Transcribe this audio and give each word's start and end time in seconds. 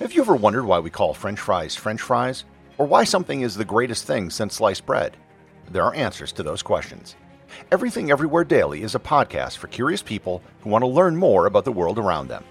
Have 0.00 0.14
you 0.14 0.22
ever 0.22 0.34
wondered 0.34 0.64
why 0.64 0.78
we 0.78 0.88
call 0.88 1.12
french 1.12 1.38
fries 1.38 1.76
french 1.76 2.00
fries? 2.00 2.44
Or 2.78 2.86
why 2.86 3.04
something 3.04 3.42
is 3.42 3.54
the 3.54 3.66
greatest 3.66 4.06
thing 4.06 4.30
since 4.30 4.54
sliced 4.54 4.86
bread? 4.86 5.14
There 5.70 5.82
are 5.82 5.94
answers 5.94 6.32
to 6.32 6.42
those 6.42 6.62
questions. 6.62 7.16
Everything 7.70 8.10
Everywhere 8.10 8.44
Daily 8.44 8.82
is 8.82 8.94
a 8.94 8.98
podcast 8.98 9.58
for 9.58 9.66
curious 9.66 10.00
people 10.00 10.42
who 10.62 10.70
want 10.70 10.84
to 10.84 10.88
learn 10.88 11.18
more 11.18 11.44
about 11.44 11.66
the 11.66 11.70
world 11.70 11.98
around 11.98 12.28
them. 12.28 12.44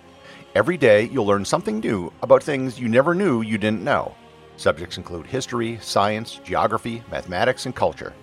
Every 0.54 0.78
day, 0.78 1.06
you'll 1.06 1.26
learn 1.26 1.44
something 1.44 1.80
new 1.80 2.14
about 2.22 2.44
things 2.44 2.80
you 2.80 2.88
never 2.88 3.16
knew 3.16 3.42
you 3.42 3.58
didn't 3.58 3.84
know. 3.84 4.14
Subjects 4.58 4.98
include 4.98 5.26
history, 5.26 5.80
science, 5.82 6.40
geography, 6.44 7.02
mathematics, 7.10 7.66
and 7.66 7.76
culture. 7.76 8.14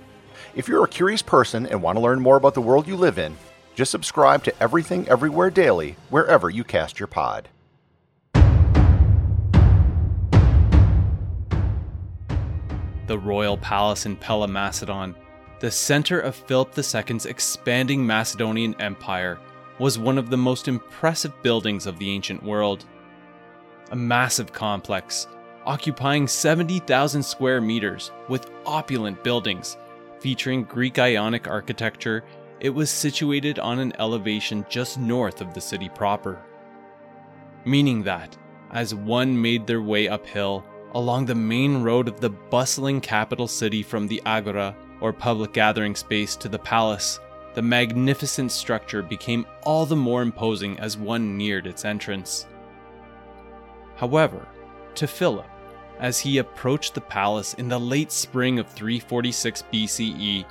If 0.54 0.68
you're 0.68 0.84
a 0.84 0.88
curious 0.88 1.22
person 1.22 1.66
and 1.66 1.82
want 1.82 1.96
to 1.96 2.02
learn 2.02 2.20
more 2.20 2.36
about 2.36 2.54
the 2.54 2.62
world 2.62 2.86
you 2.86 2.94
live 2.94 3.18
in, 3.18 3.36
just 3.74 3.90
subscribe 3.90 4.44
to 4.44 4.62
Everything 4.62 5.08
Everywhere 5.08 5.50
Daily 5.50 5.96
wherever 6.10 6.48
you 6.48 6.62
cast 6.62 7.00
your 7.00 7.08
pod. 7.08 7.48
The 13.06 13.18
royal 13.18 13.56
palace 13.56 14.06
in 14.06 14.16
Pella, 14.16 14.48
Macedon, 14.48 15.14
the 15.60 15.70
center 15.70 16.20
of 16.20 16.34
Philip 16.34 16.76
II's 16.76 17.26
expanding 17.26 18.06
Macedonian 18.06 18.74
empire, 18.80 19.38
was 19.78 19.98
one 19.98 20.18
of 20.18 20.30
the 20.30 20.36
most 20.36 20.68
impressive 20.68 21.32
buildings 21.42 21.86
of 21.86 21.98
the 21.98 22.10
ancient 22.10 22.42
world. 22.42 22.84
A 23.90 23.96
massive 23.96 24.52
complex, 24.52 25.28
occupying 25.64 26.26
70,000 26.26 27.22
square 27.22 27.60
meters, 27.60 28.10
with 28.28 28.50
opulent 28.64 29.22
buildings, 29.22 29.76
featuring 30.20 30.64
Greek 30.64 30.98
Ionic 30.98 31.46
architecture, 31.46 32.24
it 32.60 32.70
was 32.70 32.90
situated 32.90 33.58
on 33.58 33.78
an 33.78 33.92
elevation 33.98 34.64
just 34.68 34.98
north 34.98 35.40
of 35.40 35.52
the 35.52 35.60
city 35.60 35.88
proper. 35.88 36.42
Meaning 37.64 38.02
that, 38.04 38.36
as 38.72 38.94
one 38.94 39.40
made 39.40 39.66
their 39.66 39.82
way 39.82 40.08
uphill, 40.08 40.64
along 40.96 41.26
the 41.26 41.34
main 41.34 41.82
road 41.82 42.08
of 42.08 42.20
the 42.20 42.30
bustling 42.30 43.02
capital 43.02 43.46
city 43.46 43.82
from 43.82 44.08
the 44.08 44.20
agora, 44.24 44.74
or 45.02 45.12
public 45.12 45.52
gathering 45.52 45.94
space, 45.94 46.34
to 46.34 46.48
the 46.48 46.58
palace, 46.58 47.20
the 47.52 47.60
magnificent 47.60 48.50
structure 48.50 49.02
became 49.02 49.46
all 49.64 49.84
the 49.84 49.94
more 49.94 50.22
imposing 50.22 50.78
as 50.80 50.96
one 50.96 51.36
neared 51.36 51.66
its 51.66 51.84
entrance. 51.84 52.46
However, 53.96 54.48
to 54.94 55.06
Philip, 55.06 55.46
as 55.98 56.18
he 56.18 56.38
approached 56.38 56.94
the 56.94 57.00
palace 57.02 57.52
in 57.54 57.68
the 57.68 57.78
late 57.78 58.10
spring 58.10 58.58
of 58.58 58.66
346 58.68 59.64
BCE, 59.70 60.46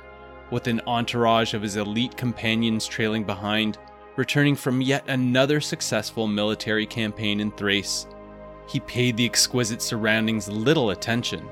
with 0.52 0.68
an 0.68 0.80
entourage 0.86 1.54
of 1.54 1.62
his 1.62 1.74
elite 1.74 2.16
companions 2.16 2.86
trailing 2.86 3.24
behind, 3.24 3.78
returning 4.14 4.54
from 4.54 4.80
yet 4.80 5.08
another 5.08 5.60
successful 5.60 6.28
military 6.28 6.86
campaign 6.86 7.40
in 7.40 7.50
Thrace, 7.50 8.06
he 8.66 8.80
paid 8.80 9.16
the 9.16 9.24
exquisite 9.24 9.80
surroundings 9.80 10.48
little 10.48 10.90
attention, 10.90 11.48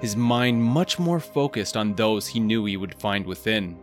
his 0.00 0.16
mind 0.16 0.62
much 0.62 0.98
more 0.98 1.20
focused 1.20 1.76
on 1.76 1.94
those 1.94 2.26
he 2.26 2.40
knew 2.40 2.64
he 2.64 2.76
would 2.76 2.94
find 2.94 3.26
within. 3.26 3.78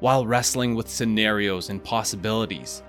While 0.00 0.26
wrestling 0.26 0.74
with 0.74 0.88
scenarios 0.88 1.70
and 1.70 1.82
possibilities, 1.82 2.82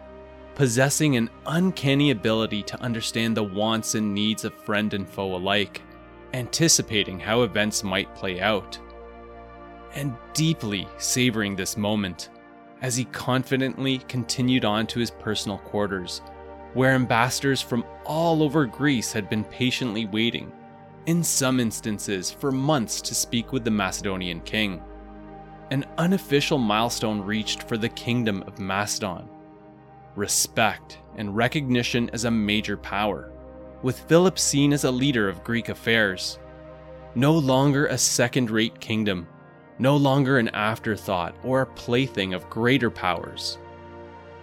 possessing 0.54 1.16
an 1.16 1.30
uncanny 1.46 2.12
ability 2.12 2.64
to 2.64 2.82
understand 2.82 3.36
the 3.36 3.44
wants 3.44 3.96
and 3.96 4.14
needs 4.14 4.46
of 4.46 4.54
friend 4.54 4.94
and 4.94 5.08
foe 5.08 5.36
alike, 5.36 5.82
anticipating 6.34 7.20
how 7.20 7.44
events 7.44 7.84
might 7.84 8.14
play 8.16 8.42
out, 8.42 8.78
and 9.94 10.16
deeply 10.34 10.88
savoring 10.98 11.56
this 11.56 11.78
moment 11.78 12.30
as 12.82 12.98
he 12.98 13.06
confidently 13.06 14.00
continued 14.10 14.66
on 14.66 14.86
to 14.86 15.00
his 15.00 15.10
personal 15.10 15.58
quarters 15.60 16.22
where 16.76 16.92
ambassadors 16.92 17.62
from 17.62 17.84
all 18.06 18.44
over 18.44 18.66
Greece 18.66 19.12
had 19.12 19.30
been 19.30 19.44
patiently 19.46 20.06
waiting, 20.06 20.52
in 21.08 21.24
some 21.24 21.60
instances 21.60 22.30
for 22.30 22.52
months, 22.52 23.02
to 23.02 23.16
speak 23.16 23.52
with 23.52 23.64
the 23.64 23.72
Macedonian 23.72 24.42
king. 24.42 24.84
An 25.72 25.86
unofficial 25.98 26.60
milestone 26.60 27.22
reached 27.22 27.64
for 27.64 27.78
the 27.78 27.90
kingdom 27.90 28.44
of 28.46 28.60
Macedon 28.60 29.28
respect 30.16 31.00
and 31.18 31.36
recognition 31.36 32.10
as 32.12 32.26
a 32.26 32.32
major 32.32 32.78
power, 32.78 33.32
with 33.82 34.00
Philip 34.02 34.40
seen 34.40 34.74
as 34.74 34.84
a 34.84 34.92
leader 34.92 35.30
of 35.30 35.44
Greek 35.44 35.70
affairs. 35.70 36.40
No 37.16 37.34
longer 37.34 37.88
a 37.88 37.98
second 37.98 38.50
rate 38.50 38.80
kingdom, 38.80 39.28
no 39.80 39.96
longer 39.96 40.38
an 40.38 40.50
afterthought 40.50 41.36
or 41.44 41.62
a 41.62 41.66
plaything 41.66 42.34
of 42.34 42.50
greater 42.50 42.90
powers. 42.90 43.58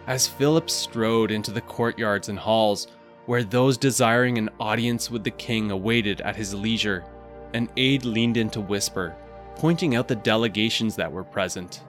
As 0.06 0.26
Philip 0.26 0.68
strode 0.68 1.30
into 1.30 1.52
the 1.52 1.60
courtyards 1.60 2.28
and 2.28 2.38
halls, 2.38 2.88
where 3.26 3.44
those 3.44 3.78
desiring 3.78 4.36
an 4.36 4.50
audience 4.58 5.10
with 5.10 5.22
the 5.22 5.30
king 5.30 5.70
awaited 5.70 6.20
at 6.22 6.34
his 6.34 6.54
leisure, 6.54 7.04
an 7.54 7.68
aide 7.76 8.04
leaned 8.04 8.36
in 8.36 8.50
to 8.50 8.60
whisper, 8.60 9.14
pointing 9.54 9.94
out 9.94 10.08
the 10.08 10.16
delegations 10.16 10.96
that 10.96 11.10
were 11.10 11.22
present. 11.22 11.84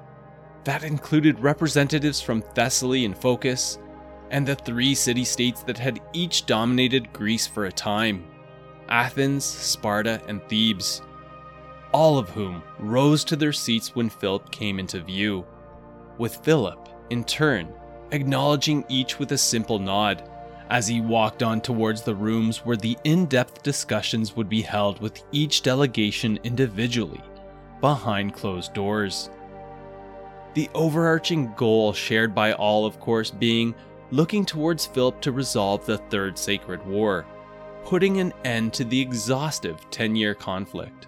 That 0.63 0.84
included 0.84 1.40
representatives 1.40 2.22
from 2.22 2.41
Thessaly 2.41 3.03
and 3.06 3.18
Phocis, 3.18 3.79
and 4.29 4.47
the 4.47 4.56
three 4.56 4.94
city 4.94 5.23
states 5.23 5.63
that 5.63 5.78
had 5.78 6.00
each 6.13 6.46
dominated 6.46 7.12
Greece 7.13 7.47
for 7.47 7.66
a 7.66 7.72
time 7.72 8.25
Athens, 8.90 9.44
Sparta, 9.44 10.22
and 10.28 10.41
Thebes, 10.44 11.02
all 11.94 12.19
of 12.19 12.29
whom 12.29 12.62
rose 12.78 13.23
to 13.23 13.35
their 13.35 13.53
seats 13.53 13.96
when 13.96 14.09
Philip 14.09 14.52
came 14.52 14.78
into 14.78 15.00
view. 15.00 15.46
With 16.18 16.35
Philip, 16.38 16.90
in 17.09 17.23
turn, 17.23 17.73
acknowledging 18.13 18.85
each 18.88 19.19
with 19.19 19.31
a 19.31 19.38
simple 19.38 19.79
nod, 19.79 20.29
as 20.69 20.88
he 20.88 21.01
walked 21.01 21.44
on 21.44 21.59
towards 21.59 22.03
the 22.03 22.16
rooms 22.16 22.59
where 22.59 22.78
the 22.78 22.97
in 23.03 23.25
depth 23.25 23.63
discussions 23.63 24.35
would 24.35 24.47
be 24.47 24.62
held 24.62 25.01
with 25.01 25.24
each 25.31 25.62
delegation 25.63 26.40
individually, 26.44 27.22
behind 27.81 28.34
closed 28.34 28.73
doors. 28.73 29.29
The 30.53 30.69
overarching 30.75 31.53
goal 31.56 31.94
shared 31.94 32.34
by 32.34 32.53
all, 32.53 32.85
of 32.85 33.00
course, 33.00 33.31
being 33.31 33.73
looking 34.12 34.46
towards 34.46 34.85
Philip 34.85 35.19
to 35.22 35.31
resolve 35.31 35.85
the 35.85 35.97
Third 35.97 36.38
Sacred 36.38 36.85
War, 36.85 37.25
putting 37.84 38.19
an 38.19 38.31
end 38.46 38.73
to 38.73 38.84
the 38.84 39.02
exhaustive 39.02 39.90
10 39.90 40.16
year 40.16 40.35
conflict. 40.35 41.07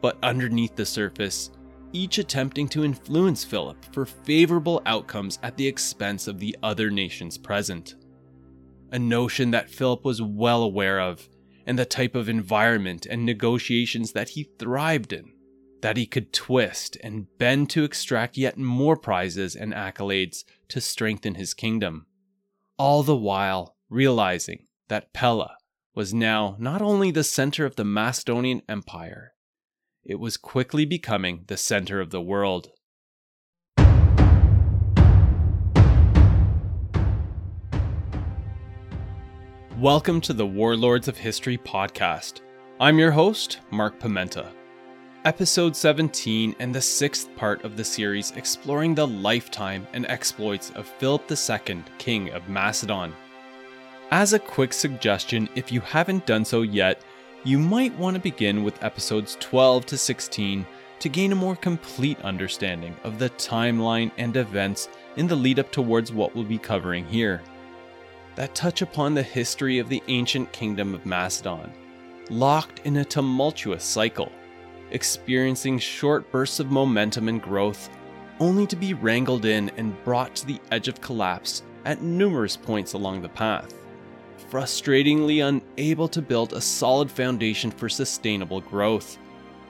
But 0.00 0.16
underneath 0.22 0.76
the 0.76 0.86
surface, 0.86 1.50
each 1.92 2.18
attempting 2.18 2.68
to 2.68 2.84
influence 2.84 3.44
Philip 3.44 3.76
for 3.92 4.06
favorable 4.06 4.82
outcomes 4.86 5.38
at 5.42 5.56
the 5.56 5.66
expense 5.66 6.26
of 6.26 6.38
the 6.38 6.56
other 6.62 6.90
nations 6.90 7.38
present. 7.38 7.96
A 8.92 8.98
notion 8.98 9.50
that 9.52 9.70
Philip 9.70 10.04
was 10.04 10.20
well 10.20 10.62
aware 10.62 11.00
of, 11.00 11.28
and 11.66 11.78
the 11.78 11.84
type 11.84 12.14
of 12.14 12.28
environment 12.28 13.06
and 13.06 13.24
negotiations 13.24 14.12
that 14.12 14.30
he 14.30 14.50
thrived 14.58 15.12
in, 15.12 15.32
that 15.82 15.96
he 15.96 16.06
could 16.06 16.32
twist 16.32 16.96
and 17.02 17.26
bend 17.38 17.70
to 17.70 17.84
extract 17.84 18.36
yet 18.36 18.58
more 18.58 18.96
prizes 18.96 19.54
and 19.54 19.72
accolades 19.72 20.44
to 20.68 20.80
strengthen 20.80 21.36
his 21.36 21.54
kingdom. 21.54 22.06
All 22.78 23.02
the 23.02 23.16
while 23.16 23.76
realizing 23.88 24.66
that 24.88 25.12
Pella 25.12 25.56
was 25.94 26.14
now 26.14 26.56
not 26.58 26.82
only 26.82 27.10
the 27.10 27.24
center 27.24 27.64
of 27.64 27.76
the 27.76 27.84
Macedonian 27.84 28.62
Empire, 28.68 29.34
it 30.04 30.18
was 30.18 30.36
quickly 30.38 30.86
becoming 30.86 31.44
the 31.46 31.56
center 31.56 32.00
of 32.00 32.10
the 32.10 32.22
world. 32.22 32.70
Welcome 39.78 40.20
to 40.22 40.32
the 40.32 40.46
Warlords 40.46 41.06
of 41.06 41.18
History 41.18 41.58
podcast. 41.58 42.40
I'm 42.80 42.98
your 42.98 43.10
host, 43.10 43.58
Mark 43.70 44.00
Pimenta. 44.00 44.50
Episode 45.26 45.76
17 45.76 46.56
and 46.58 46.74
the 46.74 46.80
sixth 46.80 47.34
part 47.36 47.62
of 47.62 47.76
the 47.76 47.84
series 47.84 48.30
exploring 48.32 48.94
the 48.94 49.06
lifetime 49.06 49.86
and 49.92 50.06
exploits 50.06 50.70
of 50.70 50.88
Philip 50.88 51.30
II, 51.30 51.84
King 51.98 52.30
of 52.30 52.48
Macedon. 52.48 53.12
As 54.10 54.32
a 54.32 54.38
quick 54.38 54.72
suggestion, 54.72 55.48
if 55.54 55.70
you 55.70 55.80
haven't 55.82 56.26
done 56.26 56.44
so 56.44 56.62
yet, 56.62 57.02
you 57.42 57.58
might 57.58 57.96
want 57.96 58.14
to 58.14 58.20
begin 58.20 58.62
with 58.62 58.82
episodes 58.84 59.38
12 59.40 59.86
to 59.86 59.96
16 59.96 60.66
to 60.98 61.08
gain 61.08 61.32
a 61.32 61.36
more 61.36 61.56
complete 61.56 62.20
understanding 62.20 62.94
of 63.02 63.18
the 63.18 63.30
timeline 63.30 64.10
and 64.18 64.36
events 64.36 64.90
in 65.16 65.26
the 65.26 65.34
lead 65.34 65.58
up 65.58 65.72
towards 65.72 66.12
what 66.12 66.34
we'll 66.34 66.44
be 66.44 66.58
covering 66.58 67.06
here. 67.06 67.40
That 68.34 68.54
touch 68.54 68.82
upon 68.82 69.14
the 69.14 69.22
history 69.22 69.78
of 69.78 69.88
the 69.88 70.02
ancient 70.08 70.52
kingdom 70.52 70.94
of 70.94 71.06
Macedon, 71.06 71.72
locked 72.28 72.80
in 72.84 72.98
a 72.98 73.04
tumultuous 73.06 73.84
cycle, 73.84 74.30
experiencing 74.90 75.78
short 75.78 76.30
bursts 76.30 76.60
of 76.60 76.70
momentum 76.70 77.28
and 77.28 77.40
growth, 77.40 77.88
only 78.38 78.66
to 78.66 78.76
be 78.76 78.92
wrangled 78.92 79.46
in 79.46 79.70
and 79.78 80.02
brought 80.04 80.34
to 80.36 80.46
the 80.46 80.60
edge 80.70 80.88
of 80.88 81.00
collapse 81.00 81.62
at 81.86 82.02
numerous 82.02 82.56
points 82.56 82.92
along 82.92 83.22
the 83.22 83.28
path 83.30 83.79
frustratingly 84.50 85.40
unable 85.46 86.08
to 86.08 86.20
build 86.20 86.52
a 86.52 86.60
solid 86.60 87.10
foundation 87.10 87.70
for 87.70 87.88
sustainable 87.88 88.60
growth, 88.60 89.16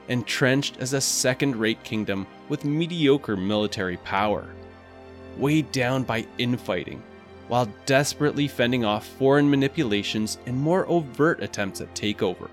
entrenched 0.07 0.77
as 0.79 0.93
a 0.93 1.01
second 1.01 1.55
rate 1.55 1.81
kingdom 1.83 2.25
with 2.49 2.65
mediocre 2.65 3.37
military 3.37 3.97
power, 3.97 4.49
weighed 5.37 5.71
down 5.71 6.03
by 6.03 6.25
infighting, 6.39 7.01
while 7.47 7.71
desperately 7.85 8.47
fending 8.47 8.83
off 8.83 9.05
foreign 9.05 9.49
manipulations 9.49 10.39
and 10.45 10.57
more 10.57 10.87
overt 10.87 11.43
attempts 11.43 11.79
at 11.79 11.93
takeover. 11.93 12.49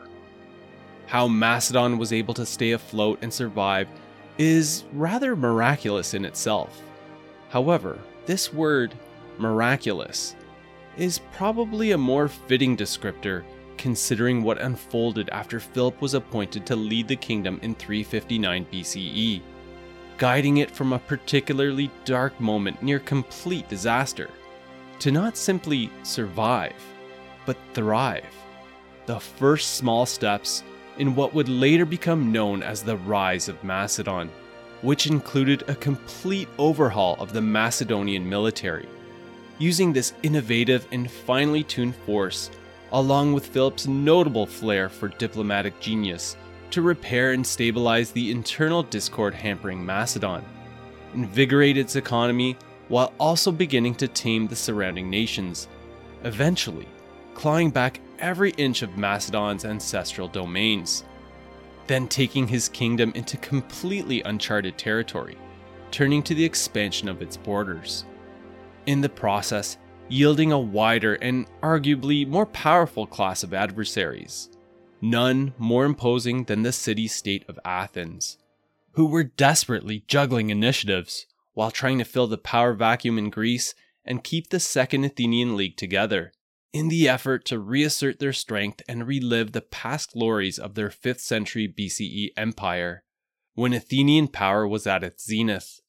How 1.06 1.26
Macedon 1.26 1.96
was 1.96 2.12
able 2.12 2.34
to 2.34 2.44
stay 2.44 2.72
afloat 2.72 3.20
and 3.22 3.32
survive 3.32 3.88
is 4.36 4.84
rather 4.92 5.34
miraculous 5.34 6.12
in 6.12 6.24
itself. 6.24 6.82
However, 7.48 7.98
this 8.26 8.52
word, 8.52 8.94
miraculous, 9.38 10.36
is 10.98 11.20
probably 11.32 11.92
a 11.92 11.98
more 11.98 12.28
fitting 12.28 12.76
descriptor 12.76 13.44
considering 13.78 14.42
what 14.42 14.60
unfolded 14.60 15.30
after 15.30 15.60
Philip 15.60 16.00
was 16.02 16.14
appointed 16.14 16.66
to 16.66 16.76
lead 16.76 17.06
the 17.08 17.16
kingdom 17.16 17.60
in 17.62 17.74
359 17.76 18.66
BCE, 18.72 19.40
guiding 20.18 20.58
it 20.58 20.70
from 20.70 20.92
a 20.92 20.98
particularly 20.98 21.90
dark 22.04 22.38
moment 22.40 22.82
near 22.82 22.98
complete 22.98 23.68
disaster 23.68 24.28
to 24.98 25.12
not 25.12 25.36
simply 25.36 25.90
survive, 26.02 26.74
but 27.46 27.56
thrive. 27.72 28.34
The 29.06 29.20
first 29.20 29.76
small 29.76 30.04
steps 30.04 30.64
in 30.98 31.14
what 31.14 31.32
would 31.32 31.48
later 31.48 31.86
become 31.86 32.32
known 32.32 32.62
as 32.64 32.82
the 32.82 32.96
rise 32.96 33.48
of 33.48 33.62
Macedon, 33.62 34.28
which 34.82 35.06
included 35.06 35.62
a 35.68 35.76
complete 35.76 36.48
overhaul 36.58 37.16
of 37.20 37.32
the 37.32 37.40
Macedonian 37.40 38.28
military. 38.28 38.88
Using 39.58 39.92
this 39.92 40.12
innovative 40.22 40.86
and 40.92 41.10
finely 41.10 41.64
tuned 41.64 41.96
force, 41.96 42.50
along 42.92 43.32
with 43.32 43.46
Philip's 43.46 43.86
notable 43.86 44.46
flair 44.46 44.88
for 44.88 45.08
diplomatic 45.08 45.80
genius, 45.80 46.36
to 46.70 46.82
repair 46.82 47.32
and 47.32 47.46
stabilize 47.46 48.12
the 48.12 48.30
internal 48.30 48.82
discord 48.82 49.34
hampering 49.34 49.84
Macedon, 49.84 50.44
invigorate 51.14 51.76
its 51.76 51.96
economy 51.96 52.56
while 52.88 53.12
also 53.18 53.50
beginning 53.50 53.94
to 53.96 54.08
tame 54.08 54.46
the 54.46 54.56
surrounding 54.56 55.10
nations, 55.10 55.68
eventually 56.24 56.86
clawing 57.34 57.70
back 57.70 58.00
every 58.18 58.50
inch 58.58 58.82
of 58.82 58.98
Macedon's 58.98 59.64
ancestral 59.64 60.26
domains, 60.26 61.04
then 61.86 62.08
taking 62.08 62.48
his 62.48 62.68
kingdom 62.68 63.12
into 63.14 63.36
completely 63.36 64.22
uncharted 64.22 64.76
territory, 64.76 65.38
turning 65.92 66.20
to 66.24 66.34
the 66.34 66.44
expansion 66.44 67.08
of 67.08 67.22
its 67.22 67.36
borders. 67.36 68.04
In 68.88 69.02
the 69.02 69.10
process, 69.10 69.76
yielding 70.08 70.50
a 70.50 70.58
wider 70.58 71.16
and 71.16 71.46
arguably 71.62 72.26
more 72.26 72.46
powerful 72.46 73.06
class 73.06 73.42
of 73.42 73.52
adversaries, 73.52 74.48
none 75.02 75.52
more 75.58 75.84
imposing 75.84 76.44
than 76.44 76.62
the 76.62 76.72
city 76.72 77.06
state 77.06 77.44
of 77.50 77.60
Athens, 77.66 78.38
who 78.92 79.04
were 79.04 79.24
desperately 79.24 80.04
juggling 80.06 80.48
initiatives 80.48 81.26
while 81.52 81.70
trying 81.70 81.98
to 81.98 82.04
fill 82.06 82.28
the 82.28 82.38
power 82.38 82.72
vacuum 82.72 83.18
in 83.18 83.28
Greece 83.28 83.74
and 84.06 84.24
keep 84.24 84.48
the 84.48 84.58
Second 84.58 85.04
Athenian 85.04 85.54
League 85.54 85.76
together, 85.76 86.32
in 86.72 86.88
the 86.88 87.06
effort 87.06 87.44
to 87.44 87.58
reassert 87.58 88.20
their 88.20 88.32
strength 88.32 88.80
and 88.88 89.06
relive 89.06 89.52
the 89.52 89.60
past 89.60 90.12
glories 90.12 90.58
of 90.58 90.76
their 90.76 90.88
5th 90.88 91.20
century 91.20 91.68
BCE 91.68 92.30
empire, 92.38 93.02
when 93.52 93.74
Athenian 93.74 94.28
power 94.28 94.66
was 94.66 94.86
at 94.86 95.04
its 95.04 95.26
zenith, 95.26 95.82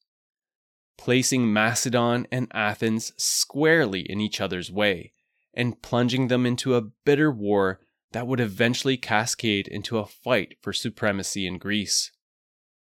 placing 1.00 1.52
Macedon 1.52 2.28
and 2.32 2.48
Athens 2.54 3.14
squarely 3.18 4.02
in 4.02 4.22
each 4.22 4.40
other's 4.40 4.72
way, 4.72 5.14
and 5.56 5.82
plunging 5.82 6.28
them 6.28 6.46
into 6.46 6.76
a 6.76 6.82
bitter 7.06 7.32
war 7.32 7.80
that 8.12 8.28
would 8.28 8.40
eventually 8.40 8.98
cascade 8.98 9.68
into 9.68 9.98
a 9.98 10.06
fight 10.06 10.58
for 10.62 10.74
supremacy 10.74 11.48
in 11.48 11.58
Greece 11.58 12.12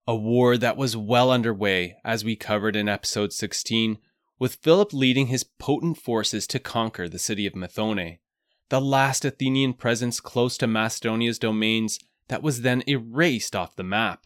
a 0.08 0.16
war 0.16 0.58
that 0.58 0.78
was 0.78 0.96
well 0.96 1.30
underway, 1.30 1.98
as 2.06 2.24
we 2.24 2.38
covered 2.38 2.78
in 2.78 2.88
episode 2.88 3.34
16, 3.34 3.98
with 4.40 4.56
Philip 4.56 4.94
leading 4.94 5.28
his 5.28 5.44
potent 5.44 5.98
forces 5.98 6.48
to 6.48 6.60
conquer 6.60 7.10
the 7.10 7.20
city 7.20 7.46
of 7.46 7.54
Methone, 7.54 8.20
the 8.70 8.80
last 8.80 9.26
Athenian 9.26 9.74
presence 9.74 10.22
close 10.22 10.58
to 10.58 10.68
Macedonia's 10.68 11.38
domains 11.38 12.00
that 12.30 12.42
was 12.42 12.62
then 12.62 12.84
erased 12.88 13.54
off 13.54 13.76
the 13.76 13.84
map. 13.84 14.26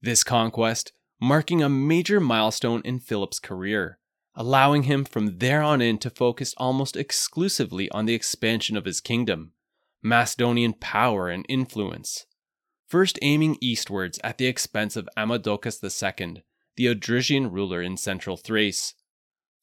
This 0.00 0.22
conquest 0.22 0.92
marking 1.20 1.62
a 1.62 1.68
major 1.68 2.20
milestone 2.20 2.82
in 2.84 2.98
Philip's 2.98 3.38
career, 3.38 3.98
allowing 4.34 4.84
him 4.84 5.04
from 5.04 5.38
there 5.38 5.62
on 5.62 5.80
in 5.80 5.98
to 5.98 6.10
focus 6.10 6.54
almost 6.56 6.96
exclusively 6.96 7.88
on 7.90 8.06
the 8.06 8.14
expansion 8.14 8.76
of 8.76 8.84
his 8.84 9.00
kingdom, 9.00 9.52
Macedonian 10.02 10.74
power 10.74 11.28
and 11.28 11.46
influence. 11.48 12.26
First 12.86 13.18
aiming 13.22 13.56
eastwards 13.60 14.18
at 14.22 14.38
the 14.38 14.46
expense 14.46 14.96
of 14.96 15.08
Amadocus 15.16 15.82
II, 15.82 16.44
the 16.76 16.86
Odrysian 16.86 17.50
ruler 17.50 17.80
in 17.80 17.96
central 17.96 18.36
Thrace, 18.36 18.94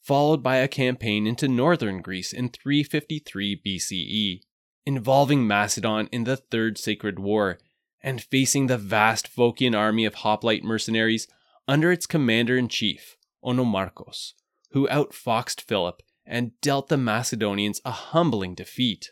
followed 0.01 0.41
by 0.41 0.57
a 0.57 0.67
campaign 0.67 1.27
into 1.27 1.47
northern 1.47 2.01
Greece 2.01 2.33
in 2.33 2.49
353 2.49 3.61
BCE, 3.63 4.41
involving 4.85 5.45
Macedon 5.45 6.09
in 6.11 6.23
the 6.23 6.37
Third 6.37 6.77
Sacred 6.77 7.19
War 7.19 7.59
and 8.01 8.21
facing 8.21 8.65
the 8.65 8.79
vast 8.79 9.33
Phocian 9.33 9.77
army 9.77 10.05
of 10.05 10.15
hoplite 10.15 10.63
mercenaries 10.63 11.27
under 11.71 11.91
its 11.91 12.05
commander 12.05 12.57
in 12.57 12.67
chief, 12.67 13.15
Onomarchos, 13.43 14.33
who 14.71 14.87
outfoxed 14.89 15.61
Philip 15.61 16.01
and 16.25 16.51
dealt 16.61 16.89
the 16.89 16.97
Macedonians 16.97 17.79
a 17.85 17.91
humbling 17.91 18.55
defeat 18.55 19.09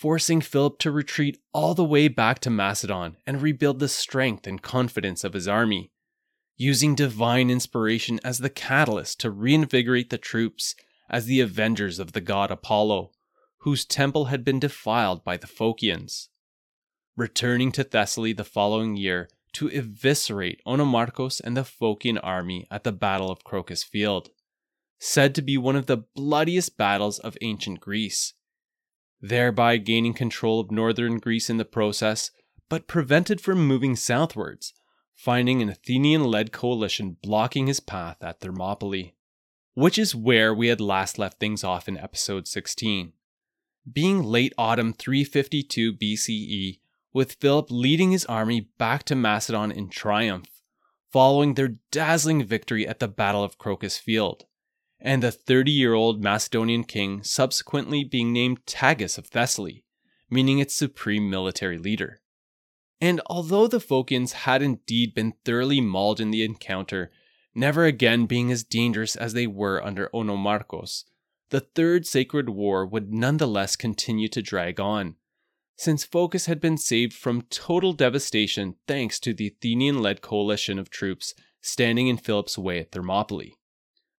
forcing 0.00 0.40
Philip 0.40 0.78
to 0.78 0.90
retreat 0.90 1.38
all 1.52 1.74
the 1.74 1.84
way 1.84 2.08
back 2.08 2.38
to 2.38 2.48
Macedon 2.48 3.18
and 3.26 3.42
rebuild 3.42 3.80
the 3.80 3.88
strength 3.88 4.46
and 4.46 4.62
confidence 4.62 5.24
of 5.24 5.34
his 5.34 5.46
army, 5.46 5.92
using 6.56 6.94
divine 6.94 7.50
inspiration 7.50 8.18
as 8.24 8.38
the 8.38 8.48
catalyst 8.48 9.20
to 9.20 9.30
reinvigorate 9.30 10.08
the 10.08 10.16
troops 10.16 10.74
as 11.10 11.26
the 11.26 11.40
avengers 11.40 11.98
of 11.98 12.12
the 12.12 12.20
god 12.22 12.50
Apollo, 12.50 13.10
whose 13.58 13.84
temple 13.84 14.26
had 14.26 14.42
been 14.42 14.58
defiled 14.58 15.22
by 15.22 15.36
the 15.36 15.46
Phocians. 15.46 16.28
Returning 17.14 17.70
to 17.72 17.84
Thessaly 17.84 18.32
the 18.32 18.42
following 18.42 18.96
year 18.96 19.28
to 19.54 19.68
eviscerate 19.68 20.60
Onomarchos 20.66 21.40
and 21.42 21.56
the 21.56 21.62
Phocian 21.62 22.18
army 22.22 22.66
at 22.70 22.84
the 22.84 22.92
Battle 22.92 23.30
of 23.30 23.44
Crocus 23.44 23.82
Field, 23.82 24.30
said 24.98 25.34
to 25.34 25.42
be 25.42 25.56
one 25.56 25.76
of 25.76 25.86
the 25.86 26.04
bloodiest 26.14 26.76
battles 26.76 27.18
of 27.18 27.36
ancient 27.40 27.80
Greece 27.80 28.34
thereby 29.20 29.76
gaining 29.76 30.14
control 30.14 30.60
of 30.60 30.70
northern 30.70 31.18
Greece 31.18 31.50
in 31.50 31.58
the 31.58 31.64
process, 31.64 32.30
but 32.68 32.86
prevented 32.86 33.40
from 33.40 33.66
moving 33.66 33.96
southwards, 33.96 34.72
finding 35.14 35.60
an 35.60 35.68
Athenian 35.68 36.24
led 36.24 36.52
coalition 36.52 37.16
blocking 37.22 37.66
his 37.66 37.80
path 37.80 38.16
at 38.22 38.40
Thermopylae, 38.40 39.14
which 39.74 39.98
is 39.98 40.14
where 40.14 40.54
we 40.54 40.68
had 40.68 40.80
last 40.80 41.18
left 41.18 41.38
things 41.38 41.62
off 41.62 41.88
in 41.88 41.98
episode 41.98 42.48
16. 42.48 43.12
Being 43.90 44.22
late 44.22 44.52
autumn 44.56 44.92
352 44.92 45.94
BCE, 45.94 46.80
with 47.12 47.34
Philip 47.34 47.70
leading 47.70 48.12
his 48.12 48.24
army 48.26 48.68
back 48.78 49.04
to 49.04 49.14
Macedon 49.14 49.70
in 49.72 49.88
triumph, 49.88 50.48
following 51.10 51.54
their 51.54 51.76
dazzling 51.90 52.44
victory 52.44 52.86
at 52.86 53.00
the 53.00 53.08
Battle 53.08 53.42
of 53.42 53.58
Crocus 53.58 53.98
Field 53.98 54.44
and 55.00 55.22
the 55.22 55.32
30 55.32 55.70
year 55.70 55.94
old 55.94 56.22
Macedonian 56.22 56.84
king 56.84 57.22
subsequently 57.22 58.04
being 58.04 58.32
named 58.32 58.64
Tagus 58.66 59.16
of 59.18 59.26
Thessaly, 59.26 59.84
meaning 60.28 60.58
its 60.58 60.74
supreme 60.74 61.30
military 61.30 61.78
leader. 61.78 62.20
And 63.00 63.20
although 63.26 63.66
the 63.66 63.80
Phocians 63.80 64.32
had 64.32 64.62
indeed 64.62 65.14
been 65.14 65.32
thoroughly 65.44 65.80
mauled 65.80 66.20
in 66.20 66.30
the 66.30 66.44
encounter, 66.44 67.10
never 67.54 67.86
again 67.86 68.26
being 68.26 68.52
as 68.52 68.62
dangerous 68.62 69.16
as 69.16 69.32
they 69.32 69.46
were 69.46 69.82
under 69.82 70.10
Onomarchos, 70.12 71.04
the 71.48 71.60
Third 71.60 72.06
Sacred 72.06 72.50
War 72.50 72.86
would 72.86 73.12
nonetheless 73.12 73.74
continue 73.74 74.28
to 74.28 74.42
drag 74.42 74.78
on, 74.78 75.16
since 75.80 76.04
Phocis 76.04 76.44
had 76.44 76.60
been 76.60 76.76
saved 76.76 77.14
from 77.14 77.40
total 77.48 77.94
devastation 77.94 78.74
thanks 78.86 79.18
to 79.18 79.32
the 79.32 79.46
Athenian 79.46 80.02
led 80.02 80.20
coalition 80.20 80.78
of 80.78 80.90
troops 80.90 81.32
standing 81.62 82.06
in 82.06 82.18
Philip's 82.18 82.58
way 82.58 82.80
at 82.80 82.92
Thermopylae 82.92 83.54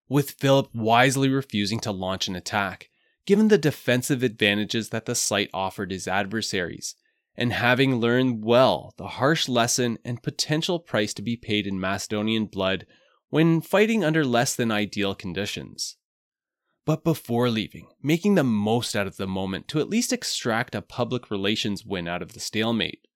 with 0.08 0.32
Philip 0.32 0.74
wisely 0.74 1.28
refusing 1.28 1.78
to 1.78 1.92
launch 1.92 2.26
an 2.26 2.34
attack, 2.34 2.90
given 3.26 3.46
the 3.46 3.58
defensive 3.58 4.24
advantages 4.24 4.88
that 4.88 5.06
the 5.06 5.14
site 5.14 5.50
offered 5.54 5.92
his 5.92 6.08
adversaries, 6.08 6.96
and 7.36 7.52
having 7.52 7.94
learned 7.94 8.44
well 8.44 8.92
the 8.98 9.06
harsh 9.06 9.48
lesson 9.48 9.98
and 10.04 10.20
potential 10.20 10.80
price 10.80 11.14
to 11.14 11.22
be 11.22 11.36
paid 11.36 11.68
in 11.68 11.78
Macedonian 11.78 12.46
blood 12.46 12.86
when 13.28 13.60
fighting 13.60 14.02
under 14.02 14.24
less 14.24 14.56
than 14.56 14.72
ideal 14.72 15.14
conditions. 15.14 15.96
But 16.84 17.04
before 17.04 17.48
leaving, 17.48 17.88
making 18.02 18.34
the 18.34 18.44
most 18.44 18.96
out 18.96 19.06
of 19.06 19.16
the 19.16 19.26
moment 19.26 19.68
to 19.68 19.80
at 19.80 19.88
least 19.88 20.12
extract 20.12 20.74
a 20.74 20.82
public 20.82 21.30
relations 21.30 21.84
win 21.84 22.08
out 22.08 22.22
of 22.22 22.32
the 22.32 22.40
stalemate, 22.40 23.06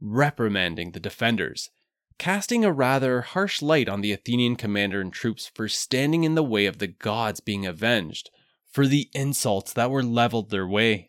reprimanding 0.00 0.92
the 0.92 1.00
defenders 1.00 1.70
casting 2.18 2.64
a 2.64 2.72
rather 2.72 3.22
harsh 3.22 3.60
light 3.62 3.88
on 3.88 4.00
the 4.00 4.12
Athenian 4.12 4.56
commander 4.56 5.00
and 5.00 5.12
troops 5.12 5.50
for 5.54 5.68
standing 5.68 6.24
in 6.24 6.34
the 6.34 6.42
way 6.42 6.66
of 6.66 6.78
the 6.78 6.86
gods 6.86 7.40
being 7.40 7.66
avenged 7.66 8.30
for 8.70 8.86
the 8.86 9.08
insults 9.12 9.72
that 9.72 9.90
were 9.90 10.02
leveled 10.02 10.50
their 10.50 10.66
way. 10.66 11.08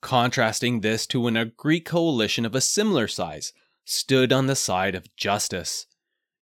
Contrasting 0.00 0.80
this 0.80 1.06
to 1.06 1.20
when 1.20 1.36
a 1.36 1.46
Greek 1.46 1.84
coalition 1.84 2.44
of 2.44 2.54
a 2.54 2.60
similar 2.60 3.08
size 3.08 3.52
stood 3.84 4.32
on 4.32 4.46
the 4.46 4.56
side 4.56 4.94
of 4.94 5.14
justice, 5.16 5.86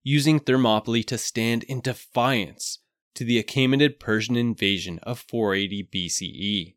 using 0.03 0.39
Thermopylae 0.39 1.03
to 1.05 1.19
stand 1.19 1.63
in 1.65 1.81
defiance 1.81 2.79
to 3.15 3.25
the 3.25 3.43
Achaemenid 3.43 3.99
Persian 3.99 4.37
invasion 4.37 4.99
of 5.03 5.19
480 5.19 5.89
BCE. 5.93 6.75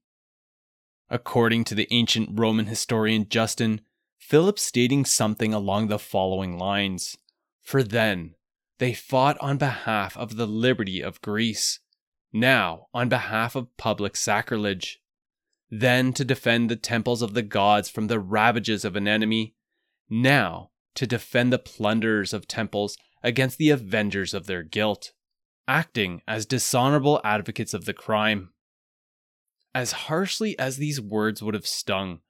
According 1.10 1.64
to 1.66 1.76
the 1.76 1.88
ancient 1.92 2.30
Roman 2.34 2.66
historian 2.66 3.30
Justin, 3.30 3.82
Philip 4.18 4.58
stating 4.58 5.06
something 5.06 5.54
along 5.54 5.88
the 5.88 6.00
following 6.00 6.58
lines. 6.58 7.16
For 7.62 7.84
then 7.84 8.36
they 8.80 8.94
fought 8.94 9.38
on 9.40 9.58
behalf 9.58 10.18
of 10.18 10.36
the 10.36 10.48
liberty 10.48 11.02
of 11.02 11.22
Greece, 11.22 11.80
now 12.34 12.88
on 12.94 13.08
behalf 13.08 13.56
of 13.56 13.76
public 13.78 14.16
sacrilege, 14.16 15.00
then 15.70 16.12
to 16.14 16.26
defend 16.26 16.70
the 16.70 16.76
temples 16.76 17.22
of 17.22 17.34
the 17.34 17.42
gods 17.42 17.90
from 17.90 18.08
the 18.08 18.20
ravages 18.20 18.84
of 18.84 18.96
an 18.96 19.08
enemy, 19.08 19.56
now 20.10 20.72
to 20.96 21.08
defend 21.08 21.54
the 21.54 21.60
plunderers 21.60 22.34
of 22.34 22.48
temples 22.48 22.98
against 23.24 23.58
the 23.58 23.70
avengers 23.70 24.34
of 24.34 24.46
their 24.46 24.64
guilt, 24.64 25.12
acting 25.68 26.22
as 26.28 26.46
dishonorable 26.46 27.22
advocates 27.24 27.74
of 27.74 27.86
the 27.86 27.94
crime. 27.94 28.50
As 29.74 29.92
harshly 29.92 30.58
as 30.58 30.78
these 30.78 31.02
words 31.02 31.42
would 31.42 31.54
have 31.54 31.68
stung, 31.68 32.22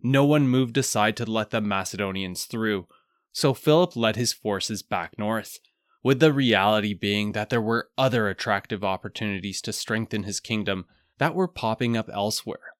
no 0.00 0.24
one 0.24 0.48
moved 0.48 0.76
aside 0.76 1.16
to 1.16 1.30
let 1.30 1.50
the 1.50 1.60
Macedonians 1.60 2.44
through, 2.44 2.86
so 3.32 3.54
Philip 3.54 3.96
led 3.96 4.16
his 4.16 4.32
forces 4.32 4.82
back 4.82 5.18
north, 5.18 5.58
with 6.02 6.20
the 6.20 6.32
reality 6.32 6.92
being 6.92 7.32
that 7.32 7.50
there 7.50 7.60
were 7.60 7.90
other 7.96 8.28
attractive 8.28 8.84
opportunities 8.84 9.60
to 9.62 9.72
strengthen 9.72 10.24
his 10.24 10.40
kingdom 10.40 10.86
that 11.18 11.34
were 11.34 11.48
popping 11.48 11.96
up 11.96 12.10
elsewhere. 12.12 12.74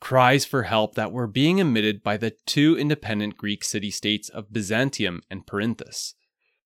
Cries 0.00 0.44
for 0.44 0.64
help 0.64 0.94
that 0.94 1.12
were 1.12 1.26
being 1.26 1.58
emitted 1.58 2.02
by 2.02 2.16
the 2.16 2.36
two 2.46 2.76
independent 2.78 3.36
Greek 3.36 3.64
city 3.64 3.90
states 3.90 4.28
of 4.28 4.52
Byzantium 4.52 5.22
and 5.30 5.46
Perinthus, 5.46 6.14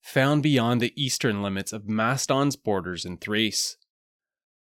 found 0.09 0.43
beyond 0.43 0.81
the 0.81 0.95
eastern 0.97 1.43
limits 1.43 1.71
of 1.71 1.87
Macedon's 1.87 2.57
borders 2.57 3.05
in 3.05 3.19
Thrace. 3.19 3.77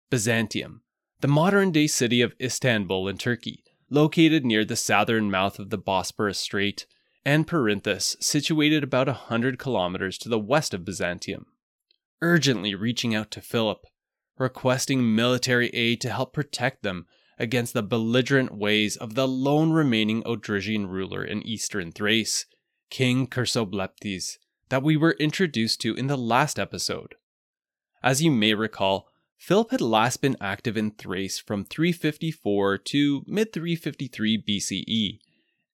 Byzantium, 0.09 0.81
the 1.19 1.27
modern 1.27 1.71
day 1.71 1.87
city 1.87 2.21
of 2.21 2.33
Istanbul 2.39 3.09
in 3.09 3.17
Turkey, 3.17 3.61
located 3.89 4.45
near 4.45 4.63
the 4.63 4.77
southern 4.77 5.29
mouth 5.29 5.59
of 5.59 5.71
the 5.71 5.77
Bosporus 5.77 6.37
Strait, 6.37 6.85
and 7.25 7.45
Perinthus, 7.45 8.15
situated 8.21 8.81
about 8.81 9.09
a 9.09 9.13
hundred 9.13 9.59
kilometers 9.59 10.17
to 10.19 10.29
the 10.29 10.39
west 10.39 10.73
of 10.73 10.85
Byzantium. 10.85 11.47
Urgently 12.21 12.73
reaching 12.73 13.13
out 13.13 13.29
to 13.31 13.41
Philip, 13.41 13.85
requesting 14.37 15.15
military 15.15 15.67
aid 15.69 15.99
to 15.99 16.11
help 16.11 16.31
protect 16.31 16.81
them 16.81 17.07
against 17.37 17.73
the 17.73 17.83
belligerent 17.83 18.55
ways 18.55 18.95
of 18.95 19.15
the 19.15 19.27
lone 19.27 19.73
remaining 19.73 20.23
Odrysian 20.23 20.87
ruler 20.87 21.25
in 21.25 21.45
eastern 21.45 21.91
Thrace, 21.91 22.45
King 22.89 23.27
Chersobleptes, 23.27 24.37
that 24.69 24.83
we 24.83 24.97
were 24.97 25.15
introduced 25.19 25.81
to 25.81 25.95
in 25.95 26.07
the 26.07 26.17
last 26.17 26.59
episode. 26.59 27.15
As 28.03 28.21
you 28.21 28.31
may 28.31 28.53
recall, 28.53 29.07
Philip 29.37 29.71
had 29.71 29.81
last 29.81 30.21
been 30.21 30.37
active 30.39 30.77
in 30.77 30.91
Thrace 30.91 31.39
from 31.39 31.65
354 31.65 32.77
to 32.79 33.23
mid 33.27 33.53
353 33.53 34.41
BCE, 34.41 35.19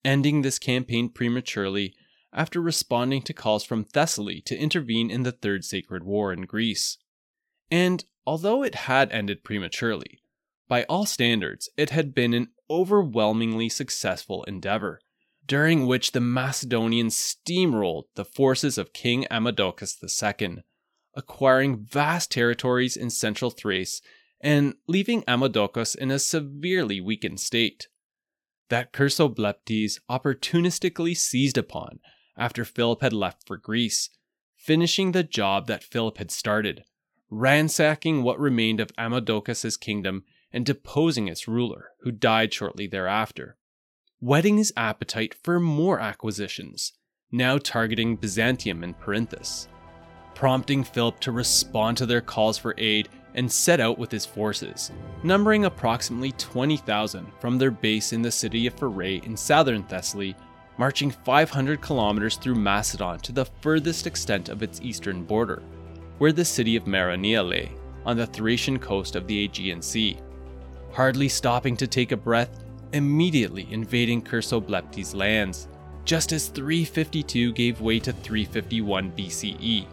ending 0.04 0.42
this 0.42 0.58
campaign 0.58 1.08
prematurely 1.08 1.94
after 2.32 2.60
responding 2.60 3.22
to 3.22 3.32
calls 3.32 3.64
from 3.64 3.84
Thessaly 3.84 4.40
to 4.46 4.56
intervene 4.56 5.10
in 5.10 5.22
the 5.22 5.32
Third 5.32 5.64
Sacred 5.64 6.02
War 6.02 6.32
in 6.32 6.42
Greece. 6.42 6.98
And 7.70 8.04
although 8.26 8.62
it 8.62 8.74
had 8.74 9.12
ended 9.12 9.44
prematurely, 9.44 10.22
by 10.68 10.84
all 10.84 11.06
standards, 11.06 11.68
it 11.76 11.90
had 11.90 12.14
been 12.14 12.32
an 12.32 12.48
overwhelmingly 12.70 13.68
successful 13.68 14.42
endeavor, 14.44 15.00
during 15.52 15.86
which 15.86 16.12
the 16.12 16.20
Macedonians 16.20 17.14
steamrolled 17.14 18.04
the 18.14 18.24
forces 18.24 18.78
of 18.78 18.94
King 18.94 19.26
Amadocus 19.30 20.02
II, 20.02 20.62
acquiring 21.14 21.84
vast 21.84 22.30
territories 22.30 22.96
in 22.96 23.10
central 23.10 23.50
Thrace 23.50 24.00
and 24.40 24.76
leaving 24.88 25.22
Amadocus 25.28 25.94
in 25.94 26.10
a 26.10 26.18
severely 26.18 27.02
weakened 27.02 27.38
state. 27.38 27.88
That 28.70 28.94
Chersobleptes 28.94 30.00
opportunistically 30.10 31.14
seized 31.14 31.58
upon 31.58 32.00
after 32.34 32.64
Philip 32.64 33.02
had 33.02 33.12
left 33.12 33.46
for 33.46 33.58
Greece, 33.58 34.08
finishing 34.56 35.12
the 35.12 35.22
job 35.22 35.66
that 35.66 35.84
Philip 35.84 36.16
had 36.16 36.30
started, 36.30 36.84
ransacking 37.28 38.22
what 38.22 38.40
remained 38.40 38.80
of 38.80 38.90
Amadocus's 38.96 39.76
kingdom 39.76 40.24
and 40.50 40.64
deposing 40.64 41.28
its 41.28 41.46
ruler, 41.46 41.90
who 42.00 42.10
died 42.10 42.54
shortly 42.54 42.86
thereafter, 42.86 43.58
whetting 44.22 44.56
his 44.56 44.72
appetite 44.76 45.34
for 45.42 45.60
more 45.60 46.00
acquisitions, 46.00 46.92
now 47.30 47.58
targeting 47.58 48.16
Byzantium 48.16 48.82
and 48.82 48.98
Perinthus 48.98 49.68
prompting 50.34 50.82
Philip 50.82 51.20
to 51.20 51.32
respond 51.32 51.96
to 51.96 52.06
their 52.06 52.20
calls 52.20 52.58
for 52.58 52.74
aid 52.78 53.08
and 53.34 53.50
set 53.50 53.80
out 53.80 53.98
with 53.98 54.10
his 54.10 54.26
forces, 54.26 54.90
numbering 55.22 55.64
approximately 55.64 56.32
20,000 56.32 57.26
from 57.40 57.58
their 57.58 57.70
base 57.70 58.12
in 58.12 58.22
the 58.22 58.30
city 58.30 58.66
of 58.66 58.76
Pherae 58.76 59.24
in 59.24 59.36
southern 59.36 59.84
Thessaly, 59.84 60.34
marching 60.78 61.10
500 61.10 61.80
kilometers 61.80 62.36
through 62.36 62.56
Macedon 62.56 63.18
to 63.20 63.32
the 63.32 63.44
furthest 63.44 64.06
extent 64.06 64.48
of 64.48 64.62
its 64.62 64.80
eastern 64.82 65.22
border, 65.24 65.62
where 66.18 66.32
the 66.32 66.44
city 66.44 66.76
of 66.76 66.84
Maroneia 66.84 67.48
lay, 67.48 67.72
on 68.04 68.16
the 68.16 68.26
Thracian 68.26 68.78
coast 68.78 69.16
of 69.16 69.26
the 69.26 69.44
Aegean 69.44 69.80
Sea. 69.80 70.18
Hardly 70.92 71.28
stopping 71.28 71.76
to 71.76 71.86
take 71.86 72.12
a 72.12 72.16
breath, 72.16 72.61
immediately 72.92 73.66
invading 73.70 74.22
Chersobleptes' 74.22 75.14
lands, 75.14 75.68
just 76.04 76.32
as 76.32 76.48
352 76.48 77.52
gave 77.52 77.80
way 77.80 77.98
to 78.00 78.12
351 78.12 79.12
BCE 79.12 79.86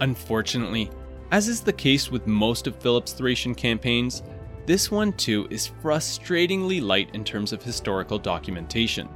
Unfortunately, 0.00 0.90
as 1.30 1.48
is 1.48 1.60
the 1.60 1.72
case 1.72 2.10
with 2.10 2.26
most 2.26 2.66
of 2.66 2.76
Philip's 2.76 3.12
Thracian 3.12 3.54
campaigns, 3.54 4.22
this 4.66 4.90
one 4.90 5.12
too 5.12 5.46
is 5.50 5.70
frustratingly 5.82 6.82
light 6.82 7.10
in 7.14 7.24
terms 7.24 7.52
of 7.52 7.62
historical 7.62 8.18
documentation. 8.18 9.08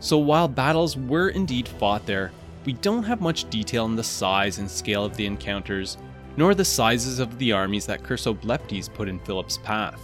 So 0.00 0.18
while 0.18 0.48
battles 0.48 0.96
were 0.96 1.30
indeed 1.30 1.68
fought 1.68 2.06
there, 2.06 2.32
we 2.64 2.72
don't 2.74 3.04
have 3.04 3.20
much 3.20 3.48
detail 3.50 3.84
on 3.84 3.96
the 3.96 4.04
size 4.04 4.58
and 4.58 4.70
scale 4.70 5.04
of 5.04 5.16
the 5.16 5.26
encounters, 5.26 5.98
nor 6.36 6.54
the 6.54 6.64
sizes 6.64 7.18
of 7.18 7.38
the 7.38 7.52
armies 7.52 7.86
that 7.86 8.02
Chersobleptes 8.02 8.92
put 8.92 9.08
in 9.08 9.18
Philip's 9.20 9.58
path. 9.58 10.00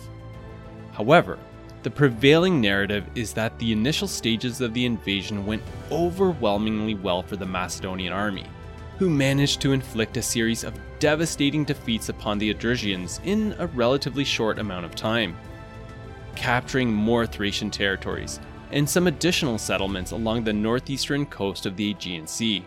However, 0.93 1.39
the 1.85 1.91
prevailing 1.91 2.63
narrative 2.63 3.05
is 3.15 3.35
that 3.35 3.59
the 3.59 3.71
initial 3.71 4.09
stages 4.09 4.63
of 4.63 4.73
the 4.73 4.87
invasion 4.87 5.45
went 5.45 5.63
overwhelmingly 5.93 6.95
well 6.95 7.23
for 7.23 7.37
the 7.37 7.45
Macedonian 7.45 8.11
army, 8.11 8.47
who 8.99 9.11
managed 9.11 9.61
to 9.61 9.73
inflict 9.73 10.17
a 10.17 10.23
series 10.23 10.65
of 10.65 10.73
devastating 10.99 11.63
defeats 11.63 12.09
upon 12.09 12.39
the 12.39 12.53
Odrysians 12.55 13.21
in 13.25 13.55
a 13.59 13.67
relatively 13.67 14.25
short 14.25 14.59
amount 14.59 14.87
of 14.87 14.95
time, 14.95 15.37
capturing 16.35 16.91
more 16.91 17.27
Thracian 17.27 17.71
territories 17.71 18.41
and 18.73 18.89
some 18.89 19.07
additional 19.07 19.59
settlements 19.59 20.13
along 20.13 20.43
the 20.43 20.53
northeastern 20.55 21.27
coast 21.27 21.67
of 21.67 21.77
the 21.77 21.91
Aegean 21.91 22.27
Sea, 22.27 22.65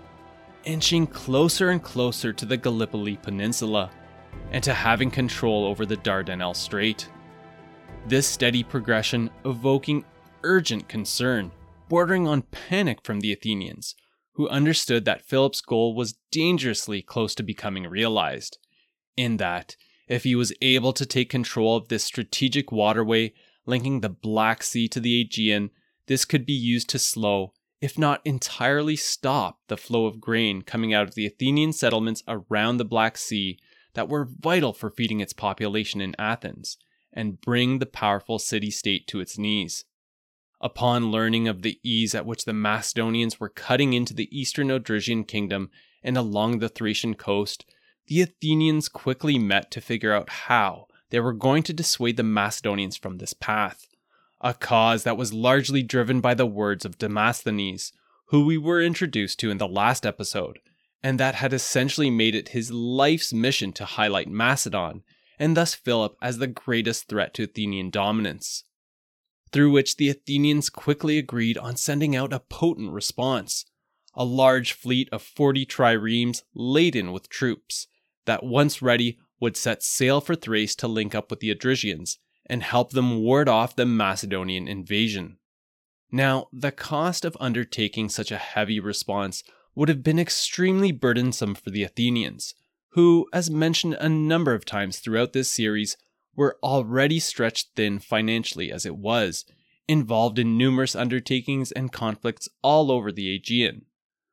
inching 0.64 1.08
closer 1.08 1.72
and 1.72 1.82
closer 1.82 2.32
to 2.32 2.46
the 2.46 2.56
Gallipoli 2.56 3.18
Peninsula 3.18 3.90
and 4.52 4.64
to 4.64 4.76
having 4.76 5.10
control 5.10 5.66
over 5.66 5.88
the 5.88 5.98
Dardanelles 5.98 6.58
Strait. 6.58 7.10
This 8.08 8.26
steady 8.26 8.64
progression 8.64 9.30
evoking 9.44 10.06
urgent 10.42 10.88
concern, 10.88 11.52
bordering 11.90 12.26
on 12.26 12.44
panic 12.44 13.00
from 13.04 13.20
the 13.20 13.34
Athenians 13.34 13.96
who 14.36 14.48
understood 14.48 15.04
that 15.04 15.26
Philip's 15.26 15.60
goal 15.60 15.94
was 15.94 16.16
dangerously 16.32 17.02
close 17.02 17.36
to 17.36 17.44
becoming 17.44 17.84
realized, 17.84 18.60
in 19.18 19.36
that, 19.38 19.76
if 20.08 20.24
he 20.24 20.36
was 20.36 20.54
able 20.62 20.94
to 20.94 21.06
take 21.06 21.30
control 21.30 21.76
of 21.76 21.90
this 21.90 22.06
strategic 22.06 22.72
waterway 22.72 23.34
linking 23.66 24.00
the 24.00 24.08
Black 24.08 24.64
Sea 24.64 24.88
to 24.88 25.02
the 25.02 25.20
Aegean, 25.20 25.72
this 26.06 26.24
could 26.24 26.46
be 26.46 26.54
used 26.54 26.88
to 26.92 27.00
slow, 27.00 27.52
if 27.82 27.98
not 27.98 28.22
entirely 28.24 28.96
stop, 28.96 29.60
the 29.68 29.76
flow 29.76 30.06
of 30.06 30.22
grain 30.22 30.62
coming 30.62 30.94
out 30.94 31.10
of 31.10 31.16
the 31.16 31.26
Athenian 31.26 31.74
settlements 31.74 32.24
around 32.26 32.78
the 32.78 32.86
Black 32.86 33.18
Sea 33.18 33.60
that 33.96 34.08
were 34.08 34.30
vital 34.40 34.72
for 34.72 34.90
feeding 34.90 35.20
its 35.20 35.34
population 35.34 36.00
in 36.00 36.16
Athens, 36.18 36.78
and 37.14 37.42
bring 37.42 37.80
the 37.80 37.86
powerful 37.86 38.40
city 38.40 38.72
state 38.72 39.08
to 39.08 39.20
its 39.20 39.38
knees. 39.38 39.86
Upon 40.60 41.12
learning 41.12 41.48
of 41.48 41.62
the 41.62 41.80
ease 41.84 42.16
at 42.16 42.26
which 42.26 42.46
the 42.46 42.54
Macedonians 42.54 43.40
were 43.40 43.50
cutting 43.50 43.94
into 43.94 44.14
the 44.14 44.30
eastern 44.38 44.70
Odrysian 44.70 45.28
kingdom 45.28 45.70
and 46.04 46.18
along 46.18 46.60
the 46.60 46.70
Thracian 46.70 47.14
coast, 47.14 47.66
the 48.08 48.22
Athenians 48.22 48.90
quickly 48.90 49.38
met 49.38 49.70
to 49.72 49.82
figure 49.82 50.14
out 50.14 50.30
how 50.30 50.88
they 51.10 51.20
were 51.20 51.34
going 51.34 51.64
to 51.64 51.74
dissuade 51.74 52.18
the 52.18 52.24
Macedonians 52.24 52.98
from 52.98 53.18
this 53.18 53.34
path, 53.34 53.88
a 54.42 54.54
cause 54.54 55.04
that 55.04 55.18
was 55.18 55.34
largely 55.34 55.84
driven 55.84 56.22
by 56.22 56.34
the 56.34 56.46
words 56.46 56.86
of 56.86 56.98
Demosthenes, 56.98 57.94
who 58.28 58.46
we 58.46 58.58
were 58.58 58.82
introduced 58.82 59.40
to 59.40 59.52
in 59.52 59.58
the 59.58 59.68
last 59.68 60.06
episode, 60.06 60.60
and 61.04 61.20
that 61.20 61.36
had 61.36 61.54
essentially 61.54 62.10
made 62.10 62.36
it 62.36 62.50
his 62.50 62.72
life's 62.72 63.32
mission 63.32 63.72
to 63.74 63.86
highlight 63.86 64.28
Macedon, 64.28 65.04
and 65.40 65.56
thus 65.56 65.76
Philip 65.76 66.18
as 66.22 66.38
the 66.38 66.48
greatest 66.48 67.08
threat 67.08 67.34
to 67.36 67.44
Athenian 67.44 67.90
dominance 67.90 68.64
through 69.52 69.72
which 69.72 69.98
the 69.98 70.10
Athenians 70.10 70.70
quickly 70.70 71.18
agreed 71.18 71.58
on 71.58 71.76
sending 71.76 72.16
out 72.16 72.34
a 72.34 72.40
potent 72.40 72.92
response 72.92 73.66
a 74.14 74.26
large 74.26 74.74
fleet 74.74 75.08
of 75.12 75.22
40 75.22 75.66
triremes 75.66 76.42
laden 76.56 77.12
with 77.12 77.30
troops 77.30 77.88
that, 78.26 78.44
once 78.44 78.82
ready, 78.82 79.20
would 79.40 79.56
set 79.56 79.84
sail 79.84 80.20
for 80.20 80.36
Thrace 80.36 80.76
to 80.78 80.88
link 80.88 81.14
up 81.14 81.30
with 81.30 81.40
the 81.40 81.54
Odrysians 81.54 82.18
and 82.48 82.64
help 82.64 82.92
them 82.92 83.20
ward 83.20 83.48
off 83.48 83.76
the 83.76 83.86
Macedonian 83.86 84.68
invasion. 84.68 85.38
Now, 86.12 86.48
the 86.52 86.72
cost 86.72 87.26
of 87.26 87.38
undertaking 87.40 88.10
such 88.10 88.32
a 88.32 88.38
heavy 88.38 88.80
response 88.80 89.44
would 89.76 89.90
have 89.90 90.02
been 90.02 90.18
extremely 90.18 90.92
burdensome 90.92 91.54
for 91.54 91.70
the 91.70 91.84
Athenians, 91.84 92.56
who, 92.98 93.28
as 93.32 93.48
mentioned 93.48 93.96
a 94.00 94.10
number 94.10 94.56
of 94.56 94.66
times 94.66 94.98
throughout 94.98 95.32
this 95.32 95.52
series, 95.52 95.98
were 96.36 96.58
already 96.64 97.20
stretched 97.20 97.70
thin 97.76 98.00
financially 98.00 98.72
as 98.72 98.88
it 98.88 98.96
was, 98.96 99.46
involved 99.88 100.40
in 100.40 100.58
numerous 100.58 100.96
undertakings 100.96 101.72
and 101.72 101.92
conflicts 101.92 102.50
all 102.64 102.92
over 102.92 103.12
the 103.12 103.36
Aegean, 103.36 103.86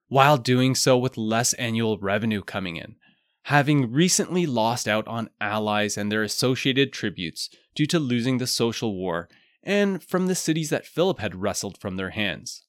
while 0.09 0.39
doing 0.39 0.75
so 0.75 0.97
with 0.97 1.19
less 1.19 1.53
annual 1.55 1.99
revenue 1.99 2.41
coming 2.41 2.77
in, 2.77 2.97
having 3.43 3.93
recently 3.93 4.47
lost 4.47 4.89
out 4.89 5.07
on 5.07 5.29
allies 5.43 5.99
and 5.99 6.11
their 6.11 6.23
associated 6.23 6.91
tributes 6.91 7.51
due 7.75 7.85
to 7.85 7.99
losing 7.99 8.39
the 8.39 8.47
social 8.47 8.97
war 8.97 9.29
and 9.63 10.03
from 10.03 10.27
the 10.27 10.35
cities 10.35 10.71
that 10.71 10.87
Philip 10.87 11.19
had 11.19 11.37
wrestled 11.37 11.77
from 11.77 11.97
their 11.97 12.11
hands. 12.11 12.63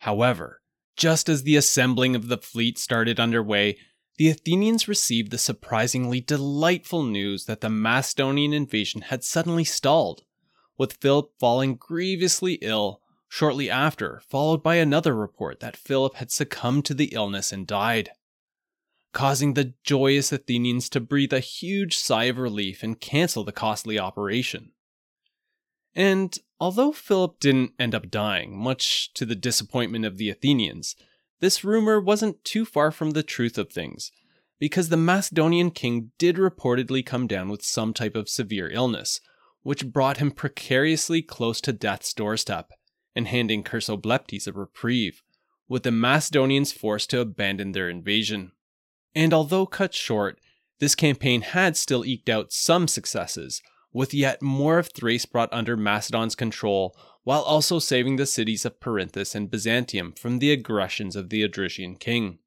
However, 0.00 0.60
just 0.94 1.30
as 1.30 1.44
the 1.44 1.56
assembling 1.56 2.14
of 2.14 2.28
the 2.28 2.36
fleet 2.36 2.76
started 2.76 3.18
underway, 3.18 3.78
the 4.18 4.28
Athenians 4.28 4.88
received 4.88 5.30
the 5.30 5.38
surprisingly 5.38 6.20
delightful 6.20 7.02
news 7.02 7.46
that 7.46 7.60
the 7.60 7.70
Macedonian 7.70 8.52
invasion 8.52 9.02
had 9.02 9.24
suddenly 9.24 9.64
stalled, 9.64 10.24
with 10.76 10.98
Philip 11.00 11.32
falling 11.38 11.76
grievously 11.76 12.54
ill 12.60 13.00
shortly 13.28 13.70
after, 13.70 14.20
followed 14.28 14.62
by 14.62 14.76
another 14.76 15.14
report 15.14 15.60
that 15.60 15.76
Philip 15.76 16.16
had 16.16 16.30
succumbed 16.30 16.84
to 16.84 16.94
the 16.94 17.14
illness 17.14 17.50
and 17.50 17.66
died, 17.66 18.10
causing 19.12 19.54
the 19.54 19.72
joyous 19.82 20.32
Athenians 20.32 20.90
to 20.90 21.00
breathe 21.00 21.32
a 21.32 21.40
huge 21.40 21.96
sigh 21.96 22.24
of 22.24 22.36
relief 22.36 22.82
and 22.82 23.00
cancel 23.00 23.44
the 23.44 23.52
costly 23.52 23.98
operation. 23.98 24.72
And 25.94 26.38
although 26.60 26.92
Philip 26.92 27.40
didn't 27.40 27.72
end 27.78 27.94
up 27.94 28.10
dying, 28.10 28.56
much 28.56 29.12
to 29.14 29.24
the 29.24 29.34
disappointment 29.34 30.04
of 30.04 30.18
the 30.18 30.28
Athenians, 30.30 30.96
this 31.42 31.64
rumor 31.64 32.00
wasn't 32.00 32.44
too 32.44 32.64
far 32.64 32.92
from 32.92 33.10
the 33.10 33.22
truth 33.24 33.58
of 33.58 33.70
things, 33.70 34.12
because 34.60 34.90
the 34.90 34.96
Macedonian 34.96 35.72
king 35.72 36.12
did 36.16 36.36
reportedly 36.36 37.04
come 37.04 37.26
down 37.26 37.48
with 37.48 37.64
some 37.64 37.92
type 37.92 38.14
of 38.14 38.28
severe 38.28 38.70
illness, 38.70 39.20
which 39.62 39.88
brought 39.92 40.18
him 40.18 40.30
precariously 40.30 41.20
close 41.20 41.60
to 41.60 41.72
death's 41.72 42.14
doorstep 42.14 42.70
and 43.16 43.26
handing 43.26 43.64
Chersobleptes 43.64 44.46
a 44.46 44.52
reprieve, 44.52 45.24
with 45.68 45.82
the 45.82 45.90
Macedonians 45.90 46.70
forced 46.70 47.10
to 47.10 47.18
abandon 47.18 47.72
their 47.72 47.90
invasion. 47.90 48.52
And 49.12 49.34
although 49.34 49.66
cut 49.66 49.94
short, 49.94 50.38
this 50.78 50.94
campaign 50.94 51.40
had 51.40 51.76
still 51.76 52.04
eked 52.04 52.28
out 52.28 52.52
some 52.52 52.86
successes, 52.86 53.60
with 53.92 54.14
yet 54.14 54.42
more 54.42 54.78
of 54.78 54.90
Thrace 54.94 55.26
brought 55.26 55.52
under 55.52 55.76
Macedon's 55.76 56.36
control, 56.36 56.96
while 57.24 57.42
also 57.42 57.78
saving 57.78 58.16
the 58.16 58.26
cities 58.26 58.64
of 58.64 58.80
Perinthus 58.80 59.34
and 59.34 59.50
Byzantium 59.50 60.12
from 60.12 60.38
the 60.38 60.50
aggressions 60.50 61.14
of 61.14 61.28
the 61.28 61.46
Odrysian 61.46 61.98
king. 61.98 62.38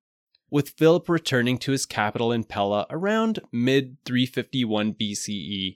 With 0.50 0.70
Philip 0.77 1.10
returning 1.10 1.58
to 1.60 1.72
his 1.72 1.86
capital 1.86 2.32
in 2.32 2.44
Pella 2.44 2.86
around 2.89 3.39
mid 3.51 3.98
351 4.05 4.94
BCE, 4.94 5.75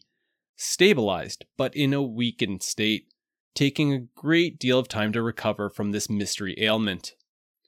stabilized 0.56 1.46
but 1.58 1.76
in 1.76 1.94
a 1.94 2.02
weakened 2.02 2.62
state, 2.62 3.08
taking 3.56 3.94
a 3.94 4.00
great 4.16 4.60
deal 4.60 4.78
of 4.78 4.88
time 4.88 5.12
to 5.14 5.22
recover 5.22 5.70
from 5.70 5.92
this 5.92 6.10
mystery 6.10 6.56
ailment, 6.60 7.16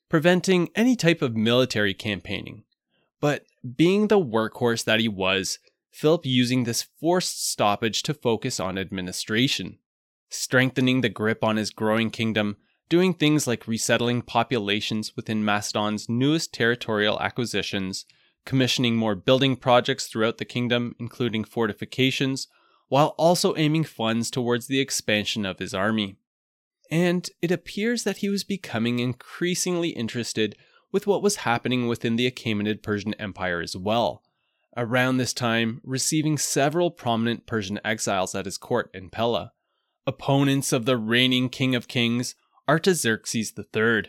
preventing 0.09 0.69
any 0.75 0.95
type 0.95 1.21
of 1.21 1.35
military 1.35 1.93
campaigning. 1.93 2.63
But 3.19 3.45
being 3.75 4.07
the 4.07 4.19
workhorse 4.19 4.83
that 4.83 4.99
he 4.99 5.07
was, 5.07 5.59
Philip 5.91 6.25
using 6.25 6.63
this 6.63 6.83
forced 6.99 7.49
stoppage 7.49 8.03
to 8.03 8.13
focus 8.13 8.59
on 8.59 8.77
administration, 8.77 9.77
strengthening 10.31 11.01
the 11.01 11.09
grip 11.09 11.43
on 11.43 11.57
his 11.57 11.69
growing 11.69 12.09
kingdom, 12.09 12.57
doing 12.89 13.13
things 13.13 13.45
like 13.45 13.67
resettling 13.67 14.21
populations 14.21 15.15
within 15.15 15.45
Macedon's 15.45 16.09
newest 16.09 16.53
territorial 16.53 17.19
acquisitions, 17.19 18.05
commissioning 18.45 18.95
more 18.95 19.13
building 19.13 19.55
projects 19.55 20.07
throughout 20.07 20.37
the 20.39 20.45
kingdom, 20.45 20.95
including 20.99 21.43
fortifications, 21.43 22.47
while 22.87 23.13
also 23.17 23.55
aiming 23.55 23.83
funds 23.83 24.31
towards 24.31 24.67
the 24.67 24.79
expansion 24.79 25.45
of 25.45 25.59
his 25.59 25.73
army. 25.73 26.17
And 26.89 27.29
it 27.41 27.51
appears 27.51 28.03
that 28.03 28.17
he 28.17 28.29
was 28.29 28.43
becoming 28.43 28.99
increasingly 28.99 29.89
interested 29.89 30.55
with 30.91 31.07
what 31.07 31.21
was 31.21 31.37
happening 31.37 31.87
within 31.87 32.15
the 32.15 32.29
Achaemenid 32.29 32.81
Persian 32.81 33.13
Empire 33.15 33.61
as 33.61 33.77
well, 33.77 34.23
around 34.75 35.17
this 35.17 35.33
time 35.33 35.81
receiving 35.83 36.37
several 36.37 36.91
prominent 36.91 37.45
Persian 37.45 37.79
exiles 37.85 38.35
at 38.35 38.45
his 38.45 38.57
court 38.57 38.89
in 38.93 39.09
Pella, 39.09 39.53
opponents 40.05 40.71
of 40.71 40.85
the 40.85 40.97
reigning 40.97 41.49
king 41.49 41.75
of 41.75 41.87
kings, 41.87 42.35
Artaxerxes 42.67 43.53
III, 43.57 44.03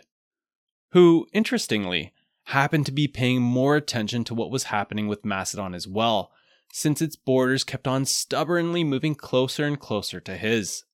who, 0.92 1.26
interestingly, 1.33 2.12
happened 2.46 2.87
to 2.87 2.92
be 2.92 3.09
paying 3.09 3.40
more 3.40 3.76
attention 3.76 4.24
to 4.24 4.35
what 4.35 4.50
was 4.50 4.64
happening 4.64 5.09
with 5.09 5.24
Macedon 5.24 5.74
as 5.74 5.87
well, 5.87 6.33
since 6.72 7.02
its 7.02 7.16
borders 7.16 7.64
kept 7.64 7.87
on 7.87 8.05
stubbornly 8.05 8.85
moving 8.85 9.14
closer 9.14 9.64
and 9.64 9.78
closer 9.78 10.20
to 10.20 10.37
his. 10.37 10.85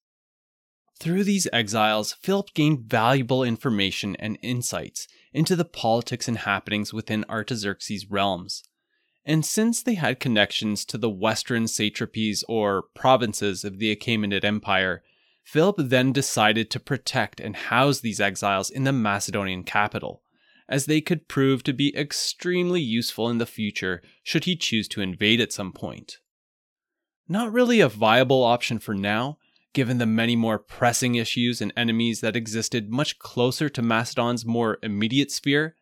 Through 0.99 1.25
these 1.25 1.47
exiles, 1.53 2.15
Philip 2.15 2.53
gained 2.55 2.81
valuable 2.81 3.45
information 3.45 4.17
and 4.17 4.39
insights 4.43 5.07
into 5.33 5.55
the 5.55 5.65
politics 5.65 6.27
and 6.27 6.39
happenings 6.39 6.93
within 6.93 7.25
Artaxerxes' 7.29 8.11
realms, 8.11 8.65
and 9.25 9.45
since 9.45 9.83
they 9.83 9.95
had 9.95 10.21
connections 10.21 10.85
to 10.87 10.99
the 10.99 11.11
western 11.11 11.65
satrapies 11.65 12.43
or 12.49 12.85
provinces 12.95 13.65
of 13.65 13.79
the 13.79 13.95
Achaemenid 13.95 14.45
Empire, 14.45 15.03
Philip 15.45 15.77
then 15.79 16.13
decided 16.13 16.71
to 16.71 16.81
protect 16.81 17.41
and 17.41 17.57
house 17.57 18.01
these 18.01 18.21
exiles 18.21 18.71
in 18.71 18.85
the 18.85 18.93
Macedonian 18.93 19.65
capital, 19.65 20.23
as 20.69 20.87
they 20.87 21.01
could 21.01 21.29
prove 21.29 21.63
to 21.63 21.73
be 21.73 21.97
extremely 21.97 22.81
useful 22.81 23.31
in 23.31 23.39
the 23.39 23.47
future 23.47 24.03
should 24.23 24.45
he 24.45 24.57
choose 24.57 24.89
to 24.89 25.01
invade 25.01 25.41
at 25.41 25.53
some 25.53 25.73
point. 25.73 26.19
Not 27.27 27.53
really 27.53 27.81
a 27.81 27.89
viable 27.89 28.45
option 28.45 28.79
for 28.79 28.95
now, 28.95 29.39
given 29.73 29.99
the 29.99 30.07
many 30.07 30.37
more 30.37 30.59
pressing 30.59 31.15
issues 31.15 31.61
and 31.61 31.73
enemies 31.77 32.21
that 32.21 32.37
existed 32.37 32.91
much 32.91 33.19
closer 33.19 33.69
to 33.69 33.83
Macedon's 33.83 34.45
more 34.45 34.79
immediate 34.83 35.31
sphere, 35.31 35.77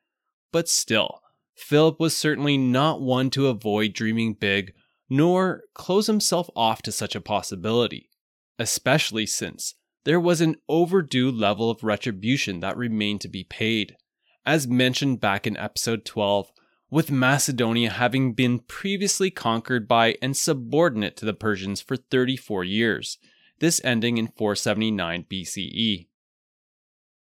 but 0.52 0.68
still, 0.68 1.22
Philip 1.56 1.98
was 1.98 2.16
certainly 2.16 2.58
not 2.58 3.00
one 3.00 3.30
to 3.30 3.48
avoid 3.48 3.94
dreaming 3.94 4.34
big, 4.34 4.72
nor 5.08 5.62
close 5.74 6.06
himself 6.06 6.48
off 6.54 6.82
to 6.82 6.92
such 6.92 7.14
a 7.14 7.20
possibility, 7.20 8.10
especially 8.58 9.26
since 9.26 9.74
there 10.04 10.20
was 10.20 10.40
an 10.40 10.56
overdue 10.68 11.30
level 11.30 11.70
of 11.70 11.82
retribution 11.82 12.60
that 12.60 12.76
remained 12.76 13.20
to 13.22 13.28
be 13.28 13.42
paid. 13.42 13.96
As 14.44 14.68
mentioned 14.68 15.20
back 15.20 15.46
in 15.46 15.56
episode 15.56 16.04
12, 16.04 16.52
with 16.90 17.10
Macedonia 17.10 17.90
having 17.90 18.32
been 18.32 18.60
previously 18.60 19.30
conquered 19.30 19.88
by 19.88 20.14
and 20.22 20.36
subordinate 20.36 21.16
to 21.16 21.24
the 21.24 21.34
Persians 21.34 21.80
for 21.80 21.96
34 21.96 22.62
years, 22.62 23.18
this 23.58 23.80
ending 23.82 24.18
in 24.18 24.28
479 24.28 25.24
BCE. 25.28 26.06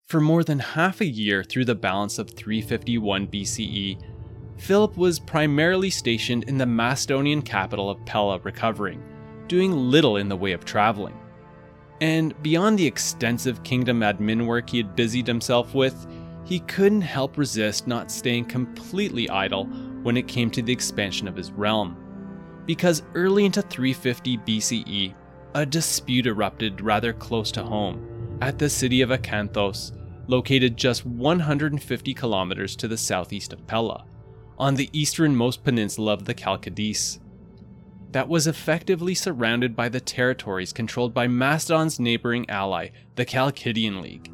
For 0.07 0.21
more 0.21 0.45
than 0.45 0.61
half 0.61 1.01
a 1.01 1.07
year 1.07 1.43
through 1.43 1.65
the 1.65 1.75
balance 1.75 2.19
of 2.19 2.31
351 2.31 3.27
BCE, 3.27 4.01
Philip 4.59 4.97
was 4.97 5.21
primarily 5.21 5.89
stationed 5.89 6.45
in 6.45 6.59
the 6.59 6.67
Macedonian 6.67 7.43
capital 7.43 7.89
of 7.89 8.05
Pella 8.05 8.41
recovering, 8.41 9.03
doing 9.47 9.73
little 9.73 10.17
in 10.17 10.29
the 10.29 10.37
way 10.37 10.53
of 10.53 10.65
traveling. 10.65 11.17
And 12.01 12.41
beyond 12.43 12.79
the 12.79 12.87
extensive 12.87 13.63
kingdom 13.63 14.01
admin 14.01 14.47
work 14.47 14.69
he 14.69 14.79
had 14.79 14.97
busied 14.97 15.27
himself 15.27 15.75
with, 15.75 16.07
he 16.45 16.61
couldn't 16.61 17.03
help 17.03 17.39
resist 17.39 17.87
not 17.87 18.11
staying 18.11 18.47
completely 18.47 19.29
idle 19.31 19.67
when 20.03 20.17
it 20.17 20.29
came 20.29 20.51
to 20.51 20.63
the 20.63 20.73
expansion 20.73 21.29
of 21.29 21.37
his 21.37 21.53
realm. 21.53 21.97
Because 22.67 23.03
early 23.15 23.45
into 23.45 23.63
350 23.63 24.39
BCE, 24.39 25.15
a 25.55 25.65
dispute 25.65 26.27
erupted 26.27 26.81
rather 26.81 27.13
close 27.13 27.51
to 27.53 27.63
home 27.63 28.39
at 28.41 28.59
the 28.59 28.69
city 28.69 29.03
of 29.03 29.11
Acanthos, 29.11 29.93
located 30.27 30.77
just 30.77 31.07
150 31.07 32.15
kilometers 32.15 32.77
to 32.77 32.89
the 32.89 32.97
southeast 32.97 33.53
of 33.53 33.67
Pella 33.67 34.05
on 34.59 34.75
the 34.75 34.91
easternmost 34.93 35.65
peninsula 35.65 36.13
of 36.13 36.25
the 36.25 36.35
Chalcidice. 36.35 37.21
That 38.13 38.29
was 38.29 38.47
effectively 38.47 39.15
surrounded 39.15 39.77
by 39.77 39.89
the 39.89 40.01
territories 40.01 40.73
controlled 40.73 41.15
by 41.15 41.29
Macedon's 41.29 42.01
neighboring 42.01 42.49
ally, 42.51 42.89
the 43.17 43.25
Chalcidian 43.25 44.03
League. 44.03 44.33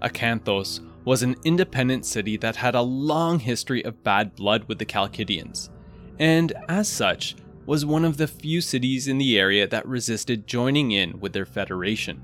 Acanthos 0.00 0.80
was 1.04 1.22
an 1.22 1.36
independent 1.44 2.06
city 2.06 2.36
that 2.36 2.56
had 2.56 2.74
a 2.74 2.82
long 2.82 3.40
history 3.40 3.84
of 3.84 4.04
bad 4.04 4.34
blood 4.36 4.64
with 4.64 4.78
the 4.78 4.86
Chalcidians, 4.86 5.70
and 6.18 6.52
as 6.68 6.88
such, 6.88 7.36
was 7.66 7.84
one 7.84 8.04
of 8.04 8.16
the 8.16 8.26
few 8.26 8.60
cities 8.60 9.08
in 9.08 9.18
the 9.18 9.38
area 9.38 9.66
that 9.66 9.86
resisted 9.86 10.46
joining 10.46 10.90
in 10.90 11.20
with 11.20 11.32
their 11.32 11.44
federation. 11.44 12.22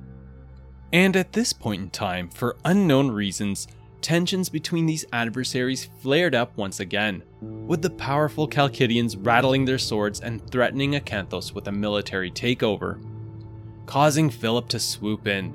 And 0.93 1.17
at 1.17 1.33
this 1.33 1.53
point 1.53 1.83
in 1.83 1.90
time, 1.90 2.31
for 2.31 2.57
unknown 2.64 3.11
reasons, 3.11 3.67
tensions 4.05 4.51
between 4.51 4.85
these 4.85 5.07
adversaries 5.14 5.88
flared 6.03 6.35
up 6.35 6.55
once 6.59 6.79
again, 6.79 7.23
with 7.40 7.81
the 7.81 7.88
powerful 7.88 8.47
Chalcidians 8.47 9.17
rattling 9.19 9.64
their 9.64 9.79
swords 9.79 10.21
and 10.21 10.47
threatening 10.51 10.93
Acanthos 10.93 11.55
with 11.55 11.67
a 11.69 11.73
military 11.73 12.31
takeover, 12.31 13.03
causing 13.87 14.29
Philip 14.29 14.69
to 14.69 14.79
swoop 14.79 15.27
in, 15.27 15.55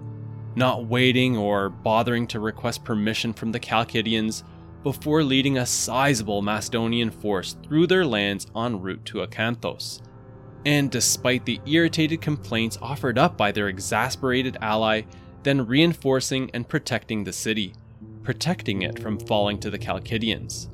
not 0.55 0.87
waiting 0.87 1.37
or 1.37 1.69
bothering 1.69 2.25
to 2.25 2.39
request 2.39 2.83
permission 2.83 3.33
from 3.33 3.51
the 3.51 3.59
Chalcidians 3.59 4.41
before 4.81 5.23
leading 5.23 5.59
a 5.59 5.65
sizable 5.65 6.41
Macedonian 6.41 7.11
force 7.11 7.55
through 7.63 7.85
their 7.85 8.05
lands 8.05 8.47
en 8.55 8.81
route 8.81 9.05
to 9.05 9.19
Acanthos. 9.19 10.01
And 10.65 10.89
despite 10.89 11.45
the 11.45 11.61
irritated 11.67 12.19
complaints 12.19 12.79
offered 12.81 13.19
up 13.19 13.37
by 13.37 13.51
their 13.51 13.67
exasperated 13.67 14.57
ally, 14.59 15.03
then 15.43 15.67
reinforcing 15.67 16.49
and 16.55 16.67
protecting 16.67 17.23
the 17.23 17.31
city, 17.31 17.75
protecting 18.29 18.83
it 18.83 18.99
from 18.99 19.17
falling 19.17 19.57
to 19.57 19.71
the 19.71 19.79
Chalcidians. 19.79 20.69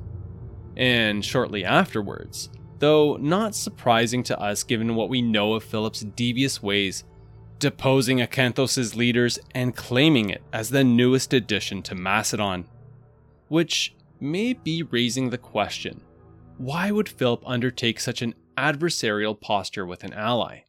And 0.76 1.24
shortly 1.24 1.64
afterwards, 1.64 2.50
though 2.80 3.16
not 3.16 3.54
surprising 3.54 4.22
to 4.24 4.38
us 4.38 4.62
given 4.62 4.94
what 4.94 5.08
we 5.08 5.22
know 5.22 5.54
of 5.54 5.64
Philip's 5.64 6.00
devious 6.00 6.62
ways, 6.62 7.04
deposing 7.58 8.18
Acanthos' 8.18 8.94
leaders 8.94 9.38
and 9.54 9.74
claiming 9.74 10.28
it 10.28 10.42
as 10.52 10.68
the 10.68 10.84
newest 10.84 11.32
addition 11.32 11.80
to 11.84 11.94
Macedon. 11.94 12.66
Which 13.48 13.94
may 14.20 14.52
be 14.52 14.82
raising 14.82 15.30
the 15.30 15.38
question 15.38 16.02
why 16.58 16.90
would 16.90 17.08
Philip 17.08 17.42
undertake 17.46 18.00
such 18.00 18.20
an 18.20 18.34
adversarial 18.58 19.40
posture 19.40 19.86
with 19.86 20.04
an 20.04 20.12
ally? 20.12 20.64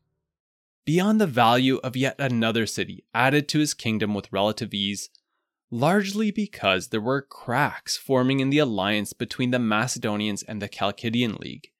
Beyond 0.85 1.19
the 1.19 1.27
value 1.27 1.81
of 1.83 1.97
yet 1.97 2.15
another 2.17 2.65
city 2.65 3.03
added 3.13 3.49
to 3.49 3.59
his 3.59 3.73
kingdom 3.73 4.13
with 4.13 4.31
relative 4.31 4.73
ease, 4.73 5.09
largely 5.69 6.31
because 6.31 6.87
there 6.87 7.01
were 7.01 7.21
cracks 7.21 7.97
forming 7.97 8.39
in 8.39 8.49
the 8.49 8.59
alliance 8.59 9.13
between 9.13 9.51
the 9.51 9.59
Macedonians 9.59 10.43
and 10.43 10.61
the 10.61 10.69
Chalcidian 10.69 11.39
League, 11.39 11.71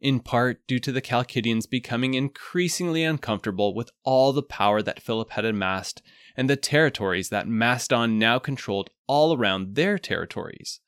in 0.00 0.20
part 0.20 0.66
due 0.66 0.78
to 0.78 0.92
the 0.92 1.02
Chalcidians 1.02 1.68
becoming 1.68 2.14
increasingly 2.14 3.02
uncomfortable 3.02 3.74
with 3.74 3.90
all 4.04 4.32
the 4.32 4.42
power 4.42 4.82
that 4.82 5.02
Philip 5.02 5.30
had 5.30 5.44
amassed 5.44 6.02
and 6.36 6.48
the 6.48 6.56
territories 6.56 7.30
that 7.30 7.48
Macedon 7.48 8.18
now 8.18 8.38
controlled 8.38 8.90
all 9.06 9.36
around 9.36 9.74
their 9.74 9.98
territories 9.98 10.80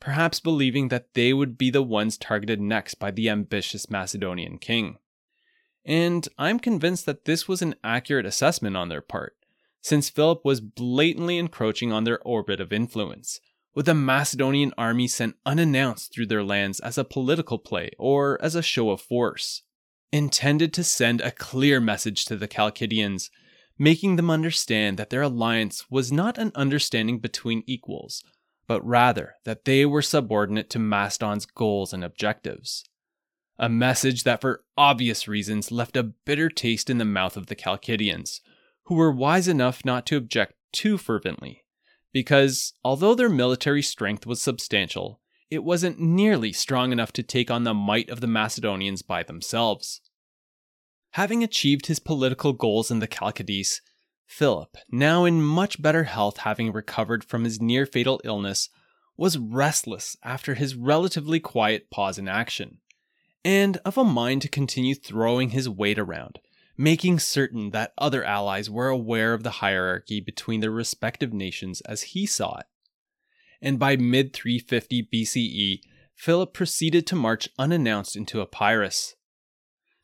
perhaps 0.00 0.40
believing 0.40 0.88
that 0.88 1.14
they 1.14 1.32
would 1.32 1.58
be 1.58 1.70
the 1.70 1.82
ones 1.82 2.16
targeted 2.16 2.60
next 2.60 2.94
by 2.94 3.10
the 3.10 3.28
ambitious 3.28 3.90
Macedonian 3.90 4.58
king. 4.58 4.96
And 5.84 6.28
I'm 6.38 6.58
convinced 6.60 7.06
that 7.06 7.24
this 7.24 7.48
was 7.48 7.62
an 7.62 7.74
accurate 7.82 8.26
assessment 8.26 8.76
on 8.76 8.88
their 8.88 9.00
part, 9.00 9.36
since 9.80 10.10
Philip 10.10 10.44
was 10.44 10.60
blatantly 10.60 11.38
encroaching 11.38 11.92
on 11.92 12.04
their 12.04 12.20
orbit 12.22 12.60
of 12.60 12.72
influence, 12.72 13.40
with 13.74 13.88
a 13.88 13.94
Macedonian 13.94 14.72
army 14.76 15.06
sent 15.06 15.36
unannounced 15.46 16.12
through 16.12 16.26
their 16.26 16.42
lands 16.42 16.80
as 16.80 16.98
a 16.98 17.04
political 17.04 17.58
play 17.58 17.90
or 17.98 18.40
as 18.42 18.54
a 18.54 18.62
show 18.62 18.90
of 18.90 19.00
force, 19.00 19.62
intended 20.12 20.72
to 20.74 20.84
send 20.84 21.20
a 21.20 21.30
clear 21.30 21.80
message 21.80 22.24
to 22.24 22.36
the 22.36 22.48
Chalcidians, 22.48 23.30
making 23.78 24.16
them 24.16 24.30
understand 24.30 24.96
that 24.96 25.10
their 25.10 25.22
alliance 25.22 25.88
was 25.90 26.10
not 26.10 26.38
an 26.38 26.50
understanding 26.54 27.18
between 27.18 27.62
equals, 27.66 28.24
but 28.66 28.84
rather 28.84 29.36
that 29.44 29.64
they 29.64 29.86
were 29.86 30.02
subordinate 30.02 30.68
to 30.70 30.78
Macedon's 30.78 31.46
goals 31.46 31.92
and 31.92 32.02
objectives. 32.02 32.84
A 33.58 33.68
message 33.68 34.24
that, 34.24 34.40
for 34.40 34.64
obvious 34.76 35.26
reasons, 35.26 35.72
left 35.72 35.96
a 35.96 36.02
bitter 36.02 36.48
taste 36.48 36.90
in 36.90 36.98
the 36.98 37.04
mouth 37.04 37.36
of 37.36 37.46
the 37.46 37.56
Chalcidians, 37.56 38.40
who 38.88 38.94
were 38.94 39.12
wise 39.12 39.46
enough 39.46 39.84
not 39.84 40.06
to 40.06 40.16
object 40.16 40.54
too 40.72 40.96
fervently, 40.96 41.62
because 42.10 42.72
although 42.82 43.14
their 43.14 43.28
military 43.28 43.82
strength 43.82 44.24
was 44.24 44.40
substantial, 44.40 45.20
it 45.50 45.62
wasn't 45.62 46.00
nearly 46.00 46.54
strong 46.54 46.90
enough 46.90 47.12
to 47.12 47.22
take 47.22 47.50
on 47.50 47.64
the 47.64 47.74
might 47.74 48.08
of 48.08 48.22
the 48.22 48.26
Macedonians 48.26 49.02
by 49.02 49.22
themselves. 49.22 50.00
Having 51.12 51.44
achieved 51.44 51.86
his 51.86 51.98
political 51.98 52.54
goals 52.54 52.90
in 52.90 52.98
the 52.98 53.06
Chalcidice, 53.06 53.80
Philip, 54.26 54.76
now 54.90 55.26
in 55.26 55.42
much 55.42 55.80
better 55.82 56.04
health 56.04 56.38
having 56.38 56.72
recovered 56.72 57.24
from 57.24 57.44
his 57.44 57.60
near 57.60 57.84
fatal 57.84 58.22
illness, 58.24 58.70
was 59.18 59.36
restless 59.36 60.16
after 60.22 60.54
his 60.54 60.74
relatively 60.74 61.40
quiet 61.40 61.90
pause 61.90 62.16
in 62.16 62.26
action, 62.26 62.78
and 63.44 63.76
of 63.84 63.98
a 63.98 64.04
mind 64.04 64.40
to 64.42 64.48
continue 64.48 64.94
throwing 64.94 65.50
his 65.50 65.68
weight 65.68 65.98
around, 65.98 66.38
making 66.78 67.18
certain 67.18 67.70
that 67.70 67.92
other 67.98 68.24
allies 68.24 68.70
were 68.70 68.88
aware 68.88 69.34
of 69.34 69.42
the 69.42 69.50
hierarchy 69.50 70.20
between 70.20 70.60
their 70.60 70.70
respective 70.70 71.32
nations 71.32 71.80
as 71.82 72.02
he 72.02 72.24
saw 72.24 72.56
it. 72.58 72.66
And 73.60 73.78
by 73.78 73.96
mid 73.96 74.32
350 74.32 75.08
BCE, 75.12 75.80
Philip 76.14 76.54
proceeded 76.54 77.06
to 77.08 77.16
march 77.16 77.48
unannounced 77.58 78.16
into 78.16 78.40
Epirus, 78.40 79.16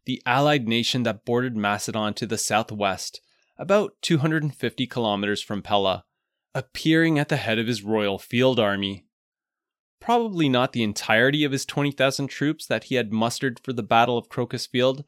the 0.04 0.20
allied 0.26 0.68
nation 0.68 1.04
that 1.04 1.24
bordered 1.24 1.56
Macedon 1.56 2.12
to 2.14 2.26
the 2.26 2.38
southwest 2.38 3.20
about 3.56 3.94
250 4.02 4.86
kilometers 4.86 5.40
from 5.40 5.62
Pella, 5.62 6.04
appearing 6.54 7.18
at 7.18 7.28
the 7.28 7.36
head 7.36 7.58
of 7.58 7.68
his 7.68 7.82
royal 7.82 8.18
field 8.18 8.58
army. 8.58 9.06
Probably 10.00 10.48
not 10.48 10.72
the 10.72 10.82
entirety 10.82 11.44
of 11.44 11.52
his 11.52 11.64
20,000 11.64 12.26
troops 12.28 12.66
that 12.66 12.84
he 12.84 12.96
had 12.96 13.12
mustered 13.12 13.60
for 13.60 13.72
the 13.72 13.82
Battle 13.82 14.18
of 14.18 14.28
Crocus 14.28 14.66
Field, 14.66 15.04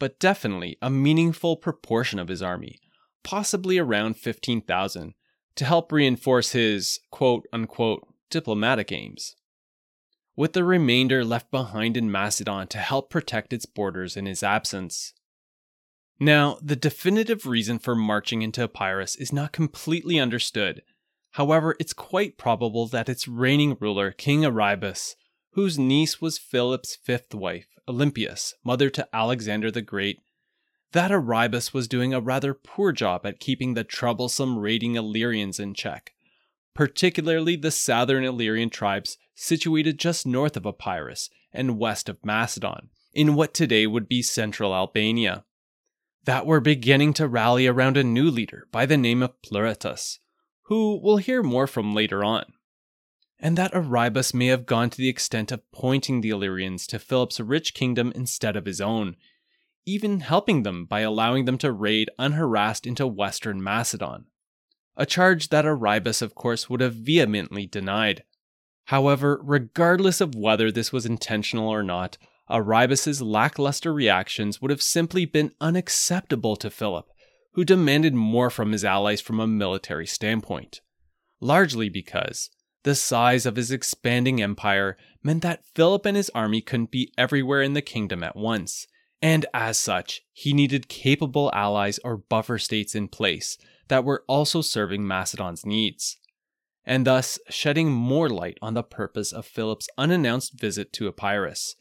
but 0.00 0.18
definitely 0.18 0.76
a 0.82 0.90
meaningful 0.90 1.56
proportion 1.56 2.18
of 2.18 2.26
his 2.26 2.42
army, 2.42 2.80
possibly 3.22 3.78
around 3.78 4.16
15,000, 4.16 5.14
to 5.54 5.64
help 5.64 5.92
reinforce 5.92 6.50
his 6.50 6.98
quote 7.12 7.46
unquote 7.52 8.04
diplomatic 8.30 8.90
aims. 8.90 9.36
With 10.34 10.54
the 10.54 10.64
remainder 10.64 11.24
left 11.24 11.50
behind 11.50 11.96
in 11.96 12.10
Macedon 12.10 12.66
to 12.68 12.78
help 12.78 13.10
protect 13.10 13.52
its 13.52 13.66
borders 13.66 14.16
in 14.16 14.26
his 14.26 14.42
absence. 14.42 15.12
Now, 16.18 16.58
the 16.62 16.76
definitive 16.76 17.46
reason 17.46 17.78
for 17.78 17.94
marching 17.94 18.40
into 18.40 18.62
Epirus 18.62 19.16
is 19.16 19.32
not 19.32 19.52
completely 19.52 20.18
understood. 20.18 20.82
However, 21.32 21.76
it's 21.78 21.92
quite 21.92 22.38
probable 22.38 22.86
that 22.88 23.08
its 23.08 23.28
reigning 23.28 23.76
ruler, 23.80 24.12
King 24.12 24.44
Aribas, 24.44 25.14
whose 25.52 25.78
niece 25.78 26.20
was 26.20 26.38
Philip's 26.38 26.96
fifth 26.96 27.34
wife, 27.34 27.68
Olympias, 27.90 28.54
mother 28.64 28.88
to 28.88 29.08
Alexander 29.12 29.70
the 29.70 29.82
Great, 29.82 30.20
that 30.92 31.10
Aribas 31.10 31.74
was 31.74 31.88
doing 31.88 32.14
a 32.14 32.20
rather 32.20 32.54
poor 32.54 32.92
job 32.92 33.26
at 33.26 33.40
keeping 33.40 33.74
the 33.74 33.84
troublesome 33.84 34.58
raiding 34.58 34.94
Illyrians 34.94 35.58
in 35.58 35.74
check, 35.74 36.14
particularly 36.72 37.56
the 37.56 37.70
southern 37.70 38.24
Illyrian 38.24 38.70
tribes 38.70 39.18
situated 39.34 39.98
just 39.98 40.26
north 40.26 40.56
of 40.56 40.64
Epirus 40.64 41.30
and 41.52 41.78
west 41.78 42.08
of 42.08 42.24
Macedon, 42.24 42.90
in 43.12 43.34
what 43.34 43.52
today 43.52 43.86
would 43.86 44.08
be 44.08 44.22
central 44.22 44.72
Albania 44.72 45.44
that 46.24 46.46
were 46.46 46.60
beginning 46.60 47.12
to 47.14 47.26
rally 47.26 47.66
around 47.66 47.96
a 47.96 48.04
new 48.04 48.30
leader 48.30 48.68
by 48.70 48.86
the 48.86 48.96
name 48.96 49.22
of 49.22 49.40
Pleuratus, 49.42 50.18
who 50.64 51.00
we'll 51.02 51.16
hear 51.16 51.42
more 51.42 51.66
from 51.66 51.94
later 51.94 52.22
on. 52.22 52.44
And 53.42 53.56
that 53.56 53.72
Aribas 53.72 54.34
may 54.34 54.46
have 54.46 54.66
gone 54.66 54.90
to 54.90 54.98
the 54.98 55.08
extent 55.08 55.50
of 55.50 55.70
pointing 55.72 56.20
the 56.20 56.28
Illyrians 56.28 56.86
to 56.88 56.98
Philip's 56.98 57.40
rich 57.40 57.72
kingdom 57.72 58.12
instead 58.14 58.54
of 58.54 58.66
his 58.66 58.82
own, 58.82 59.16
even 59.86 60.20
helping 60.20 60.62
them 60.62 60.84
by 60.84 61.00
allowing 61.00 61.46
them 61.46 61.56
to 61.58 61.72
raid 61.72 62.10
unharassed 62.18 62.86
into 62.86 63.06
western 63.06 63.62
Macedon. 63.62 64.26
A 64.94 65.06
charge 65.06 65.48
that 65.48 65.64
Aribas, 65.64 66.20
of 66.20 66.34
course, 66.34 66.68
would 66.68 66.82
have 66.82 66.94
vehemently 66.94 67.66
denied. 67.66 68.24
However, 68.86 69.40
regardless 69.42 70.20
of 70.20 70.34
whether 70.34 70.70
this 70.70 70.92
was 70.92 71.06
intentional 71.06 71.68
or 71.68 71.82
not, 71.82 72.18
Aribas's 72.50 73.22
lackluster 73.22 73.92
reactions 73.94 74.60
would 74.60 74.70
have 74.70 74.82
simply 74.82 75.24
been 75.24 75.52
unacceptable 75.60 76.56
to 76.56 76.68
Philip, 76.68 77.06
who 77.52 77.64
demanded 77.64 78.14
more 78.14 78.50
from 78.50 78.72
his 78.72 78.84
allies 78.84 79.20
from 79.20 79.40
a 79.40 79.46
military 79.46 80.06
standpoint. 80.06 80.82
Largely 81.40 81.88
because 81.88 82.50
the 82.82 82.94
size 82.94 83.46
of 83.46 83.56
his 83.56 83.70
expanding 83.70 84.42
empire 84.42 84.96
meant 85.22 85.42
that 85.42 85.64
Philip 85.74 86.06
and 86.06 86.16
his 86.16 86.30
army 86.30 86.60
couldn't 86.60 86.90
be 86.90 87.12
everywhere 87.18 87.62
in 87.62 87.74
the 87.74 87.82
kingdom 87.82 88.22
at 88.22 88.36
once, 88.36 88.86
and 89.20 89.46
as 89.52 89.78
such, 89.78 90.22
he 90.32 90.52
needed 90.52 90.88
capable 90.88 91.50
allies 91.54 91.98
or 92.04 92.16
buffer 92.16 92.58
states 92.58 92.94
in 92.94 93.08
place 93.08 93.58
that 93.88 94.04
were 94.04 94.24
also 94.26 94.60
serving 94.60 95.06
Macedon's 95.06 95.66
needs, 95.66 96.18
and 96.84 97.06
thus 97.06 97.38
shedding 97.48 97.90
more 97.90 98.28
light 98.28 98.58
on 98.62 98.74
the 98.74 98.82
purpose 98.82 99.32
of 99.32 99.44
Philip's 99.44 99.88
unannounced 99.98 100.58
visit 100.58 100.92
to 100.94 101.08
Epirus 101.08 101.76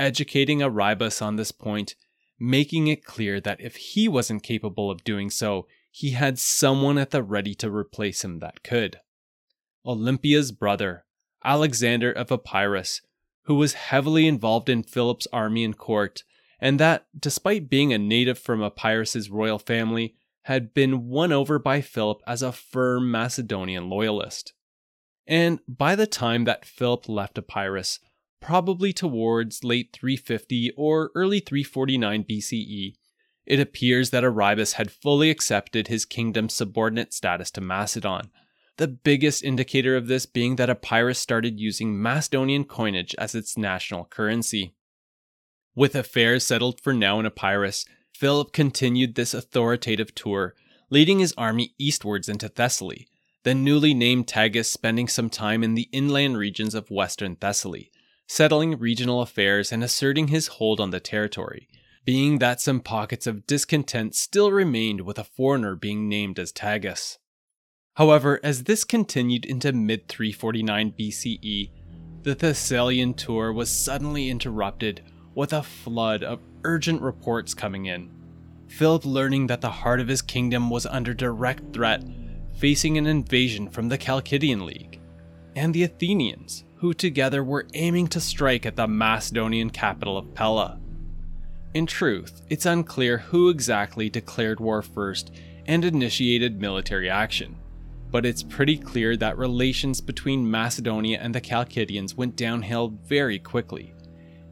educating 0.00 0.60
Aribas 0.60 1.20
on 1.20 1.36
this 1.36 1.52
point, 1.52 1.94
making 2.38 2.86
it 2.86 3.04
clear 3.04 3.38
that 3.38 3.60
if 3.60 3.76
he 3.76 4.08
wasn't 4.08 4.42
capable 4.42 4.90
of 4.90 5.04
doing 5.04 5.28
so, 5.28 5.68
he 5.90 6.12
had 6.12 6.38
someone 6.38 6.96
at 6.96 7.10
the 7.10 7.22
ready 7.22 7.54
to 7.54 7.70
replace 7.70 8.24
him 8.24 8.38
that 8.38 8.62
could. 8.64 8.98
Olympias' 9.84 10.50
brother, 10.50 11.04
Alexander 11.44 12.12
of 12.12 12.30
Epirus, 12.30 13.00
who 13.44 13.54
was 13.54 13.72
heavily 13.74 14.26
involved 14.26 14.68
in 14.68 14.82
Philip's 14.82 15.26
army 15.32 15.64
and 15.64 15.76
court, 15.76 16.24
and 16.60 16.78
that, 16.78 17.06
despite 17.18 17.70
being 17.70 17.92
a 17.92 17.98
native 17.98 18.38
from 18.38 18.62
Epirus's 18.62 19.30
royal 19.30 19.58
family, 19.58 20.14
had 20.42 20.74
been 20.74 21.08
won 21.08 21.32
over 21.32 21.58
by 21.58 21.80
Philip 21.80 22.22
as 22.26 22.42
a 22.42 22.52
firm 22.52 23.10
Macedonian 23.10 23.88
loyalist. 23.88 24.52
And 25.26 25.60
by 25.68 25.94
the 25.94 26.06
time 26.06 26.44
that 26.44 26.64
Philip 26.64 27.08
left 27.08 27.38
Epirus, 27.38 28.00
probably 28.40 28.92
towards 28.92 29.64
late 29.64 29.90
350 29.92 30.72
or 30.76 31.10
early 31.14 31.40
349 31.40 32.24
BCE, 32.24 32.94
it 33.46 33.60
appears 33.60 34.10
that 34.10 34.24
Aribas 34.24 34.74
had 34.74 34.90
fully 34.90 35.30
accepted 35.30 35.88
his 35.88 36.04
kingdom's 36.04 36.54
subordinate 36.54 37.12
status 37.12 37.50
to 37.52 37.60
Macedon. 37.60 38.30
The 38.80 38.88
biggest 38.88 39.44
indicator 39.44 39.94
of 39.94 40.06
this 40.06 40.24
being 40.24 40.56
that 40.56 40.70
Epirus 40.70 41.18
started 41.18 41.60
using 41.60 42.00
Macedonian 42.00 42.64
coinage 42.64 43.14
as 43.18 43.34
its 43.34 43.58
national 43.58 44.06
currency. 44.06 44.72
With 45.74 45.94
affairs 45.94 46.44
settled 46.44 46.80
for 46.80 46.94
now 46.94 47.20
in 47.20 47.26
Epirus, 47.26 47.84
Philip 48.14 48.54
continued 48.54 49.16
this 49.16 49.34
authoritative 49.34 50.14
tour, 50.14 50.54
leading 50.88 51.18
his 51.18 51.34
army 51.36 51.74
eastwards 51.78 52.26
into 52.26 52.48
Thessaly, 52.48 53.06
the 53.42 53.54
newly 53.54 53.92
named 53.92 54.26
Tagus 54.26 54.70
spending 54.70 55.08
some 55.08 55.28
time 55.28 55.62
in 55.62 55.74
the 55.74 55.90
inland 55.92 56.38
regions 56.38 56.74
of 56.74 56.90
western 56.90 57.36
Thessaly, 57.36 57.90
settling 58.28 58.78
regional 58.78 59.20
affairs 59.20 59.72
and 59.72 59.84
asserting 59.84 60.28
his 60.28 60.46
hold 60.46 60.80
on 60.80 60.88
the 60.88 61.00
territory, 61.00 61.68
being 62.06 62.38
that 62.38 62.62
some 62.62 62.80
pockets 62.80 63.26
of 63.26 63.46
discontent 63.46 64.14
still 64.14 64.50
remained 64.50 65.02
with 65.02 65.18
a 65.18 65.24
foreigner 65.24 65.76
being 65.76 66.08
named 66.08 66.38
as 66.38 66.50
Tagus. 66.50 67.18
However, 68.00 68.40
as 68.42 68.64
this 68.64 68.82
continued 68.82 69.44
into 69.44 69.74
mid 69.74 70.08
349 70.08 70.94
BCE, 70.98 71.70
the 72.22 72.34
Thessalian 72.34 73.12
tour 73.12 73.52
was 73.52 73.68
suddenly 73.68 74.30
interrupted 74.30 75.02
with 75.34 75.52
a 75.52 75.62
flood 75.62 76.24
of 76.24 76.40
urgent 76.64 77.02
reports 77.02 77.52
coming 77.52 77.84
in. 77.84 78.10
Philip 78.68 79.04
learning 79.04 79.48
that 79.48 79.60
the 79.60 79.70
heart 79.70 80.00
of 80.00 80.08
his 80.08 80.22
kingdom 80.22 80.70
was 80.70 80.86
under 80.86 81.12
direct 81.12 81.74
threat 81.74 82.02
facing 82.54 82.96
an 82.96 83.06
invasion 83.06 83.68
from 83.68 83.90
the 83.90 83.98
Chalcidian 83.98 84.64
League, 84.64 84.98
and 85.54 85.74
the 85.74 85.82
Athenians, 85.82 86.64
who 86.76 86.94
together 86.94 87.44
were 87.44 87.68
aiming 87.74 88.06
to 88.08 88.20
strike 88.20 88.64
at 88.64 88.76
the 88.76 88.88
Macedonian 88.88 89.68
capital 89.68 90.16
of 90.16 90.32
Pella. 90.32 90.80
In 91.74 91.84
truth, 91.84 92.40
it's 92.48 92.64
unclear 92.64 93.18
who 93.18 93.50
exactly 93.50 94.08
declared 94.08 94.58
war 94.58 94.80
first 94.80 95.30
and 95.66 95.84
initiated 95.84 96.62
military 96.62 97.10
action, 97.10 97.56
but 98.10 98.26
it's 98.26 98.42
pretty 98.42 98.76
clear 98.76 99.16
that 99.16 99.38
relations 99.38 100.00
between 100.00 100.50
Macedonia 100.50 101.18
and 101.20 101.34
the 101.34 101.40
Chalcidians 101.40 102.16
went 102.16 102.36
downhill 102.36 102.88
very 103.06 103.38
quickly. 103.38 103.94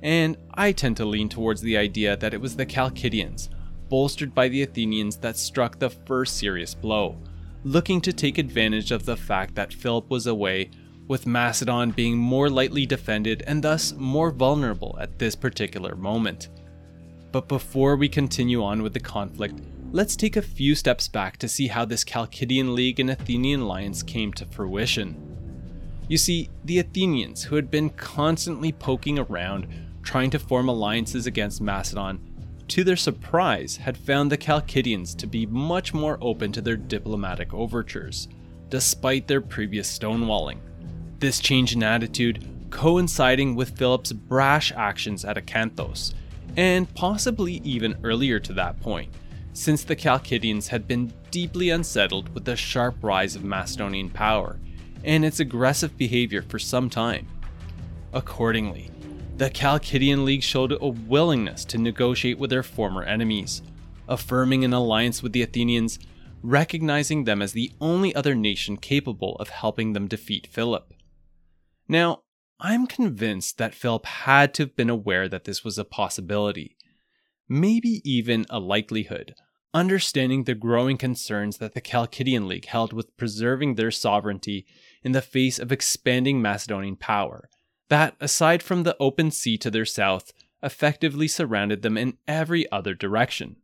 And 0.02 0.36
I 0.54 0.72
tend 0.72 0.96
to 0.98 1.04
lean 1.04 1.28
towards 1.28 1.60
the 1.60 1.76
idea 1.76 2.16
that 2.16 2.32
it 2.34 2.40
was 2.40 2.56
the 2.56 2.66
Chalcidians, 2.66 3.48
bolstered 3.88 4.34
by 4.34 4.48
the 4.48 4.62
Athenians, 4.62 5.16
that 5.18 5.36
struck 5.36 5.78
the 5.78 5.90
first 5.90 6.36
serious 6.36 6.74
blow, 6.74 7.16
looking 7.64 8.00
to 8.02 8.12
take 8.12 8.38
advantage 8.38 8.92
of 8.92 9.04
the 9.04 9.16
fact 9.16 9.54
that 9.56 9.72
Philip 9.72 10.08
was 10.08 10.26
away, 10.26 10.70
with 11.08 11.26
Macedon 11.26 11.90
being 11.90 12.16
more 12.16 12.50
lightly 12.50 12.84
defended 12.86 13.42
and 13.46 13.64
thus 13.64 13.94
more 13.94 14.30
vulnerable 14.30 14.96
at 15.00 15.18
this 15.18 15.34
particular 15.34 15.96
moment. 15.96 16.48
But 17.32 17.48
before 17.48 17.96
we 17.96 18.08
continue 18.08 18.62
on 18.62 18.82
with 18.82 18.92
the 18.92 19.00
conflict, 19.00 19.60
let's 19.90 20.16
take 20.16 20.36
a 20.36 20.42
few 20.42 20.74
steps 20.74 21.08
back 21.08 21.38
to 21.38 21.48
see 21.48 21.68
how 21.68 21.84
this 21.84 22.04
Chalcidian 22.04 22.74
League 22.74 23.00
and 23.00 23.10
Athenian 23.10 23.60
alliance 23.60 24.02
came 24.02 24.32
to 24.34 24.44
fruition. 24.44 25.16
You 26.08 26.18
see, 26.18 26.50
the 26.64 26.78
Athenians, 26.78 27.44
who 27.44 27.56
had 27.56 27.70
been 27.70 27.90
constantly 27.90 28.72
poking 28.72 29.18
around, 29.18 29.66
trying 30.02 30.30
to 30.30 30.38
form 30.38 30.68
alliances 30.68 31.26
against 31.26 31.60
Macedon, 31.60 32.20
to 32.68 32.84
their 32.84 32.96
surprise, 32.96 33.78
had 33.78 33.96
found 33.96 34.30
the 34.30 34.36
Chalcidians 34.36 35.16
to 35.16 35.26
be 35.26 35.46
much 35.46 35.94
more 35.94 36.18
open 36.20 36.52
to 36.52 36.60
their 36.60 36.76
diplomatic 36.76 37.54
overtures, 37.54 38.28
despite 38.68 39.26
their 39.26 39.40
previous 39.40 39.98
stonewalling. 39.98 40.58
This 41.18 41.40
change 41.40 41.74
in 41.74 41.82
attitude 41.82 42.44
coinciding 42.70 43.54
with 43.54 43.76
Philip's 43.78 44.12
brash 44.12 44.70
actions 44.72 45.24
at 45.24 45.38
Acanthos, 45.38 46.12
and 46.58 46.92
possibly 46.94 47.54
even 47.64 47.96
earlier 48.04 48.38
to 48.40 48.52
that 48.52 48.78
point, 48.80 49.10
since 49.58 49.82
the 49.82 49.96
Chalcidians 49.96 50.68
had 50.68 50.86
been 50.86 51.12
deeply 51.32 51.70
unsettled 51.70 52.32
with 52.32 52.44
the 52.44 52.54
sharp 52.54 52.94
rise 53.02 53.34
of 53.34 53.42
Macedonian 53.42 54.08
power 54.08 54.60
and 55.02 55.24
its 55.24 55.40
aggressive 55.40 55.98
behavior 55.98 56.42
for 56.42 56.60
some 56.60 56.88
time. 56.88 57.26
Accordingly, 58.12 58.88
the 59.36 59.50
Chalcidian 59.50 60.24
League 60.24 60.44
showed 60.44 60.78
a 60.80 60.86
willingness 60.86 61.64
to 61.66 61.76
negotiate 61.76 62.38
with 62.38 62.50
their 62.50 62.62
former 62.62 63.02
enemies, 63.02 63.62
affirming 64.08 64.64
an 64.64 64.72
alliance 64.72 65.24
with 65.24 65.32
the 65.32 65.42
Athenians, 65.42 65.98
recognizing 66.40 67.24
them 67.24 67.42
as 67.42 67.50
the 67.50 67.72
only 67.80 68.14
other 68.14 68.36
nation 68.36 68.76
capable 68.76 69.34
of 69.40 69.48
helping 69.48 69.92
them 69.92 70.06
defeat 70.06 70.46
Philip. 70.46 70.94
Now, 71.88 72.22
I'm 72.60 72.86
convinced 72.86 73.58
that 73.58 73.74
Philip 73.74 74.06
had 74.06 74.54
to 74.54 74.62
have 74.62 74.76
been 74.76 74.88
aware 74.88 75.28
that 75.28 75.44
this 75.44 75.64
was 75.64 75.78
a 75.78 75.84
possibility, 75.84 76.76
maybe 77.48 78.00
even 78.04 78.46
a 78.48 78.60
likelihood, 78.60 79.34
understanding 79.78 80.44
the 80.44 80.54
growing 80.54 80.96
concerns 80.96 81.58
that 81.58 81.72
the 81.72 81.80
Chalcidian 81.80 82.48
League 82.48 82.66
held 82.66 82.92
with 82.92 83.16
preserving 83.16 83.76
their 83.76 83.92
sovereignty 83.92 84.66
in 85.04 85.12
the 85.12 85.22
face 85.22 85.60
of 85.60 85.70
expanding 85.70 86.42
Macedonian 86.42 86.96
power 86.96 87.48
that, 87.88 88.16
aside 88.20 88.62
from 88.62 88.82
the 88.82 88.96
open 88.98 89.30
sea 89.30 89.56
to 89.58 89.70
their 89.70 89.84
south, 89.84 90.32
effectively 90.62 91.28
surrounded 91.28 91.82
them 91.82 91.96
in 91.96 92.18
every 92.26 92.70
other 92.72 92.92
direction. 92.92 93.56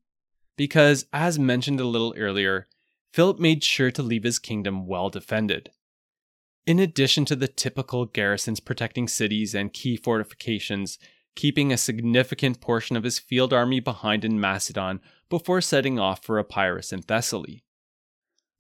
Because, 0.56 1.06
as 1.12 1.38
mentioned 1.38 1.80
a 1.80 1.84
little 1.84 2.14
earlier, 2.16 2.68
Philip 3.12 3.40
made 3.40 3.64
sure 3.64 3.90
to 3.90 4.02
leave 4.02 4.22
his 4.22 4.38
kingdom 4.38 4.86
well 4.86 5.10
defended. 5.10 5.70
In 6.64 6.78
addition 6.78 7.24
to 7.26 7.36
the 7.36 7.48
typical 7.48 8.06
garrisons 8.06 8.60
protecting 8.60 9.08
cities 9.08 9.54
and 9.54 9.72
key 9.72 9.96
fortifications, 9.96 10.98
keeping 11.34 11.72
a 11.72 11.76
significant 11.76 12.60
portion 12.60 12.96
of 12.96 13.04
his 13.04 13.18
field 13.18 13.52
army 13.52 13.80
behind 13.80 14.24
in 14.24 14.40
Macedon 14.40 15.00
before 15.28 15.60
setting 15.60 15.98
off 15.98 16.24
for 16.24 16.38
Epirus 16.38 16.92
and 16.92 17.04
Thessaly. 17.04 17.62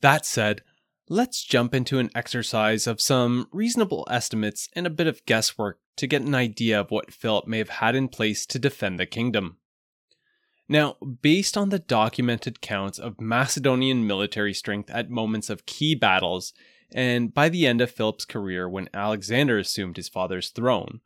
That 0.00 0.26
said, 0.26 0.62
let's 1.08 1.44
jump 1.44 1.74
into 1.74 1.98
an 1.98 2.10
exercise 2.14 2.86
of 2.86 3.00
some 3.00 3.48
reasonable 3.52 4.06
estimates 4.10 4.68
and 4.74 4.86
a 4.86 4.90
bit 4.90 5.06
of 5.06 5.24
guesswork 5.26 5.78
to 5.96 6.06
get 6.06 6.22
an 6.22 6.34
idea 6.34 6.80
of 6.80 6.90
what 6.90 7.12
Philip 7.12 7.46
may 7.46 7.58
have 7.58 7.68
had 7.68 7.94
in 7.94 8.08
place 8.08 8.46
to 8.46 8.58
defend 8.58 8.98
the 8.98 9.06
kingdom. 9.06 9.58
Now, 10.68 10.96
based 11.22 11.56
on 11.56 11.68
the 11.68 11.78
documented 11.78 12.60
counts 12.60 12.98
of 12.98 13.20
Macedonian 13.20 14.06
military 14.06 14.54
strength 14.54 14.90
at 14.90 15.10
moments 15.10 15.50
of 15.50 15.66
key 15.66 15.94
battles, 15.94 16.54
and 16.92 17.34
by 17.34 17.48
the 17.48 17.66
end 17.66 17.80
of 17.80 17.90
Philip's 17.90 18.24
career 18.24 18.68
when 18.68 18.88
Alexander 18.94 19.58
assumed 19.58 19.96
his 19.96 20.08
father's 20.08 20.48
throne, 20.48 21.00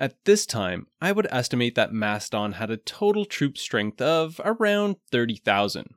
at 0.00 0.24
this 0.24 0.44
time 0.46 0.88
I 1.00 1.12
would 1.12 1.28
estimate 1.30 1.76
that 1.76 1.92
Macedon 1.92 2.52
had 2.52 2.70
a 2.70 2.76
total 2.76 3.24
troop 3.24 3.56
strength 3.56 4.02
of 4.02 4.40
around 4.44 4.96
30,000 5.12 5.94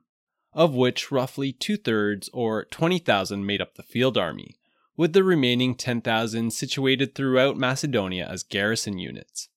of 0.54 0.74
which 0.74 1.10
roughly 1.10 1.52
two 1.52 1.76
thirds 1.76 2.30
or 2.32 2.64
20,000 2.66 3.44
made 3.44 3.60
up 3.60 3.74
the 3.74 3.82
field 3.82 4.16
army, 4.16 4.56
with 4.96 5.12
the 5.12 5.24
remaining 5.24 5.74
10,000 5.74 6.52
situated 6.52 7.14
throughout 7.14 7.56
Macedonia 7.56 8.26
as 8.26 8.44
garrison 8.44 8.98
units. 8.98 9.48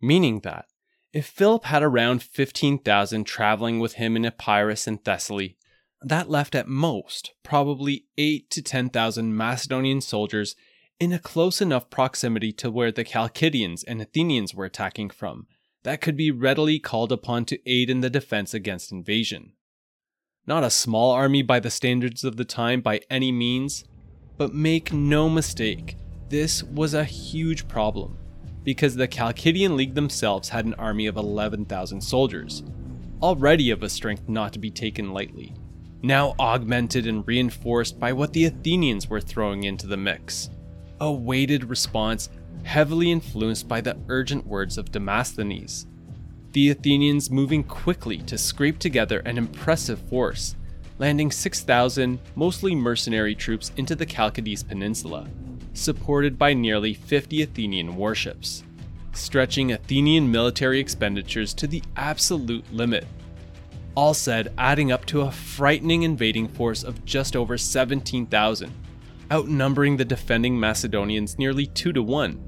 Meaning 0.00 0.40
that, 0.40 0.66
if 1.12 1.26
Philip 1.26 1.64
had 1.64 1.82
around 1.82 2.22
15,000 2.22 3.24
traveling 3.24 3.78
with 3.78 3.94
him 3.94 4.16
in 4.16 4.24
Epirus 4.24 4.86
and 4.86 5.02
Thessaly, 5.04 5.56
that 6.00 6.28
left 6.28 6.56
at 6.56 6.66
most 6.66 7.32
probably 7.44 8.06
8 8.18 8.50
to 8.50 8.62
10,000 8.62 9.36
Macedonian 9.36 10.00
soldiers 10.00 10.56
in 11.02 11.12
a 11.12 11.18
close 11.18 11.60
enough 11.60 11.90
proximity 11.90 12.52
to 12.52 12.70
where 12.70 12.92
the 12.92 13.04
Chalcidians 13.04 13.82
and 13.88 14.00
Athenians 14.00 14.54
were 14.54 14.64
attacking 14.64 15.10
from 15.10 15.48
that 15.82 16.00
could 16.00 16.16
be 16.16 16.30
readily 16.30 16.78
called 16.78 17.10
upon 17.10 17.44
to 17.44 17.58
aid 17.68 17.90
in 17.90 18.02
the 18.02 18.08
defense 18.08 18.54
against 18.54 18.92
invasion. 18.92 19.52
Not 20.46 20.62
a 20.62 20.70
small 20.70 21.10
army 21.10 21.42
by 21.42 21.58
the 21.58 21.72
standards 21.72 22.22
of 22.22 22.36
the 22.36 22.44
time 22.44 22.82
by 22.82 23.00
any 23.10 23.32
means, 23.32 23.82
but 24.38 24.54
make 24.54 24.92
no 24.92 25.28
mistake, 25.28 25.96
this 26.28 26.62
was 26.62 26.94
a 26.94 27.02
huge 27.02 27.66
problem, 27.66 28.16
because 28.62 28.94
the 28.94 29.08
Chalcidian 29.08 29.74
League 29.74 29.96
themselves 29.96 30.50
had 30.50 30.66
an 30.66 30.74
army 30.74 31.08
of 31.08 31.16
11,000 31.16 32.00
soldiers, 32.00 32.62
already 33.20 33.72
of 33.72 33.82
a 33.82 33.88
strength 33.88 34.28
not 34.28 34.52
to 34.52 34.60
be 34.60 34.70
taken 34.70 35.12
lightly, 35.12 35.52
now 36.00 36.36
augmented 36.38 37.08
and 37.08 37.26
reinforced 37.26 37.98
by 37.98 38.12
what 38.12 38.32
the 38.32 38.44
Athenians 38.44 39.10
were 39.10 39.20
throwing 39.20 39.64
into 39.64 39.88
the 39.88 39.96
mix. 39.96 40.48
A 41.02 41.10
weighted 41.10 41.64
response 41.64 42.28
heavily 42.62 43.10
influenced 43.10 43.66
by 43.66 43.80
the 43.80 43.96
urgent 44.08 44.46
words 44.46 44.78
of 44.78 44.92
Demosthenes, 44.92 45.88
the 46.52 46.70
Athenians 46.70 47.28
moving 47.28 47.64
quickly 47.64 48.18
to 48.18 48.38
scrape 48.38 48.78
together 48.78 49.18
an 49.24 49.36
impressive 49.36 49.98
force, 49.98 50.54
landing 51.00 51.32
6,000 51.32 52.20
mostly 52.36 52.76
mercenary 52.76 53.34
troops 53.34 53.72
into 53.76 53.96
the 53.96 54.06
Chalcidice 54.06 54.62
Peninsula, 54.62 55.26
supported 55.74 56.38
by 56.38 56.54
nearly 56.54 56.94
50 56.94 57.42
Athenian 57.42 57.96
warships, 57.96 58.62
stretching 59.12 59.72
Athenian 59.72 60.30
military 60.30 60.78
expenditures 60.78 61.52
to 61.54 61.66
the 61.66 61.82
absolute 61.96 62.72
limit. 62.72 63.08
All 63.96 64.14
said, 64.14 64.52
adding 64.56 64.92
up 64.92 65.04
to 65.06 65.22
a 65.22 65.32
frightening 65.32 66.04
invading 66.04 66.46
force 66.46 66.84
of 66.84 67.04
just 67.04 67.34
over 67.34 67.58
17,000, 67.58 68.72
outnumbering 69.32 69.96
the 69.96 70.04
defending 70.04 70.60
Macedonians 70.60 71.38
nearly 71.38 71.64
2 71.64 71.94
to 71.94 72.02
1. 72.02 72.38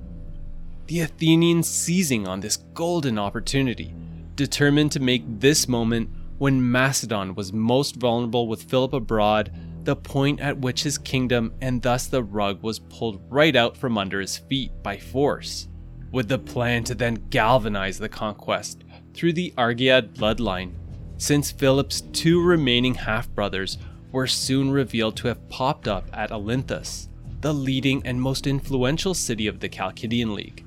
The 0.86 1.00
Athenians 1.00 1.66
seizing 1.66 2.28
on 2.28 2.40
this 2.40 2.58
golden 2.58 3.18
opportunity, 3.18 3.94
determined 4.34 4.92
to 4.92 5.00
make 5.00 5.22
this 5.40 5.66
moment 5.66 6.10
when 6.36 6.70
Macedon 6.70 7.34
was 7.34 7.54
most 7.54 7.96
vulnerable 7.96 8.48
with 8.48 8.64
Philip 8.64 8.92
abroad 8.92 9.50
the 9.84 9.96
point 9.96 10.40
at 10.40 10.58
which 10.58 10.82
his 10.82 10.98
kingdom 10.98 11.54
and 11.62 11.80
thus 11.80 12.06
the 12.06 12.22
rug 12.22 12.62
was 12.62 12.80
pulled 12.80 13.22
right 13.30 13.56
out 13.56 13.76
from 13.76 13.96
under 13.96 14.20
his 14.20 14.36
feet 14.36 14.70
by 14.82 14.98
force, 14.98 15.68
with 16.12 16.28
the 16.28 16.38
plan 16.38 16.84
to 16.84 16.94
then 16.94 17.14
galvanize 17.30 17.98
the 17.98 18.08
conquest 18.10 18.84
through 19.14 19.32
the 19.32 19.54
Argead 19.56 20.14
bloodline, 20.14 20.72
since 21.16 21.50
Philip's 21.50 22.02
two 22.12 22.42
remaining 22.42 22.94
half 22.94 23.28
brothers 23.30 23.78
were 24.14 24.26
soon 24.28 24.70
revealed 24.70 25.16
to 25.16 25.26
have 25.26 25.48
popped 25.48 25.88
up 25.88 26.08
at 26.12 26.30
Olynthus, 26.30 27.08
the 27.40 27.52
leading 27.52 28.00
and 28.06 28.22
most 28.22 28.46
influential 28.46 29.12
city 29.12 29.48
of 29.48 29.58
the 29.58 29.68
Chalcidian 29.68 30.32
League. 30.32 30.64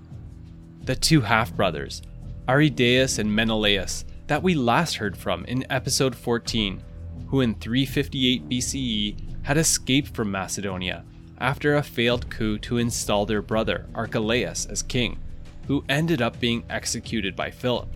The 0.83 0.97
two 0.97 1.21
half 1.21 1.55
brothers, 1.55 2.01
Aridaeus 2.49 3.19
and 3.19 3.33
Menelaus, 3.33 4.03
that 4.27 4.43
we 4.43 4.53
last 4.53 4.95
heard 4.97 5.15
from 5.15 5.45
in 5.45 5.65
episode 5.71 6.13
14, 6.13 6.83
who 7.27 7.39
in 7.39 7.55
358 7.55 8.49
BCE 8.49 9.43
had 9.43 9.57
escaped 9.57 10.13
from 10.13 10.29
Macedonia 10.29 11.05
after 11.39 11.75
a 11.75 11.83
failed 11.83 12.29
coup 12.29 12.57
to 12.59 12.79
install 12.79 13.25
their 13.25 13.41
brother 13.41 13.87
Archelaus 13.95 14.65
as 14.65 14.83
king, 14.83 15.19
who 15.67 15.85
ended 15.87 16.21
up 16.21 16.37
being 16.41 16.65
executed 16.69 17.33
by 17.33 17.49
Philip. 17.49 17.87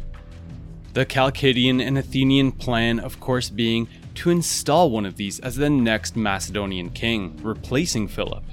The 0.93 1.05
Chalcidian 1.05 1.85
and 1.85 1.97
Athenian 1.97 2.53
plan, 2.53 3.01
of 3.01 3.19
course, 3.19 3.49
being 3.49 3.89
to 4.15 4.29
install 4.29 4.89
one 4.89 5.05
of 5.05 5.15
these 5.15 5.39
as 5.39 5.55
the 5.55 5.69
next 5.69 6.15
Macedonian 6.15 6.89
king, 6.89 7.39
replacing 7.41 8.07
Philip. 8.07 8.43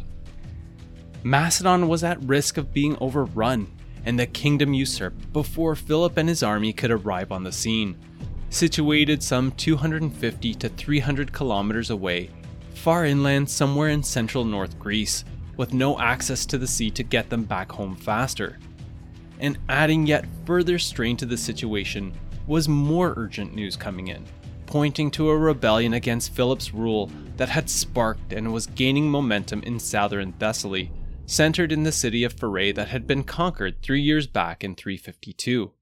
Macedon 1.23 1.89
was 1.89 2.05
at 2.05 2.23
risk 2.23 2.57
of 2.57 2.73
being 2.73 2.97
overrun 3.01 3.67
and 4.05 4.19
the 4.19 4.27
kingdom 4.27 4.73
usurped 4.73 5.33
before 5.33 5.75
Philip 5.75 6.17
and 6.17 6.29
his 6.29 6.43
army 6.43 6.73
could 6.73 6.91
arrive 6.91 7.33
on 7.33 7.45
the 7.45 7.53
scene. 7.53 7.97
Situated 8.51 9.23
some 9.23 9.53
250 9.53 10.55
to 10.55 10.69
300 10.71 11.33
kilometers 11.33 11.91
away, 11.91 12.31
far 12.75 13.05
inland 13.05 13.51
somewhere 13.51 13.91
in 13.91 14.03
central 14.03 14.45
North 14.45 14.79
Greece, 14.79 15.25
with 15.59 15.75
no 15.75 15.99
access 15.99 16.47
to 16.47 16.57
the 16.57 16.67
sea 16.67 16.91
to 16.91 17.03
get 17.03 17.29
them 17.29 17.43
back 17.43 17.71
home 17.71 17.97
faster. 17.97 18.59
And 19.41 19.59
adding 19.69 20.07
yet 20.07 20.25
further 20.47 20.79
strain 20.79 21.17
to 21.19 21.27
the 21.27 21.37
situation 21.37 22.15
was 22.47 22.69
more 22.69 23.13
urgent 23.17 23.55
news 23.55 23.77
coming 23.77 24.09
in, 24.09 24.25
pointing 24.69 25.11
to 25.11 25.31
a 25.31 25.37
rebellion 25.37 25.95
against 25.95 26.35
Philip's 26.35 26.75
rule 26.75 27.11
that 27.39 27.49
had 27.49 27.71
sparked 27.71 28.33
and 28.33 28.53
was 28.53 28.67
gaining 28.67 29.11
momentum 29.11 29.63
in 29.63 29.81
southern 29.81 30.33
Thessaly 30.35 30.91
centered 31.25 31.73
in 31.73 31.83
the 31.83 31.93
city 31.93 32.23
of 32.23 32.37
Pherae 32.37 32.75
that 32.75 32.89
had 32.89 33.07
been 33.07 33.25
conquered 33.25 33.83
three 33.83 34.03
years 34.03 34.27
back 34.27 34.63
in 34.63 34.75
352. 34.75 35.73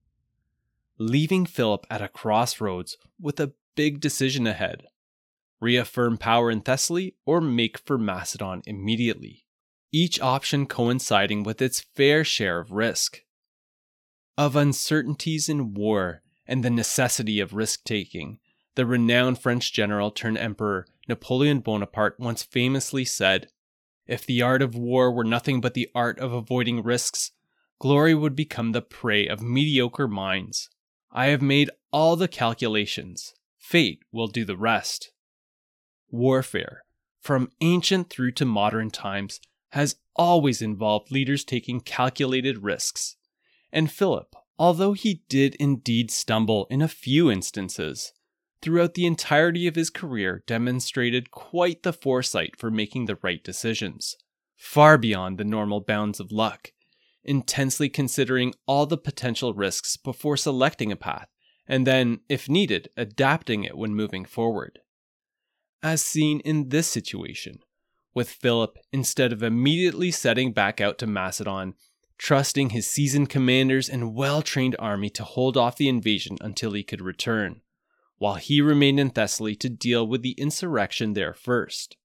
Leaving 0.99 1.45
Philip 1.45 1.85
at 1.91 2.01
a 2.01 2.09
crossroads 2.09 2.97
with 3.21 3.41
a 3.41 3.53
big 3.75 4.01
decision 4.01 4.47
ahead 4.47 4.87
reaffirm 5.61 6.19
power 6.19 6.51
in 6.51 6.61
Thessaly 6.61 7.15
or 7.25 7.41
make 7.41 7.79
for 7.79 7.99
Macedon 7.99 8.63
immediately, 8.67 9.47
each 9.91 10.21
option 10.21 10.67
coinciding 10.67 11.43
with 11.43 11.63
its 11.63 11.81
fair 11.81 12.25
share 12.25 12.61
of 12.61 12.73
risk. 12.73 13.23
Of 14.37 14.55
uncertainties 14.55 15.49
in 15.49 15.75
war 15.75 16.23
and 16.47 16.63
the 16.63 16.71
necessity 16.71 17.41
of 17.41 17.55
risk 17.55 17.85
taking, 17.85 18.39
the 18.77 18.87
renowned 18.87 19.39
French 19.39 19.73
general 19.73 20.11
turned 20.11 20.39
emperor 20.39 20.87
Napoleon 21.09 21.61
Bonaparte 21.61 22.19
once 22.21 22.43
famously 22.43 23.05
said, 23.05 23.49
if 24.07 24.25
the 24.25 24.41
art 24.41 24.63
of 24.63 24.77
war 24.77 25.11
were 25.13 25.25
nothing 25.25 25.61
but 25.61 25.75
the 25.75 25.89
art 25.95 26.19
of 26.19 26.33
avoiding 26.33 26.83
risks, 26.83 27.33
glory 27.81 28.15
would 28.15 28.37
become 28.37 28.73
the 28.73 28.83
prey 28.83 29.27
of 29.27 29.43
mediocre 29.43 30.07
minds. 30.07 30.69
I 31.11 31.27
have 31.27 31.43
made 31.43 31.71
all 31.93 32.15
the 32.17 32.29
calculations. 32.29 33.35
Fate 33.59 34.01
will 34.13 34.29
do 34.29 34.45
the 34.45 34.57
rest. 34.57 35.11
Warfare, 36.09 36.85
from 37.21 37.51
ancient 37.61 38.11
through 38.11 38.33
to 38.33 38.45
modern 38.45 38.91
times, 38.91 39.41
has 39.71 39.97
always 40.15 40.63
involved 40.63 41.11
leaders 41.11 41.45
taking 41.45 41.81
calculated 41.81 42.63
risks. 42.63 43.17
And 43.73 43.91
Philip, 43.91 44.35
although 44.59 44.93
he 44.93 45.23
did 45.29 45.57
indeed 45.57 46.11
stumble 46.11 46.67
in 46.71 46.81
a 46.81 46.89
few 46.89 47.31
instances, 47.31 48.13
throughout 48.63 48.95
the 48.95 49.07
entirety 49.07 49.67
of 49.67 49.75
his 49.75 49.91
career 49.91 50.43
demonstrated 50.47 51.31
quite 51.31 51.83
the 51.83 51.93
foresight 51.93 52.57
for 52.59 52.71
making 52.71 53.07
the 53.07 53.19
right 53.23 53.43
decisions, 53.45 54.17
far 54.57 54.99
beyond 54.99 55.39
the 55.39 55.45
normal 55.45 55.81
bounds 55.81 56.21
of 56.21 56.33
luck, 56.33 56.73
intensely 57.25 57.89
considering 57.89 58.55
all 58.67 58.87
the 58.87 58.99
potential 58.99 59.55
risks 59.55 59.97
before 59.97 60.37
selecting 60.37 60.91
a 60.91 60.97
path, 60.97 61.29
and 61.67 61.87
then, 61.87 62.21
if 62.29 62.49
needed, 62.49 62.89
adapting 62.97 63.65
it 63.65 63.77
when 63.77 63.95
moving 63.95 64.25
forward. 64.25 64.79
As 65.83 66.05
seen 66.05 66.41
in 66.41 66.71
this 66.71 66.87
situation, 66.87 67.59
with 68.15 68.31
Philip, 68.31 68.79
instead 68.93 69.33
of 69.33 69.43
immediately 69.43 70.11
setting 70.11 70.53
back 70.53 70.81
out 70.81 70.99
to 70.99 71.07
Macedon, 71.07 71.75
trusting 72.17 72.71
his 72.71 72.89
seasoned 72.89 73.29
commanders 73.29 73.89
and 73.89 74.15
well 74.15 74.41
trained 74.41 74.75
army 74.79 75.11
to 75.11 75.23
hold 75.23 75.57
off 75.57 75.77
the 75.77 75.89
invasion 75.89 76.39
until 76.41 76.73
he 76.73 76.83
could 76.83 77.03
return 77.03 77.61
while 78.19 78.37
he 78.37 78.61
remained 78.61 78.99
in 78.99 79.11
Thessaly 79.11 79.55
to 79.57 79.69
deal 79.69 80.07
with 80.07 80.23
the 80.23 80.33
insurrection 80.33 81.13
there 81.13 81.35
first. 81.35 81.97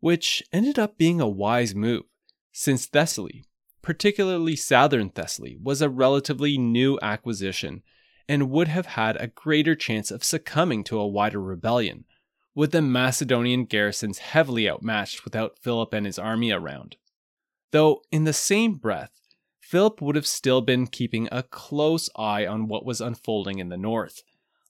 Which 0.00 0.42
ended 0.52 0.78
up 0.78 0.98
being 0.98 1.20
a 1.20 1.28
wise 1.28 1.74
move, 1.74 2.04
since 2.52 2.86
Thessaly, 2.86 3.44
particularly 3.82 4.56
southern 4.56 5.10
Thessaly, 5.10 5.56
was 5.62 5.80
a 5.80 5.88
relatively 5.88 6.58
new 6.58 6.98
acquisition 7.02 7.82
and 8.28 8.50
would 8.50 8.68
have 8.68 8.86
had 8.86 9.16
a 9.16 9.26
greater 9.26 9.74
chance 9.74 10.10
of 10.10 10.24
succumbing 10.24 10.84
to 10.84 10.98
a 10.98 11.06
wider 11.06 11.40
rebellion, 11.40 12.04
with 12.54 12.72
the 12.72 12.82
Macedonian 12.82 13.64
garrisons 13.64 14.18
heavily 14.18 14.68
outmatched 14.68 15.24
without 15.24 15.58
Philip 15.58 15.92
and 15.92 16.06
his 16.06 16.18
army 16.18 16.50
around. 16.50 16.96
Though, 17.72 18.02
in 18.10 18.24
the 18.24 18.32
same 18.32 18.74
breath, 18.74 19.10
Philip 19.60 20.00
would 20.00 20.14
have 20.14 20.26
still 20.26 20.60
been 20.60 20.86
keeping 20.86 21.28
a 21.32 21.42
close 21.42 22.08
eye 22.16 22.46
on 22.46 22.68
what 22.68 22.84
was 22.84 23.00
unfolding 23.00 23.58
in 23.58 23.70
the 23.70 23.76
north, 23.76 24.22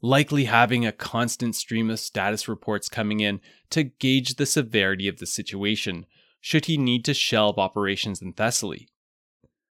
likely 0.04 0.44
having 0.44 0.84
a 0.84 0.92
constant 0.92 1.56
stream 1.56 1.88
of 1.88 1.98
status 1.98 2.46
reports 2.46 2.90
coming 2.90 3.20
in 3.20 3.40
to 3.70 3.82
gauge 3.82 4.34
the 4.34 4.44
severity 4.44 5.08
of 5.08 5.16
the 5.16 5.24
situation, 5.24 6.04
should 6.42 6.66
he 6.66 6.76
need 6.76 7.02
to 7.02 7.14
shelve 7.14 7.58
operations 7.58 8.20
in 8.20 8.30
Thessaly. 8.30 8.86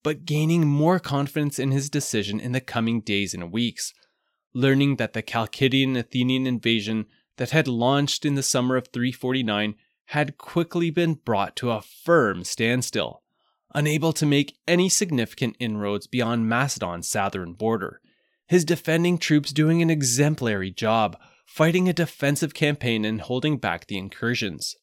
But 0.04 0.24
gaining 0.24 0.66
more 0.66 1.02
confidence 1.02 1.60
in 1.60 1.72
his 1.72 1.90
decision 1.90 2.40
in 2.40 2.54
the 2.54 2.62
coming 2.62 3.02
days 3.02 3.34
and 3.34 3.52
weeks, 3.52 3.94
learning 4.54 4.96
that 4.96 5.12
the 5.12 5.22
Chalcidian 5.22 5.98
Athenian 5.98 6.48
invasion 6.48 7.08
that 7.36 7.50
had 7.50 7.68
launched 7.68 8.26
in 8.26 8.36
the 8.36 8.42
summer 8.42 8.78
of 8.78 8.88
349 8.88 9.76
had 10.06 10.38
quickly 10.38 10.90
been 10.90 11.16
brought 11.16 11.58
to 11.58 11.72
a 11.72 11.82
firm 11.82 12.46
standstill, 12.46 13.22
unable 13.76 14.14
to 14.14 14.26
make 14.26 14.56
any 14.66 14.88
significant 14.88 15.58
inroads 15.60 16.08
beyond 16.08 16.48
Macedon's 16.48 17.10
southern 17.10 17.52
border 17.52 18.00
his 18.52 18.66
defending 18.66 19.18
troops 19.18 19.54
doing 19.54 19.82
an 19.82 19.90
exemplary 19.90 20.70
job, 20.70 21.18
fighting 21.46 21.88
a 21.88 21.94
defensive 21.94 22.54
campaign 22.54 23.06
and 23.06 23.22
holding 23.22 23.56
back 23.56 23.88
the 23.88 23.98
incursions. 23.98 24.76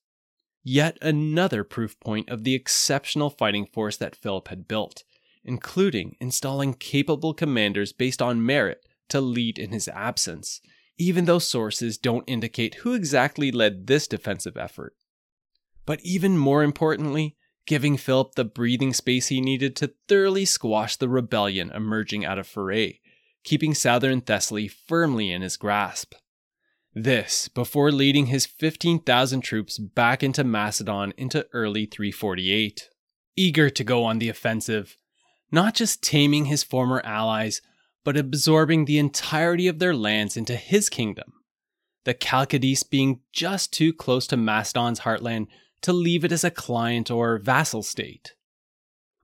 Yet 0.65 0.97
another 1.03 1.65
proof 1.65 2.01
point 2.01 2.31
of 2.31 2.45
the 2.45 2.55
exceptional 2.55 3.29
fighting 3.29 3.67
force 3.67 3.99
that 3.99 4.17
Philip 4.17 4.49
had 4.49 4.69
built, 4.69 5.05
including 5.45 6.17
installing 6.19 6.73
capable 6.73 7.35
commanders 7.35 7.93
based 7.93 8.23
on 8.23 8.47
merit 8.47 8.87
to 9.11 9.21
lead 9.21 9.59
in 9.59 9.71
his 9.71 9.87
absence, 9.89 10.63
even 10.97 11.27
though 11.27 11.39
sources 11.39 11.99
don't 11.99 12.25
indicate 12.27 12.77
who 12.77 12.95
exactly 12.95 13.53
led 13.53 13.87
this 13.87 14.09
defensive 14.09 14.57
effort. 14.57 14.97
But 15.85 16.01
even 16.03 16.39
more 16.39 16.63
importantly, 16.63 17.37
giving 17.67 17.99
Philip 17.99 18.35
the 18.35 18.47
breathing 18.47 18.95
space 18.95 19.27
he 19.27 19.43
needed 19.43 19.77
to 19.77 19.93
thoroughly 20.09 20.47
squash 20.47 20.97
the 20.97 21.11
rebellion 21.11 21.71
emerging 21.71 22.25
out 22.25 22.39
of 22.39 22.49
Pherae, 22.49 23.01
keeping 23.49 23.73
southern 23.73 24.21
Thessaly 24.21 24.69
firmly 24.69 25.33
in 25.33 25.41
his 25.41 25.57
grasp. 25.57 26.13
This 26.95 27.49
before 27.49 27.91
leading 27.91 28.27
his 28.27 28.45
15,000 28.45 29.41
troops 29.41 29.79
back 29.79 30.23
into 30.23 30.45
Macedon 30.45 31.15
into 31.17 31.47
early 31.55 31.87
348. 31.87 32.91
Eager 33.37 33.71
to 33.71 33.83
go 33.83 34.05
on 34.05 34.19
the 34.19 34.29
offensive, 34.29 34.99
not 35.51 35.75
just 35.75 36.03
taming 36.03 36.45
his 36.45 36.63
former 36.63 37.01
allies, 37.07 37.63
but 38.05 38.19
absorbing 38.19 38.85
the 38.85 38.99
entirety 38.99 39.67
of 39.67 39.79
their 39.79 39.95
lands 39.95 40.37
into 40.37 40.55
his 40.55 40.91
kingdom. 40.91 41.33
The 42.05 42.13
Chalcidice 42.13 42.89
being 42.91 43.21
just 43.33 43.73
too 43.73 43.95
close 43.95 44.27
to 44.27 44.37
Macedon's 44.37 45.01
heartland 45.01 45.47
to 45.81 45.95
leave 45.95 46.23
it 46.23 46.33
as 46.33 46.45
a 46.45 46.51
client 46.51 47.11
or 47.11 47.39
vassal 47.39 47.83
state. 47.83 48.35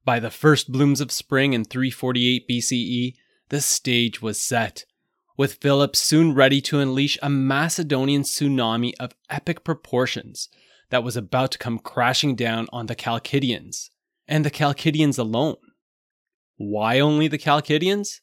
By 0.02 0.18
the 0.18 0.30
first 0.30 0.72
blooms 0.72 1.02
of 1.02 1.12
spring 1.12 1.52
in 1.52 1.64
348 1.64 2.48
BCE, 2.48 3.16
the 3.48 3.60
stage 3.60 4.22
was 4.22 4.40
set, 4.40 4.84
with 5.36 5.54
Philip 5.54 5.96
soon 5.96 6.34
ready 6.34 6.60
to 6.62 6.78
unleash 6.78 7.18
a 7.22 7.28
Macedonian 7.28 8.22
tsunami 8.22 8.92
of 9.00 9.14
epic 9.28 9.64
proportions 9.64 10.48
that 10.90 11.02
was 11.02 11.16
about 11.16 11.50
to 11.52 11.58
come 11.58 11.78
crashing 11.78 12.36
down 12.36 12.66
on 12.72 12.86
the 12.86 12.94
Chalcidians, 12.94 13.90
and 14.28 14.44
the 14.44 14.50
Chalcidians 14.50 15.18
alone. 15.18 15.56
Why 16.56 17.00
only 17.00 17.28
the 17.28 17.38
Chalcidians? 17.38 18.20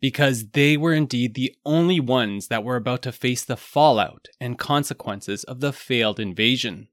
Because 0.00 0.50
they 0.50 0.76
were 0.76 0.92
indeed 0.92 1.34
the 1.34 1.54
only 1.64 2.00
ones 2.00 2.48
that 2.48 2.62
were 2.62 2.76
about 2.76 3.02
to 3.02 3.12
face 3.12 3.44
the 3.44 3.56
fallout 3.56 4.28
and 4.38 4.58
consequences 4.58 5.42
of 5.44 5.60
the 5.60 5.72
failed 5.72 6.20
invasion. 6.20 6.88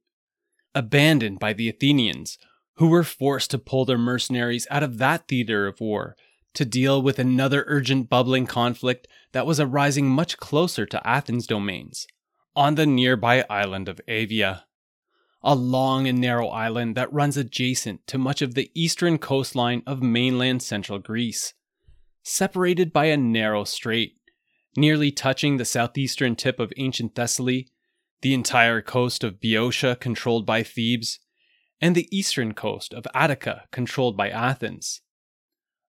Abandoned 0.73 1.37
by 1.37 1.51
the 1.53 1.67
Athenians, 1.67 2.37
who 2.77 2.87
were 2.87 3.03
forced 3.03 3.51
to 3.51 3.59
pull 3.59 3.85
their 3.85 3.97
mercenaries 3.97 4.65
out 4.71 4.83
of 4.83 4.97
that 4.99 5.27
theater 5.27 5.67
of 5.67 5.81
war 5.81 6.15
to 6.53 6.65
deal 6.65 7.01
with 7.01 7.19
another 7.19 7.63
urgent 7.67 8.09
bubbling 8.09 8.45
conflict 8.45 9.07
that 9.31 9.45
was 9.45 9.59
arising 9.59 10.07
much 10.07 10.37
closer 10.37 10.85
to 10.85 11.07
Athens' 11.07 11.47
domains, 11.47 12.07
on 12.55 12.75
the 12.75 12.85
nearby 12.85 13.45
island 13.49 13.89
of 13.89 14.01
Evia. 14.07 14.63
A 15.41 15.55
long 15.55 16.07
and 16.07 16.19
narrow 16.19 16.47
island 16.47 16.95
that 16.95 17.11
runs 17.11 17.35
adjacent 17.35 18.05
to 18.07 18.17
much 18.17 18.41
of 18.41 18.53
the 18.53 18.71
eastern 18.73 19.17
coastline 19.17 19.83
of 19.85 20.01
mainland 20.01 20.61
central 20.61 20.99
Greece, 20.99 21.53
separated 22.23 22.93
by 22.93 23.05
a 23.05 23.17
narrow 23.17 23.63
strait, 23.63 24.15
nearly 24.77 25.11
touching 25.11 25.57
the 25.57 25.65
southeastern 25.65 26.35
tip 26.35 26.59
of 26.59 26.71
ancient 26.77 27.13
Thessaly, 27.13 27.67
the 28.21 28.33
entire 28.33 28.81
coast 28.81 29.23
of 29.23 29.41
Boeotia 29.41 29.97
controlled 29.97 30.45
by 30.45 30.63
Thebes, 30.63 31.19
and 31.81 31.93
the 31.93 32.07
eastern 32.17 32.53
coast 32.53 32.93
of 32.93 33.05
Attica 33.13 33.63
controlled 33.71 34.15
by 34.15 34.29
Athens. 34.29 35.01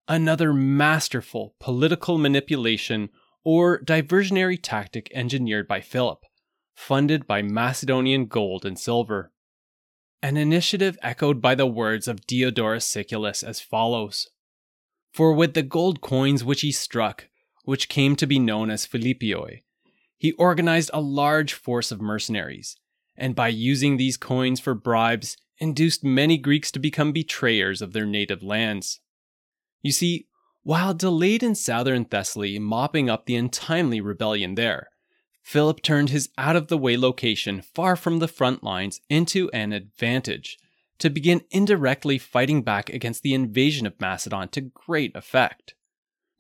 Another 0.07 0.53
masterful 0.53 1.55
political 1.59 2.19
manipulation 2.19 3.09
or 3.43 3.81
diversionary 3.81 4.59
tactic 4.61 5.11
engineered 5.15 5.67
by 5.67 5.81
Philip, 5.81 6.25
funded 6.75 7.27
by 7.27 7.41
Macedonian 7.41 8.27
gold 8.27 8.67
and 8.67 8.79
silver. 8.79 9.33
An 10.23 10.37
initiative 10.37 10.99
echoed 11.03 11.41
by 11.41 11.55
the 11.55 11.67
words 11.67 12.07
of 12.07 12.27
Diodorus 12.27 12.87
Siculus 12.87 13.43
as 13.43 13.61
follows 13.61 14.29
For 15.13 15.33
with 15.33 15.55
the 15.55 15.63
gold 15.63 16.01
coins 16.01 16.45
which 16.45 16.61
he 16.61 16.73
struck, 16.73 17.29
which 17.65 17.89
came 17.89 18.15
to 18.17 18.27
be 18.27 18.39
known 18.39 18.71
as 18.71 18.87
Philippioi, 18.87 19.63
he 20.19 20.33
organized 20.33 20.91
a 20.93 21.01
large 21.01 21.55
force 21.55 21.91
of 21.91 22.01
mercenaries, 22.01 22.77
and 23.17 23.35
by 23.35 23.49
using 23.49 23.97
these 23.97 24.17
coins 24.17 24.61
for 24.61 24.75
bribes, 24.75 25.37
induced 25.59 26.05
many 26.05 26.37
Greeks 26.37 26.71
to 26.73 26.79
become 26.79 27.13
betrayers 27.13 27.81
of 27.81 27.93
their 27.93 28.07
native 28.07 28.43
lands. 28.43 29.01
You 29.85 29.93
see, 29.93 30.27
while 30.63 30.95
delayed 30.95 31.43
in 31.43 31.55
southern 31.55 32.07
Thessaly 32.07 32.59
mopping 32.59 33.11
up 33.11 33.27
the 33.27 33.37
untimely 33.37 34.01
rebellion 34.01 34.55
there, 34.55 34.89
Philip 35.43 35.83
turned 35.83 36.09
his 36.09 36.31
out 36.39 36.57
of 36.57 36.69
the 36.69 36.79
way 36.79 36.97
location 36.97 37.61
far 37.61 37.95
from 37.95 38.19
the 38.19 38.27
front 38.27 38.65
lines 38.65 39.03
into 39.11 39.51
an 39.51 39.75
advantage 39.75 40.57
to 41.01 41.11
begin 41.11 41.43
indirectly 41.51 42.17
fighting 42.17 42.63
back 42.63 42.89
against 42.89 43.23
the 43.23 43.35
invasion 43.35 43.87
of 43.87 44.01
Macedon 44.01 44.49
to 44.49 44.63
great 44.63 45.15
effect. 45.15 45.75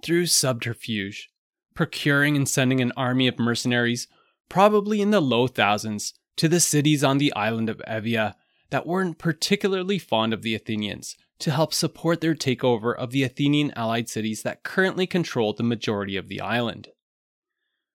Through 0.03 0.27
subterfuge, 0.27 1.29
procuring 1.75 2.37
and 2.37 2.49
sending 2.49 2.81
an 2.81 2.93
army 2.97 3.29
of 3.29 3.39
mercenaries, 3.39 4.09
probably 4.49 5.03
in 5.03 5.11
the 5.11 5.21
low 5.21 5.49
thousands, 5.49 6.15
to 6.37 6.49
the 6.49 6.61
cities 6.61 7.05
on 7.05 7.19
the 7.19 7.33
island 7.35 7.69
of 7.69 7.83
Evia 7.87 8.37
that 8.71 8.87
weren't 8.87 9.19
particularly 9.19 9.99
fond 9.99 10.33
of 10.33 10.41
the 10.41 10.55
Athenians 10.55 11.15
to 11.39 11.51
help 11.51 11.75
support 11.75 12.21
their 12.21 12.35
takeover 12.35 12.95
of 12.97 13.11
the 13.11 13.23
Athenian 13.23 13.73
allied 13.77 14.09
cities 14.09 14.43
that 14.43 14.63
currently 14.63 15.07
controlled 15.07 15.57
the 15.57 15.63
majority 15.63 16.17
of 16.17 16.29
the 16.29 16.41
island. 16.41 16.89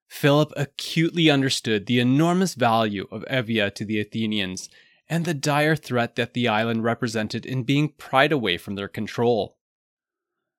Philip 0.08 0.52
acutely 0.58 1.30
understood 1.30 1.86
the 1.86 2.00
enormous 2.00 2.56
value 2.56 3.08
of 3.12 3.24
Evia 3.30 3.74
to 3.76 3.86
the 3.86 4.00
Athenians 4.00 4.70
and 5.08 5.26
the 5.26 5.34
dire 5.34 5.76
threat 5.76 6.16
that 6.16 6.34
the 6.34 6.48
island 6.48 6.84
represented 6.84 7.46
in 7.46 7.64
being 7.64 7.94
pried 7.98 8.32
away 8.32 8.58
from 8.58 8.76
their 8.76 8.88
control. 8.88 9.58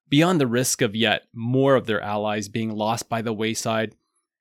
Beyond 0.08 0.40
the 0.40 0.46
risk 0.46 0.82
of 0.82 0.96
yet 0.96 1.28
more 1.32 1.76
of 1.76 1.86
their 1.86 2.00
allies 2.00 2.48
being 2.48 2.70
lost 2.70 3.08
by 3.08 3.22
the 3.22 3.32
wayside, 3.32 3.94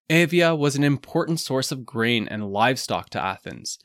Evia 0.09 0.57
was 0.57 0.75
an 0.75 0.83
important 0.83 1.39
source 1.39 1.71
of 1.71 1.85
grain 1.85 2.27
and 2.27 2.51
livestock 2.51 3.09
to 3.11 3.21
Athens, 3.21 3.77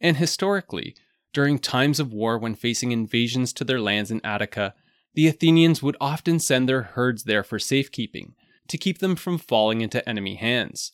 and 0.00 0.18
historically, 0.18 0.94
during 1.32 1.58
times 1.58 2.00
of 2.00 2.12
war 2.12 2.38
when 2.38 2.54
facing 2.54 2.92
invasions 2.92 3.52
to 3.52 3.64
their 3.64 3.80
lands 3.80 4.10
in 4.10 4.20
Attica, 4.24 4.74
the 5.14 5.26
Athenians 5.26 5.82
would 5.82 5.96
often 6.00 6.38
send 6.38 6.68
their 6.68 6.82
herds 6.82 7.24
there 7.24 7.42
for 7.42 7.58
safekeeping, 7.58 8.34
to 8.68 8.78
keep 8.78 8.98
them 8.98 9.16
from 9.16 9.38
falling 9.38 9.80
into 9.80 10.06
enemy 10.08 10.36
hands. 10.36 10.92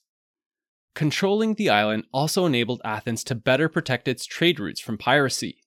Controlling 0.95 1.55
the 1.55 1.69
island 1.69 2.05
also 2.13 2.47
enabled 2.47 2.81
Athens 2.85 3.23
to 3.25 3.35
better 3.35 3.69
protect 3.69 4.09
its 4.09 4.25
trade 4.25 4.59
routes 4.59 4.81
from 4.81 4.97
piracy. 4.97 5.59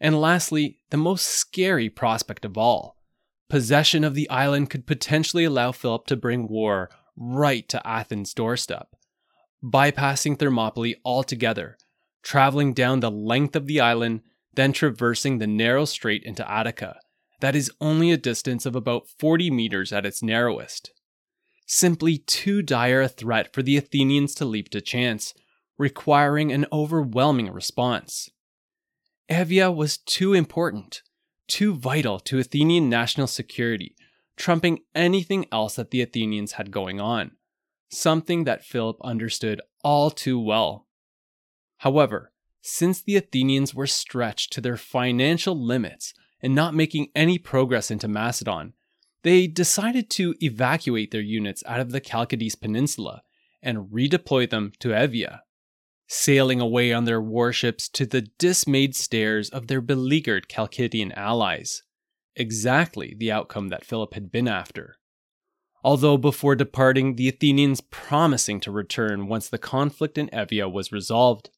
And 0.00 0.18
lastly, 0.18 0.78
the 0.90 0.96
most 0.96 1.26
scary 1.26 1.90
prospect 1.90 2.44
of 2.44 2.56
all 2.56 2.96
possession 3.50 4.02
of 4.02 4.14
the 4.14 4.30
island 4.30 4.70
could 4.70 4.86
potentially 4.86 5.44
allow 5.44 5.72
Philip 5.72 6.06
to 6.06 6.16
bring 6.16 6.48
war 6.48 6.88
right 7.14 7.68
to 7.68 7.86
Athens' 7.86 8.32
doorstep, 8.32 8.88
bypassing 9.62 10.38
Thermopylae 10.38 10.94
altogether 11.04 11.76
traveling 12.22 12.72
down 12.72 13.00
the 13.00 13.10
length 13.10 13.56
of 13.56 13.66
the 13.66 13.80
island, 13.80 14.22
then 14.54 14.72
traversing 14.72 15.38
the 15.38 15.46
narrow 15.46 15.84
strait 15.84 16.22
into 16.24 16.48
Attica, 16.50 16.98
that 17.40 17.56
is 17.56 17.72
only 17.80 18.10
a 18.10 18.16
distance 18.16 18.64
of 18.66 18.76
about 18.76 19.08
40 19.18 19.50
meters 19.50 19.92
at 19.92 20.06
its 20.06 20.22
narrowest. 20.22 20.92
Simply 21.66 22.18
too 22.18 22.62
dire 22.62 23.02
a 23.02 23.08
threat 23.08 23.52
for 23.52 23.62
the 23.62 23.76
Athenians 23.76 24.34
to 24.36 24.44
leap 24.44 24.68
to 24.70 24.80
chance, 24.80 25.34
requiring 25.78 26.52
an 26.52 26.66
overwhelming 26.72 27.50
response. 27.50 28.28
Evia 29.28 29.74
was 29.74 29.96
too 29.98 30.34
important, 30.34 31.02
too 31.48 31.74
vital 31.74 32.20
to 32.20 32.38
Athenian 32.38 32.88
national 32.88 33.26
security, 33.26 33.96
trumping 34.36 34.80
anything 34.94 35.46
else 35.50 35.76
that 35.76 35.90
the 35.90 36.02
Athenians 36.02 36.52
had 36.52 36.70
going 36.70 37.00
on, 37.00 37.32
something 37.90 38.44
that 38.44 38.64
Philip 38.64 38.98
understood 39.02 39.60
all 39.82 40.10
too 40.10 40.38
well. 40.38 40.86
However, 41.82 42.30
since 42.60 43.02
the 43.02 43.16
Athenians 43.16 43.74
were 43.74 43.88
stretched 43.88 44.52
to 44.52 44.60
their 44.60 44.76
financial 44.76 45.60
limits 45.60 46.14
and 46.40 46.54
not 46.54 46.76
making 46.76 47.08
any 47.12 47.38
progress 47.38 47.90
into 47.90 48.06
Macedon, 48.06 48.74
they 49.24 49.48
decided 49.48 50.08
to 50.10 50.36
evacuate 50.40 51.10
their 51.10 51.20
units 51.20 51.64
out 51.66 51.80
of 51.80 51.90
the 51.90 52.00
Chalcidice 52.00 52.60
Peninsula 52.60 53.22
and 53.60 53.90
redeploy 53.90 54.48
them 54.48 54.70
to 54.78 54.90
Evia, 54.90 55.40
sailing 56.06 56.60
away 56.60 56.92
on 56.92 57.04
their 57.04 57.20
warships 57.20 57.88
to 57.88 58.06
the 58.06 58.28
dismayed 58.38 58.94
stares 58.94 59.50
of 59.50 59.66
their 59.66 59.80
beleaguered 59.80 60.48
Chalcidian 60.48 61.12
allies. 61.16 61.82
Exactly 62.36 63.16
the 63.18 63.32
outcome 63.32 63.70
that 63.70 63.84
Philip 63.84 64.14
had 64.14 64.30
been 64.30 64.46
after. 64.46 64.98
Although 65.82 66.16
before 66.16 66.54
departing, 66.54 67.16
the 67.16 67.28
Athenians 67.28 67.80
promising 67.80 68.60
to 68.60 68.70
return 68.70 69.26
once 69.26 69.48
the 69.48 69.58
conflict 69.58 70.16
in 70.16 70.28
Evia 70.28 70.70
was 70.70 70.92
resolved. 70.92 71.50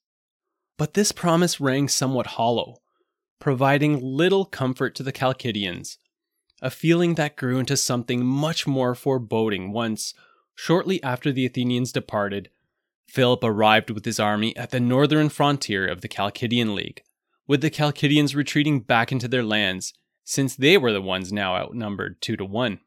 But 0.76 0.94
this 0.94 1.12
promise 1.12 1.60
rang 1.60 1.88
somewhat 1.88 2.26
hollow, 2.26 2.78
providing 3.38 4.00
little 4.00 4.44
comfort 4.44 4.94
to 4.96 5.02
the 5.02 5.12
Chalcidians, 5.12 5.98
a 6.60 6.70
feeling 6.70 7.14
that 7.14 7.36
grew 7.36 7.58
into 7.58 7.76
something 7.76 8.24
much 8.24 8.66
more 8.66 8.94
foreboding 8.94 9.72
once, 9.72 10.14
shortly 10.54 11.02
after 11.02 11.30
the 11.30 11.46
Athenians 11.46 11.92
departed, 11.92 12.50
Philip 13.06 13.44
arrived 13.44 13.90
with 13.90 14.04
his 14.04 14.18
army 14.18 14.56
at 14.56 14.70
the 14.70 14.80
northern 14.80 15.28
frontier 15.28 15.86
of 15.86 16.00
the 16.00 16.08
Chalcidian 16.08 16.74
League, 16.74 17.02
with 17.46 17.60
the 17.60 17.70
Chalcidians 17.70 18.34
retreating 18.34 18.80
back 18.80 19.12
into 19.12 19.28
their 19.28 19.44
lands, 19.44 19.94
since 20.24 20.56
they 20.56 20.76
were 20.76 20.92
the 20.92 21.02
ones 21.02 21.32
now 21.32 21.54
outnumbered 21.54 22.20
two 22.20 22.36
to 22.36 22.44
one. 22.44 22.80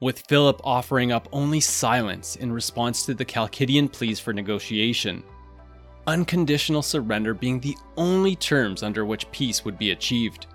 With 0.00 0.26
Philip 0.28 0.60
offering 0.62 1.10
up 1.10 1.28
only 1.32 1.58
silence 1.58 2.36
in 2.36 2.52
response 2.52 3.04
to 3.06 3.14
the 3.14 3.24
Chalcidian 3.24 3.90
pleas 3.90 4.20
for 4.20 4.32
negotiation, 4.32 5.24
unconditional 6.08 6.80
surrender 6.80 7.34
being 7.34 7.60
the 7.60 7.76
only 7.98 8.34
terms 8.34 8.82
under 8.82 9.04
which 9.04 9.30
peace 9.30 9.62
would 9.62 9.78
be 9.78 9.90
achieved. 9.90 10.46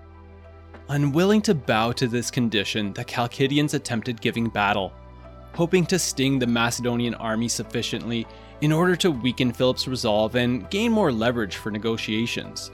Unwilling 0.88 1.40
to 1.40 1.54
bow 1.54 1.92
to 1.92 2.08
this 2.08 2.28
condition, 2.28 2.92
the 2.92 3.04
Chalcidians 3.04 3.72
attempted 3.72 4.20
giving 4.20 4.48
battle, 4.48 4.92
hoping 5.54 5.86
to 5.86 5.98
sting 5.98 6.40
the 6.40 6.46
Macedonian 6.46 7.14
army 7.14 7.46
sufficiently 7.46 8.26
in 8.62 8.72
order 8.72 8.96
to 8.96 9.12
weaken 9.12 9.52
Philip's 9.52 9.86
resolve 9.86 10.34
and 10.34 10.68
gain 10.70 10.90
more 10.90 11.12
leverage 11.12 11.54
for 11.54 11.70
negotiations. 11.70 12.72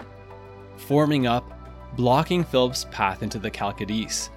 Forming 0.79 1.27
up, 1.27 1.45
blocking 1.97 2.43
Philip's 2.43 2.87
path 2.91 3.23
into 3.23 3.39
the 3.39 3.51
Chalcidice, 3.51 4.31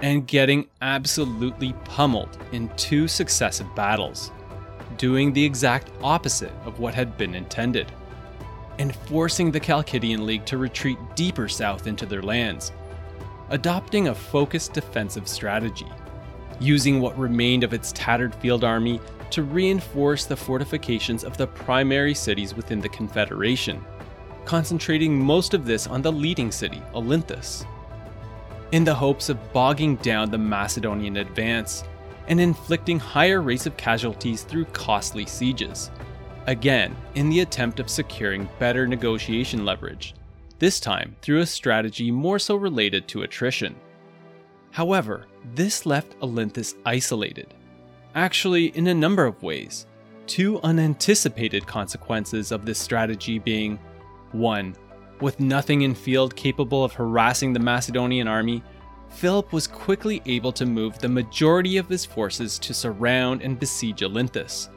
and 0.00 0.26
getting 0.26 0.66
absolutely 0.80 1.74
pummeled 1.84 2.38
in 2.52 2.70
two 2.76 3.06
successive 3.06 3.72
battles 3.76 4.32
doing 5.00 5.32
the 5.32 5.42
exact 5.42 5.90
opposite 6.02 6.52
of 6.66 6.78
what 6.78 6.92
had 6.92 7.16
been 7.16 7.34
intended, 7.34 7.90
and 8.78 8.94
forcing 8.94 9.50
the 9.50 9.58
Chalcidian 9.58 10.26
League 10.26 10.44
to 10.44 10.58
retreat 10.58 10.98
deeper 11.14 11.48
south 11.48 11.86
into 11.86 12.04
their 12.04 12.20
lands, 12.20 12.70
adopting 13.48 14.08
a 14.08 14.14
focused 14.14 14.74
defensive 14.74 15.26
strategy, 15.26 15.88
using 16.60 17.00
what 17.00 17.18
remained 17.18 17.64
of 17.64 17.72
its 17.72 17.92
tattered 17.92 18.34
field 18.34 18.62
army 18.62 19.00
to 19.30 19.42
reinforce 19.42 20.26
the 20.26 20.36
fortifications 20.36 21.24
of 21.24 21.34
the 21.38 21.46
primary 21.46 22.12
cities 22.12 22.54
within 22.54 22.78
the 22.78 22.88
Confederation, 22.90 23.82
concentrating 24.44 25.18
most 25.18 25.54
of 25.54 25.64
this 25.64 25.86
on 25.86 26.02
the 26.02 26.12
leading 26.12 26.52
city, 26.52 26.82
Olynthus, 26.92 27.64
in 28.72 28.84
the 28.84 28.94
hopes 28.94 29.30
of 29.30 29.52
bogging 29.54 29.96
down 29.96 30.30
the 30.30 30.36
Macedonian 30.36 31.16
advance 31.16 31.84
and 32.30 32.40
inflicting 32.40 32.98
higher 32.98 33.42
rates 33.42 33.66
of 33.66 33.76
casualties 33.76 34.44
through 34.44 34.64
costly 34.66 35.26
sieges. 35.26 35.90
Again, 36.46 36.96
in 37.16 37.28
the 37.28 37.40
attempt 37.40 37.80
of 37.80 37.90
securing 37.90 38.48
better 38.58 38.86
negotiation 38.86 39.64
leverage, 39.64 40.14
this 40.60 40.78
time 40.80 41.16
through 41.20 41.40
a 41.40 41.46
strategy 41.46 42.10
more 42.10 42.38
so 42.38 42.54
related 42.54 43.08
to 43.08 43.22
attrition. 43.22 43.74
However, 44.70 45.26
this 45.54 45.84
left 45.84 46.18
Olynthus 46.20 46.76
isolated. 46.86 47.52
Actually, 48.14 48.66
in 48.76 48.86
a 48.86 48.94
number 48.94 49.26
of 49.26 49.42
ways. 49.42 49.86
Two 50.26 50.60
unanticipated 50.62 51.66
consequences 51.66 52.52
of 52.52 52.64
this 52.64 52.78
strategy 52.78 53.40
being 53.40 53.78
1. 54.32 54.76
With 55.20 55.40
nothing 55.40 55.82
in 55.82 55.94
field 55.94 56.36
capable 56.36 56.84
of 56.84 56.92
harassing 56.92 57.52
the 57.52 57.58
Macedonian 57.58 58.28
army, 58.28 58.62
Philip 59.10 59.52
was 59.52 59.66
quickly 59.66 60.22
able 60.24 60.52
to 60.52 60.64
move 60.64 60.98
the 60.98 61.08
majority 61.08 61.76
of 61.76 61.88
his 61.88 62.06
forces 62.06 62.58
to 62.60 62.72
surround 62.72 63.42
and 63.42 63.58
besiege 63.58 64.00
Olynthus, 64.00 64.70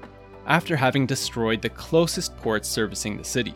after 0.46 0.76
having 0.76 1.06
destroyed 1.06 1.62
the 1.62 1.70
closest 1.70 2.36
ports 2.38 2.68
servicing 2.68 3.16
the 3.16 3.24
city, 3.24 3.54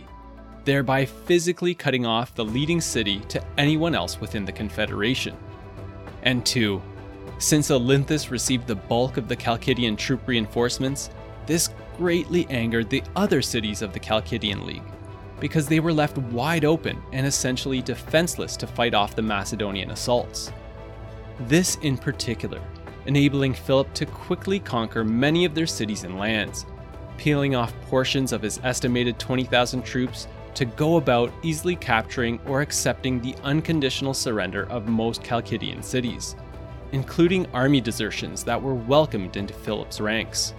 thereby 0.63 1.05
physically 1.05 1.73
cutting 1.73 2.05
off 2.05 2.35
the 2.35 2.45
leading 2.45 2.79
city 2.79 3.19
to 3.27 3.43
anyone 3.57 3.95
else 3.95 4.21
within 4.21 4.45
the 4.45 4.51
Confederation. 4.51 5.35
And 6.23 6.45
2. 6.45 6.81
Since 7.39 7.69
Olynthus 7.69 8.31
received 8.31 8.67
the 8.67 8.75
bulk 8.75 9.17
of 9.17 9.27
the 9.27 9.35
Chalcidian 9.35 9.97
troop 9.97 10.27
reinforcements, 10.27 11.09
this 11.45 11.69
greatly 11.97 12.47
angered 12.49 12.89
the 12.89 13.03
other 13.15 13.41
cities 13.41 13.81
of 13.81 13.91
the 13.91 13.99
Chalcidian 13.99 14.65
League, 14.65 14.83
because 15.39 15.67
they 15.67 15.79
were 15.79 15.93
left 15.93 16.17
wide 16.17 16.65
open 16.65 17.01
and 17.11 17.27
essentially 17.27 17.81
defenseless 17.81 18.55
to 18.57 18.67
fight 18.67 18.93
off 18.93 19.15
the 19.15 19.21
Macedonian 19.21 19.91
assaults. 19.91 20.51
This 21.41 21.75
in 21.83 21.97
particular, 21.97 22.61
enabling 23.05 23.53
Philip 23.53 23.93
to 23.93 24.05
quickly 24.07 24.59
conquer 24.59 25.03
many 25.03 25.45
of 25.45 25.53
their 25.53 25.67
cities 25.67 26.03
and 26.03 26.17
lands, 26.17 26.65
peeling 27.17 27.55
off 27.55 27.79
portions 27.83 28.31
of 28.31 28.41
his 28.41 28.59
estimated 28.63 29.19
20,000 29.19 29.83
troops 29.83 30.27
to 30.55 30.65
go 30.65 30.97
about 30.97 31.31
easily 31.43 31.75
capturing 31.75 32.39
or 32.47 32.61
accepting 32.61 33.21
the 33.21 33.35
unconditional 33.43 34.15
surrender 34.15 34.67
of 34.71 34.87
most 34.87 35.21
Chalcidian 35.21 35.83
cities, 35.83 36.35
including 36.91 37.45
army 37.53 37.81
desertions 37.81 38.43
that 38.43 38.59
were 38.59 38.73
welcomed 38.73 39.37
into 39.37 39.53
Philip's 39.53 40.01
ranks. 40.01 40.55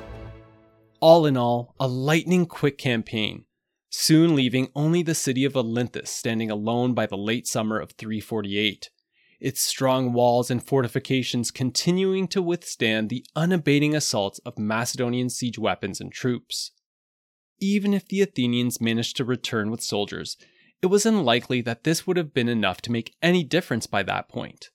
All 1.00 1.26
in 1.26 1.36
all, 1.36 1.74
a 1.80 1.88
lightning 1.88 2.46
quick 2.46 2.78
campaign, 2.78 3.46
soon 3.90 4.36
leaving 4.36 4.68
only 4.76 5.02
the 5.02 5.14
city 5.14 5.44
of 5.44 5.54
Olynthus 5.54 6.06
standing 6.06 6.52
alone 6.52 6.94
by 6.94 7.06
the 7.06 7.16
late 7.16 7.48
summer 7.48 7.80
of 7.80 7.92
348 7.92 8.90
its 9.40 9.60
strong 9.60 10.12
walls 10.12 10.50
and 10.50 10.64
fortifications 10.64 11.50
continuing 11.50 12.26
to 12.28 12.42
withstand 12.42 13.08
the 13.08 13.24
unabating 13.36 13.94
assaults 13.94 14.38
of 14.40 14.58
Macedonian 14.58 15.30
siege 15.30 15.58
weapons 15.58 16.00
and 16.00 16.12
troops. 16.12 16.72
Even 17.60 17.94
if 17.94 18.06
the 18.06 18.20
Athenians 18.20 18.80
managed 18.80 19.16
to 19.16 19.24
return 19.24 19.70
with 19.70 19.82
soldiers, 19.82 20.36
it 20.82 20.86
was 20.86 21.06
unlikely 21.06 21.60
that 21.62 21.84
this 21.84 22.06
would 22.06 22.16
have 22.16 22.32
been 22.32 22.48
enough 22.48 22.80
to 22.82 22.92
make 22.92 23.14
any 23.22 23.42
difference 23.42 23.86
by 23.86 24.02
that 24.04 24.28
point. 24.28 24.70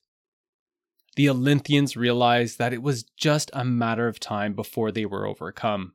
The 1.16 1.26
Olynthians 1.26 1.96
realized 1.96 2.58
that 2.58 2.72
it 2.72 2.82
was 2.82 3.04
just 3.16 3.50
a 3.52 3.64
matter 3.64 4.08
of 4.08 4.18
time 4.18 4.54
before 4.54 4.90
they 4.90 5.06
were 5.06 5.26
overcome, 5.26 5.92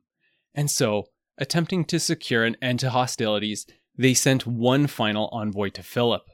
and 0.54 0.70
so, 0.70 1.08
attempting 1.38 1.84
to 1.86 2.00
secure 2.00 2.44
an 2.44 2.56
end 2.62 2.80
to 2.80 2.90
hostilities, 2.90 3.66
they 3.96 4.14
sent 4.14 4.46
one 4.46 4.86
final 4.86 5.28
envoy 5.32 5.68
to 5.70 5.82
Philip 5.82 6.28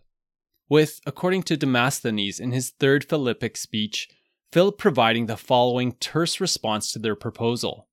with, 0.68 1.00
according 1.06 1.42
to 1.44 1.56
Demosthenes 1.56 2.40
in 2.40 2.52
his 2.52 2.70
third 2.70 3.04
Philippic 3.04 3.56
speech, 3.56 4.08
Philip 4.52 4.78
providing 4.78 5.26
the 5.26 5.36
following 5.36 5.92
terse 5.92 6.40
response 6.40 6.92
to 6.92 6.98
their 6.98 7.16
proposal, 7.16 7.88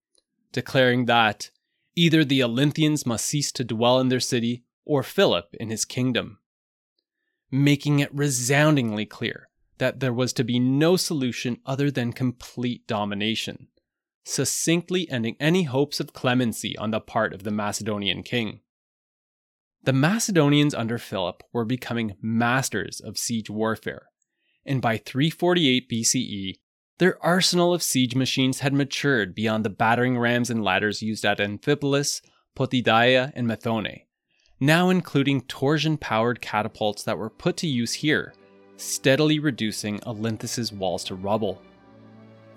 declaring 0.52 1.06
that 1.06 1.50
either 1.96 2.24
the 2.24 2.40
Olynthians 2.40 3.06
must 3.06 3.26
cease 3.26 3.52
to 3.52 3.64
dwell 3.64 4.00
in 4.00 4.10
their 4.10 4.20
city 4.20 4.64
or 4.86 5.04
Philip 5.04 5.56
in 5.60 5.70
his 5.70 5.86
kingdom, 5.86 6.40
making 7.52 8.00
it 8.00 8.14
resoundingly 8.14 9.06
clear 9.06 9.50
that 9.78 10.00
there 10.00 10.14
was 10.14 10.34
to 10.34 10.44
be 10.44 10.60
no 10.60 10.96
solution 10.96 11.58
other 11.66 11.92
than 11.92 12.14
complete 12.14 12.88
domination, 12.88 13.68
succinctly 14.24 15.10
ending 15.10 15.36
any 15.40 15.64
hopes 15.64 16.00
of 16.00 16.14
clemency 16.14 16.78
on 16.78 16.92
the 16.92 17.00
part 17.00 17.34
of 17.34 17.44
the 17.44 17.52
Macedonian 17.52 18.24
king. 18.24 18.62
The 19.86 19.92
Macedonians 19.92 20.74
under 20.74 20.98
Philip 20.98 21.44
were 21.52 21.66
becoming 21.66 22.16
masters 22.22 23.02
of 23.02 23.18
siege 23.18 23.50
warfare, 23.50 24.04
and 24.66 24.82
by 24.82 24.96
348 24.96 25.90
BCE, 25.90 26.54
their 27.00 27.22
arsenal 27.22 27.74
of 27.74 27.84
siege 27.84 28.16
machines 28.16 28.60
had 28.60 28.74
matured 28.74 29.36
beyond 29.36 29.66
the 29.66 29.70
battering 29.70 30.18
rams 30.18 30.50
and 30.50 30.64
ladders 30.64 31.02
used 31.02 31.26
at 31.26 31.40
Amphipolis, 31.40 32.22
Potidaea, 32.56 33.34
and 33.36 33.46
Methone, 33.46 34.06
now 34.58 34.90
including 34.90 35.42
torsion 35.42 35.98
powered 35.98 36.40
catapults 36.40 37.04
that 37.04 37.18
were 37.18 37.30
put 37.30 37.58
to 37.58 37.68
use 37.68 37.96
here, 37.96 38.34
steadily 38.78 39.38
reducing 39.38 40.00
Olynthus's 40.02 40.72
walls 40.72 41.04
to 41.04 41.16
rubble. 41.16 41.62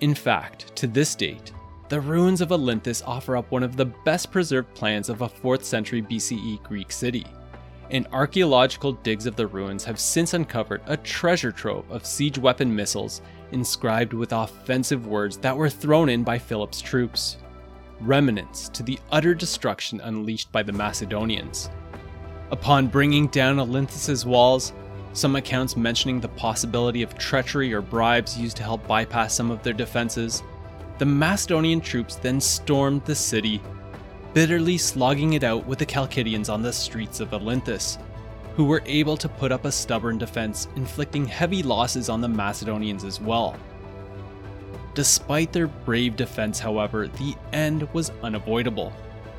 In 0.00 0.14
fact, 0.14 0.76
to 0.76 0.86
this 0.86 1.16
date, 1.16 1.52
the 1.88 2.00
ruins 2.00 2.40
of 2.40 2.48
Olynthus 2.48 3.02
offer 3.06 3.36
up 3.36 3.50
one 3.50 3.62
of 3.62 3.76
the 3.76 3.84
best 3.84 4.32
preserved 4.32 4.74
plans 4.74 5.08
of 5.08 5.22
a 5.22 5.28
4th 5.28 5.62
century 5.62 6.02
BCE 6.02 6.62
Greek 6.64 6.90
city. 6.90 7.24
And 7.90 8.08
archaeological 8.10 8.92
digs 8.92 9.26
of 9.26 9.36
the 9.36 9.46
ruins 9.46 9.84
have 9.84 10.00
since 10.00 10.34
uncovered 10.34 10.82
a 10.86 10.96
treasure 10.96 11.52
trove 11.52 11.88
of 11.88 12.04
siege 12.04 12.38
weapon 12.38 12.74
missiles 12.74 13.22
inscribed 13.52 14.12
with 14.12 14.32
offensive 14.32 15.06
words 15.06 15.36
that 15.38 15.56
were 15.56 15.70
thrown 15.70 16.08
in 16.08 16.24
by 16.24 16.38
Philip's 16.38 16.80
troops, 16.80 17.36
remnants 18.00 18.68
to 18.70 18.82
the 18.82 18.98
utter 19.12 19.34
destruction 19.34 20.00
unleashed 20.00 20.50
by 20.50 20.64
the 20.64 20.72
Macedonians. 20.72 21.70
Upon 22.50 22.88
bringing 22.88 23.28
down 23.28 23.56
Olynthus's 23.56 24.26
walls, 24.26 24.72
some 25.12 25.36
accounts 25.36 25.76
mentioning 25.76 26.20
the 26.20 26.28
possibility 26.28 27.02
of 27.02 27.16
treachery 27.16 27.72
or 27.72 27.80
bribes 27.80 28.36
used 28.36 28.56
to 28.56 28.64
help 28.64 28.86
bypass 28.88 29.34
some 29.34 29.52
of 29.52 29.62
their 29.62 29.72
defenses, 29.72 30.42
the 30.98 31.06
Macedonian 31.06 31.80
troops 31.80 32.16
then 32.16 32.40
stormed 32.40 33.04
the 33.04 33.14
city, 33.14 33.60
bitterly 34.32 34.78
slogging 34.78 35.34
it 35.34 35.44
out 35.44 35.66
with 35.66 35.78
the 35.78 35.86
Chalcidians 35.86 36.52
on 36.52 36.62
the 36.62 36.72
streets 36.72 37.20
of 37.20 37.30
Olynthus, 37.30 37.98
who 38.54 38.64
were 38.64 38.82
able 38.86 39.16
to 39.18 39.28
put 39.28 39.52
up 39.52 39.66
a 39.66 39.72
stubborn 39.72 40.16
defense, 40.16 40.68
inflicting 40.76 41.26
heavy 41.26 41.62
losses 41.62 42.08
on 42.08 42.20
the 42.20 42.28
Macedonians 42.28 43.04
as 43.04 43.20
well. 43.20 43.56
Despite 44.94 45.52
their 45.52 45.66
brave 45.66 46.16
defense, 46.16 46.58
however, 46.58 47.08
the 47.08 47.34
end 47.52 47.86
was 47.92 48.10
unavoidable, 48.22 48.94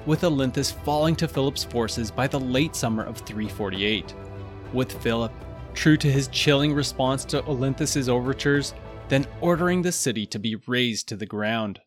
with 0.05 0.21
Olynthus 0.21 0.71
falling 0.71 1.15
to 1.15 1.27
Philip's 1.27 1.63
forces 1.63 2.11
by 2.11 2.27
the 2.27 2.39
late 2.39 2.75
summer 2.75 3.03
of 3.03 3.17
348. 3.17 4.13
With 4.71 4.91
Philip, 5.01 5.31
true 5.73 5.97
to 5.97 6.11
his 6.11 6.27
chilling 6.27 6.73
response 6.73 7.25
to 7.25 7.41
Olynthus's 7.41 8.07
overtures, 8.07 8.75
then 9.09 9.25
ordering 9.41 9.81
the 9.81 9.91
city 9.91 10.25
to 10.25 10.39
be 10.39 10.55
razed 10.67 11.07
to 11.07 11.15
the 11.15 11.25
ground. 11.25 11.79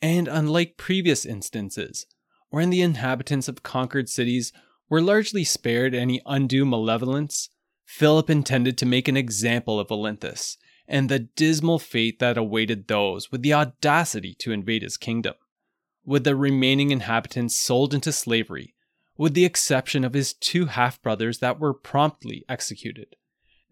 And 0.00 0.28
unlike 0.28 0.76
previous 0.76 1.26
instances, 1.26 2.06
wherein 2.50 2.70
the 2.70 2.82
inhabitants 2.82 3.48
of 3.48 3.62
conquered 3.62 4.08
cities 4.08 4.52
were 4.88 5.00
largely 5.00 5.44
spared 5.44 5.94
any 5.94 6.20
undue 6.26 6.64
malevolence, 6.64 7.48
Philip 7.84 8.30
intended 8.30 8.78
to 8.78 8.86
make 8.86 9.08
an 9.08 9.16
example 9.16 9.80
of 9.80 9.88
Olynthus 9.88 10.56
and 10.88 11.08
the 11.08 11.18
dismal 11.18 11.78
fate 11.78 12.20
that 12.20 12.38
awaited 12.38 12.86
those 12.86 13.32
with 13.32 13.42
the 13.42 13.52
audacity 13.52 14.34
to 14.34 14.52
invade 14.52 14.82
his 14.82 14.96
kingdom, 14.96 15.34
with 16.04 16.24
the 16.24 16.36
remaining 16.36 16.92
inhabitants 16.92 17.58
sold 17.58 17.92
into 17.92 18.12
slavery, 18.12 18.74
with 19.16 19.34
the 19.34 19.44
exception 19.44 20.04
of 20.04 20.14
his 20.14 20.32
two 20.32 20.66
half 20.66 21.02
brothers 21.02 21.38
that 21.38 21.58
were 21.58 21.74
promptly 21.74 22.44
executed 22.48 23.16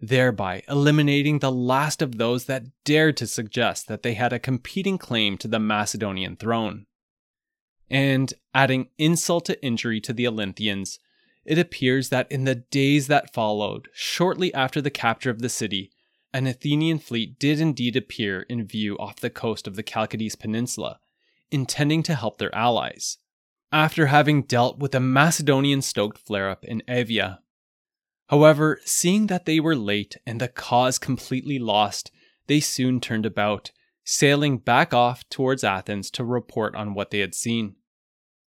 thereby 0.09 0.63
eliminating 0.69 1.39
the 1.39 1.53
last 1.53 2.03
of 2.03 2.19
those 2.19 2.47
that 2.47 2.65
dared 2.85 3.17
to 3.19 3.27
suggest 3.27 3.89
that 3.89 4.03
they 4.03 4.15
had 4.15 4.33
a 4.33 4.39
competing 4.39 4.99
claim 4.99 5.37
to 5.39 5.49
the 5.49 5.59
Macedonian 5.59 6.37
throne. 6.37 6.87
And 7.91 8.33
adding 8.55 8.89
insult 8.99 9.45
to 9.47 9.65
injury 9.65 10.01
to 10.03 10.13
the 10.13 10.25
Olynthians, 10.25 10.99
it 11.45 11.59
appears 11.59 12.09
that 12.09 12.31
in 12.31 12.45
the 12.45 12.55
days 12.55 13.07
that 13.09 13.35
followed, 13.35 13.89
shortly 13.93 14.53
after 14.55 14.81
the 14.81 14.91
capture 14.91 15.31
of 15.31 15.41
the 15.41 15.49
city, 15.49 15.91
an 16.33 16.47
Athenian 16.47 16.99
fleet 16.99 17.39
did 17.39 17.61
indeed 17.61 17.95
appear 17.95 18.43
in 18.43 18.67
view 18.67 18.99
off 18.99 19.21
the 19.21 19.31
coast 19.31 19.67
of 19.67 19.77
the 19.77 19.83
Chalcidice 19.83 20.39
Peninsula, 20.39 20.99
intending 21.51 22.03
to 22.03 22.15
help 22.15 22.39
their 22.39 22.55
allies. 22.55 23.19
After 23.71 24.07
having 24.07 24.43
dealt 24.43 24.79
with 24.79 24.95
a 24.95 25.01
Macedonian 25.01 25.83
stoked 25.83 26.19
flare 26.19 26.49
up 26.49 26.65
in 26.65 26.83
Evia 26.89 27.39
However, 28.29 28.81
seeing 28.85 29.27
that 29.27 29.45
they 29.45 29.61
were 29.61 29.77
late 29.77 30.17
and 30.27 30.41
the 30.41 30.49
cause 30.49 30.99
completely 30.99 31.59
lost, 31.59 32.11
they 32.47 32.61
soon 32.61 33.01
turned 33.01 33.27
about, 33.27 33.71
sailing 34.05 34.59
back 34.59 34.95
off 34.95 35.29
towards 35.29 35.65
Athens 35.65 36.11
to 36.13 36.25
report 36.25 36.75
on 36.75 36.95
what 36.95 37.11
they 37.11 37.19
had 37.21 37.35
seen. 37.35 37.77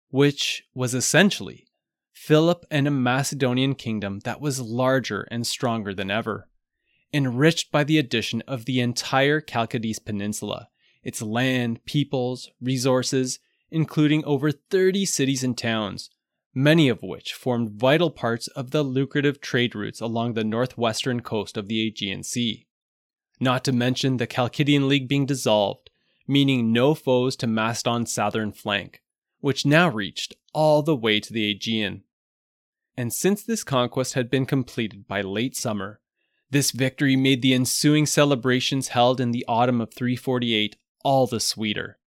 Which 0.09 0.64
was 0.74 0.95
essentially 0.95 1.66
Philip 2.12 2.64
and 2.70 2.89
a 2.89 2.91
Macedonian 2.91 3.74
kingdom 3.74 4.20
that 4.20 4.41
was 4.41 4.61
larger 4.61 5.22
and 5.31 5.47
stronger 5.47 5.93
than 5.93 6.11
ever, 6.11 6.49
enriched 7.12 7.70
by 7.70 7.85
the 7.85 7.99
addition 7.99 8.43
of 8.49 8.64
the 8.64 8.81
entire 8.81 9.41
Chalcidice 9.41 10.03
Peninsula, 10.03 10.68
its 11.03 11.20
land, 11.20 11.85
peoples, 11.85 12.51
resources, 12.61 13.39
including 13.70 14.24
over 14.24 14.51
30 14.51 15.05
cities 15.05 15.45
and 15.45 15.57
towns, 15.57 16.11
many 16.57 16.89
of 16.89 17.03
which 17.03 17.35
formed 17.35 17.71
vital 17.71 18.11
parts 18.11 18.49
of 18.49 18.71
the 18.71 18.83
lucrative 18.83 19.43
trade 19.43 19.75
routes 19.75 20.01
along 20.01 20.33
the 20.33 20.43
northwestern 20.43 21.21
coast 21.21 21.59
of 21.59 21.69
the 21.69 21.87
Aegean 21.87 22.23
Sea. 22.23 22.67
Not 23.39 23.63
to 23.65 23.73
mention 23.73 24.17
the 24.17 24.27
Chalcidian 24.27 24.89
League 24.89 25.07
being 25.07 25.27
dissolved, 25.27 25.91
meaning 26.27 26.73
no 26.73 26.95
foes 26.95 27.37
to 27.37 27.47
Macedon's 27.47 28.11
southern 28.11 28.53
flank, 28.53 29.03
which 29.41 29.67
now 29.67 29.91
reached 29.91 30.35
all 30.55 30.83
the 30.83 30.97
way 30.97 31.21
to 31.21 31.31
the 31.31 31.51
Aegean. 31.51 32.05
And 32.97 33.13
since 33.13 33.43
this 33.43 33.63
conquest 33.63 34.15
had 34.15 34.31
been 34.31 34.47
completed 34.47 35.07
by 35.07 35.21
late 35.21 35.55
summer, 35.55 36.01
this 36.51 36.71
victory 36.71 37.17
made 37.17 37.43
the 37.43 37.53
ensuing 37.53 38.07
celebrations 38.07 38.89
held 38.89 39.21
in 39.21 39.33
the 39.33 39.45
autumn 39.47 39.83
of 39.83 39.93
348 39.93 40.77
all 41.05 41.27
the 41.27 41.39
sweeter. 41.39 41.99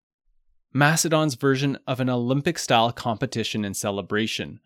Macedon's 0.74 1.34
version 1.34 1.80
of 1.88 1.99
an 1.99 2.09
Olympic 2.09 2.59
style 2.59 2.91
competition 2.91 3.65
and 3.65 3.76
celebration, 3.76 4.59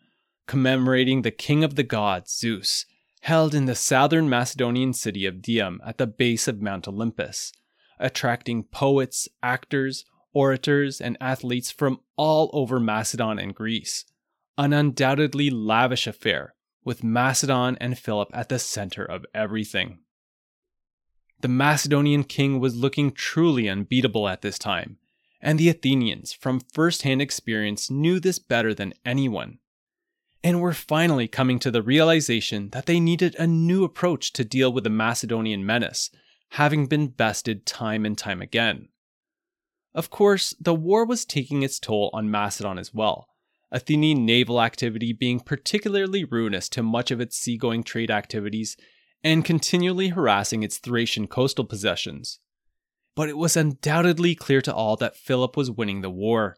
commemorating 0.47 1.22
the 1.22 1.32
king 1.32 1.64
of 1.64 1.76
the 1.76 1.84
gods, 1.84 2.38
Zeus, 2.38 2.86
held 3.22 3.56
in 3.56 3.66
the 3.66 3.76
southern 3.76 4.30
Macedonian 4.30 4.91
city 4.91 5.26
of 5.26 5.36
Dium 5.36 5.78
at 5.86 5.97
the 5.97 6.08
base 6.08 6.49
of 6.49 6.62
Mount 6.62 6.89
Olympus, 6.89 7.54
attracting 7.99 8.64
poets, 8.64 9.30
actors, 9.41 10.04
orators, 10.34 10.99
and 10.99 11.16
athletes 11.22 11.72
from 11.72 12.01
all 12.18 12.49
over 12.51 12.82
Macedon 12.82 13.39
and 13.39 13.56
Greece. 13.56 14.04
An 14.58 14.74
undoubtedly 14.74 15.49
lavish 15.49 16.06
affair, 16.06 16.54
with 16.84 17.04
Macedon 17.04 17.78
and 17.80 17.97
Philip 17.97 18.30
at 18.34 18.49
the 18.49 18.60
center 18.60 19.06
of 19.06 19.26
everything. 19.34 19.99
The 21.39 21.47
Macedonian 21.47 22.26
king 22.26 22.60
was 22.60 22.76
looking 22.76 23.12
truly 23.12 23.70
unbeatable 23.70 24.28
at 24.28 24.41
this 24.41 24.60
time, 24.60 24.97
and 25.44 25.60
the 25.60 25.68
Athenians, 25.68 26.32
from 26.32 26.62
first 26.74 27.02
hand 27.02 27.22
experience, 27.22 27.91
knew 27.91 28.20
this 28.20 28.39
better 28.39 28.74
than 28.74 28.94
anyone. 29.06 29.60
And 30.41 30.62
were 30.62 30.74
finally 30.74 31.28
coming 31.28 31.60
to 31.60 31.70
the 31.70 31.84
realization 31.84 32.70
that 32.70 32.86
they 32.86 33.00
needed 33.00 33.36
a 33.36 33.46
new 33.46 33.84
approach 33.84 34.32
to 34.34 34.46
deal 34.46 34.72
with 34.72 34.86
the 34.86 34.89
Macedonian 34.89 35.66
menace, 35.66 36.10
having 36.52 36.88
been 36.88 37.08
bested 37.08 37.66
time 37.66 38.06
and 38.06 38.18
time 38.18 38.41
again. 38.41 38.88
Of 39.94 40.10
course, 40.10 40.56
the 40.60 40.74
war 40.74 41.06
was 41.06 41.26
taking 41.26 41.62
its 41.62 41.78
toll 41.78 42.10
on 42.14 42.32
Macedon 42.32 42.80
as 42.80 42.94
well, 42.94 43.28
Athenian 43.70 44.26
naval 44.26 44.62
activity 44.62 45.12
being 45.12 45.41
particularly 45.41 46.24
ruinous 46.24 46.70
to 46.70 46.82
much 46.82 47.12
of 47.12 47.20
its 47.20 47.38
seagoing 47.38 47.84
trade 47.84 48.10
activities 48.10 48.78
and 49.24 49.44
continually 49.44 50.10
harassing 50.10 50.64
its 50.64 50.78
Thracian 50.78 51.28
coastal 51.28 51.66
possessions. 51.66 52.39
But 53.16 53.30
it 53.30 53.38
was 53.38 53.55
undoubtedly 53.55 54.36
clear 54.36 54.61
to 54.61 54.74
all 54.74 54.95
that 54.97 55.16
Philip 55.16 55.55
was 55.55 55.70
winning 55.70 56.01
the 56.01 56.09
war. 56.09 56.57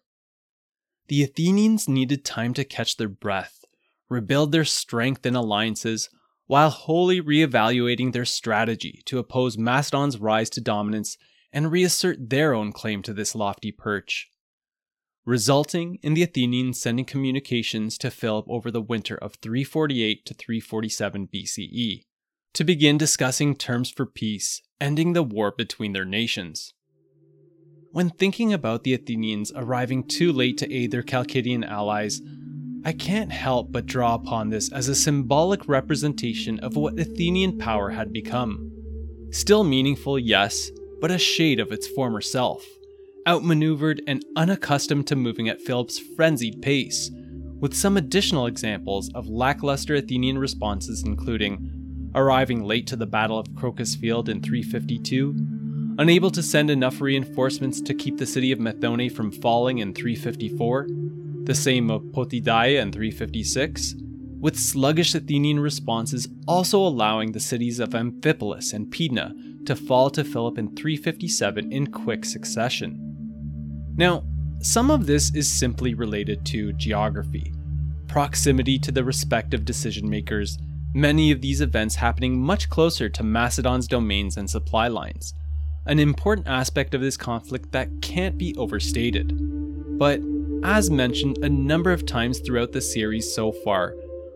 The 1.07 1.23
Athenians 1.23 1.87
needed 1.87 2.23
time 2.23 2.53
to 2.53 2.63
catch 2.63 2.97
their 2.97 3.09
breath, 3.09 3.65
rebuild 4.09 4.51
their 4.51 4.65
strength 4.65 5.25
and 5.25 5.35
alliances, 5.35 6.09
while 6.47 6.69
wholly 6.69 7.21
reevaluating 7.21 8.13
their 8.13 8.25
strategy 8.25 9.01
to 9.05 9.19
oppose 9.19 9.57
Macedon's 9.57 10.19
rise 10.19 10.49
to 10.51 10.61
dominance 10.61 11.17
and 11.51 11.71
reassert 11.71 12.29
their 12.29 12.53
own 12.53 12.71
claim 12.71 13.01
to 13.01 13.13
this 13.13 13.35
lofty 13.35 13.71
perch, 13.71 14.29
resulting 15.25 15.97
in 16.03 16.13
the 16.13 16.23
Athenians 16.23 16.79
sending 16.79 17.05
communications 17.05 17.97
to 17.97 18.11
Philip 18.11 18.45
over 18.47 18.69
the 18.69 18.81
winter 18.81 19.15
of 19.15 19.35
348 19.35 20.25
to 20.25 20.33
347 20.33 21.27
BCE 21.33 22.05
to 22.55 22.63
begin 22.63 22.97
discussing 22.97 23.53
terms 23.53 23.89
for 23.89 24.05
peace, 24.05 24.61
ending 24.79 25.11
the 25.11 25.23
war 25.23 25.51
between 25.51 25.91
their 25.91 26.05
nations. 26.05 26.73
When 27.91 28.09
thinking 28.09 28.53
about 28.53 28.83
the 28.83 28.93
Athenians 28.93 29.51
arriving 29.53 30.07
too 30.07 30.31
late 30.31 30.57
to 30.59 30.73
aid 30.73 30.91
their 30.91 31.03
Chalcidian 31.03 31.67
allies, 31.67 32.21
I 32.85 32.93
can't 32.93 33.31
help 33.31 33.73
but 33.73 33.85
draw 33.85 34.15
upon 34.15 34.49
this 34.49 34.71
as 34.71 34.87
a 34.87 34.95
symbolic 34.95 35.67
representation 35.67 36.59
of 36.59 36.77
what 36.77 36.97
Athenian 36.97 37.57
power 37.57 37.89
had 37.89 38.13
become. 38.13 38.71
Still 39.31 39.65
meaningful, 39.65 40.17
yes, 40.17 40.71
but 41.01 41.11
a 41.11 41.17
shade 41.17 41.59
of 41.59 41.73
its 41.73 41.87
former 41.87 42.21
self, 42.21 42.65
outmaneuvered 43.27 44.01
and 44.07 44.23
unaccustomed 44.37 45.07
to 45.07 45.17
moving 45.17 45.49
at 45.49 45.61
Philip's 45.61 45.99
frenzied 45.99 46.61
pace, 46.61 47.11
with 47.59 47.73
some 47.73 47.97
additional 47.97 48.45
examples 48.45 49.11
of 49.13 49.27
lackluster 49.27 49.95
Athenian 49.95 50.37
responses 50.37 51.03
including 51.03 51.84
arriving 52.15 52.63
late 52.63 52.87
to 52.87 52.95
the 52.95 53.05
Battle 53.05 53.37
of 53.37 53.53
Crocus 53.55 53.95
Field 53.95 54.29
in 54.29 54.41
352, 54.41 55.35
unable 55.99 56.31
to 56.31 56.41
send 56.41 56.69
enough 56.69 57.01
reinforcements 57.01 57.81
to 57.81 57.93
keep 57.93 58.17
the 58.17 58.25
city 58.25 58.51
of 58.51 58.59
Methone 58.59 59.11
from 59.11 59.31
falling 59.31 59.79
in 59.79 59.93
354, 59.93 60.87
the 61.43 61.53
same 61.53 61.91
of 61.91 62.01
Potidaea 62.05 62.81
in 62.81 62.91
356, 62.91 63.95
with 64.39 64.57
sluggish 64.57 65.13
Athenian 65.13 65.59
responses 65.59 66.27
also 66.47 66.79
allowing 66.79 67.31
the 67.31 67.39
cities 67.39 67.79
of 67.79 67.89
Amphipolis 67.89 68.73
and 68.73 68.87
Pydna 68.87 69.65
to 69.65 69.75
fall 69.75 70.09
to 70.11 70.23
Philip 70.23 70.57
in 70.57 70.75
357 70.75 71.71
in 71.71 71.87
quick 71.87 72.23
succession. 72.23 73.01
Now, 73.97 74.23
some 74.59 74.89
of 74.89 75.05
this 75.05 75.33
is 75.35 75.51
simply 75.51 75.93
related 75.93 76.45
to 76.47 76.73
geography, 76.73 77.53
proximity 78.07 78.79
to 78.79 78.91
the 78.91 79.03
respective 79.03 79.65
decision 79.65 80.09
makers, 80.09 80.57
many 80.95 81.29
of 81.29 81.41
these 81.41 81.59
events 81.59 81.95
happening 81.95 82.39
much 82.39 82.69
closer 82.69 83.09
to 83.09 83.21
Macedon's 83.21 83.85
domains 83.85 84.37
and 84.37 84.49
supply 84.49 84.87
lines, 84.87 85.33
an 85.85 85.99
important 85.99 86.47
aspect 86.47 86.95
of 86.95 87.01
this 87.01 87.17
conflict 87.17 87.73
that 87.73 87.89
can't 88.01 88.37
be 88.37 88.55
overstated. 88.55 89.33
But, 89.99 90.21
as 90.63 90.89
mentioned 90.89 91.39
a 91.39 91.49
number 91.49 91.91
of 91.91 92.05
times 92.05 92.39
throughout 92.39 92.71
the 92.71 92.79
series 92.79 93.35
so 93.35 93.51
far, 93.51 93.93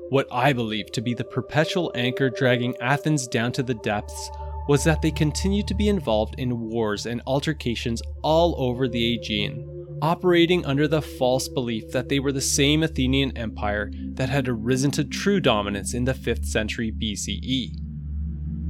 what 0.09 0.27
I 0.33 0.51
believe 0.51 0.91
to 0.91 1.01
be 1.01 1.13
the 1.13 1.23
perpetual 1.23 1.93
anchor 1.95 2.29
dragging 2.29 2.75
Athens 2.81 3.25
down 3.25 3.53
to 3.53 3.63
the 3.63 3.75
depths 3.75 4.29
was 4.67 4.83
that 4.83 5.01
they 5.01 5.11
continued 5.11 5.67
to 5.69 5.73
be 5.73 5.87
involved 5.87 6.35
in 6.37 6.69
wars 6.69 7.05
and 7.05 7.21
altercations 7.25 8.03
all 8.21 8.53
over 8.61 8.89
the 8.89 9.15
Aegean, 9.15 9.78
operating 10.01 10.65
under 10.65 10.87
the 10.87 11.01
false 11.01 11.47
belief 11.47 11.91
that 11.91 12.09
they 12.09 12.19
were 12.19 12.31
the 12.31 12.41
same 12.41 12.83
Athenian 12.83 13.35
empire 13.37 13.91
that 14.13 14.29
had 14.29 14.47
arisen 14.47 14.91
to 14.91 15.03
true 15.03 15.39
dominance 15.39 15.93
in 15.93 16.05
the 16.05 16.13
5th 16.13 16.45
century 16.45 16.91
BCE. 16.91 17.75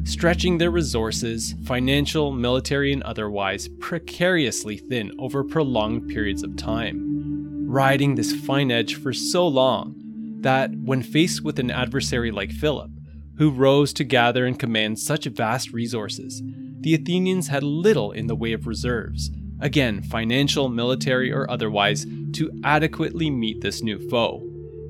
Stretching 0.07 0.57
their 0.57 0.71
resources, 0.71 1.55
financial, 1.65 2.31
military, 2.31 2.91
and 2.93 3.03
otherwise, 3.03 3.67
precariously 3.79 4.77
thin 4.77 5.11
over 5.19 5.43
prolonged 5.43 6.07
periods 6.07 6.41
of 6.41 6.55
time, 6.55 7.69
riding 7.69 8.15
this 8.15 8.33
fine 8.33 8.71
edge 8.71 8.95
for 8.95 9.13
so 9.13 9.47
long 9.47 9.95
that, 10.41 10.71
when 10.83 11.03
faced 11.03 11.43
with 11.43 11.59
an 11.59 11.69
adversary 11.69 12.31
like 12.31 12.51
Philip, 12.51 12.89
who 13.37 13.51
rose 13.51 13.93
to 13.93 14.03
gather 14.03 14.45
and 14.45 14.57
command 14.57 14.99
such 14.99 15.25
vast 15.25 15.71
resources, 15.71 16.41
the 16.79 16.95
Athenians 16.95 17.49
had 17.49 17.63
little 17.63 18.11
in 18.11 18.27
the 18.27 18.35
way 18.35 18.53
of 18.53 18.65
reserves, 18.67 19.29
again, 19.59 20.01
financial, 20.01 20.69
military, 20.69 21.31
or 21.31 21.49
otherwise, 21.49 22.05
to 22.33 22.51
adequately 22.63 23.29
meet 23.29 23.61
this 23.61 23.81
new 23.81 23.99
foe. 24.09 24.45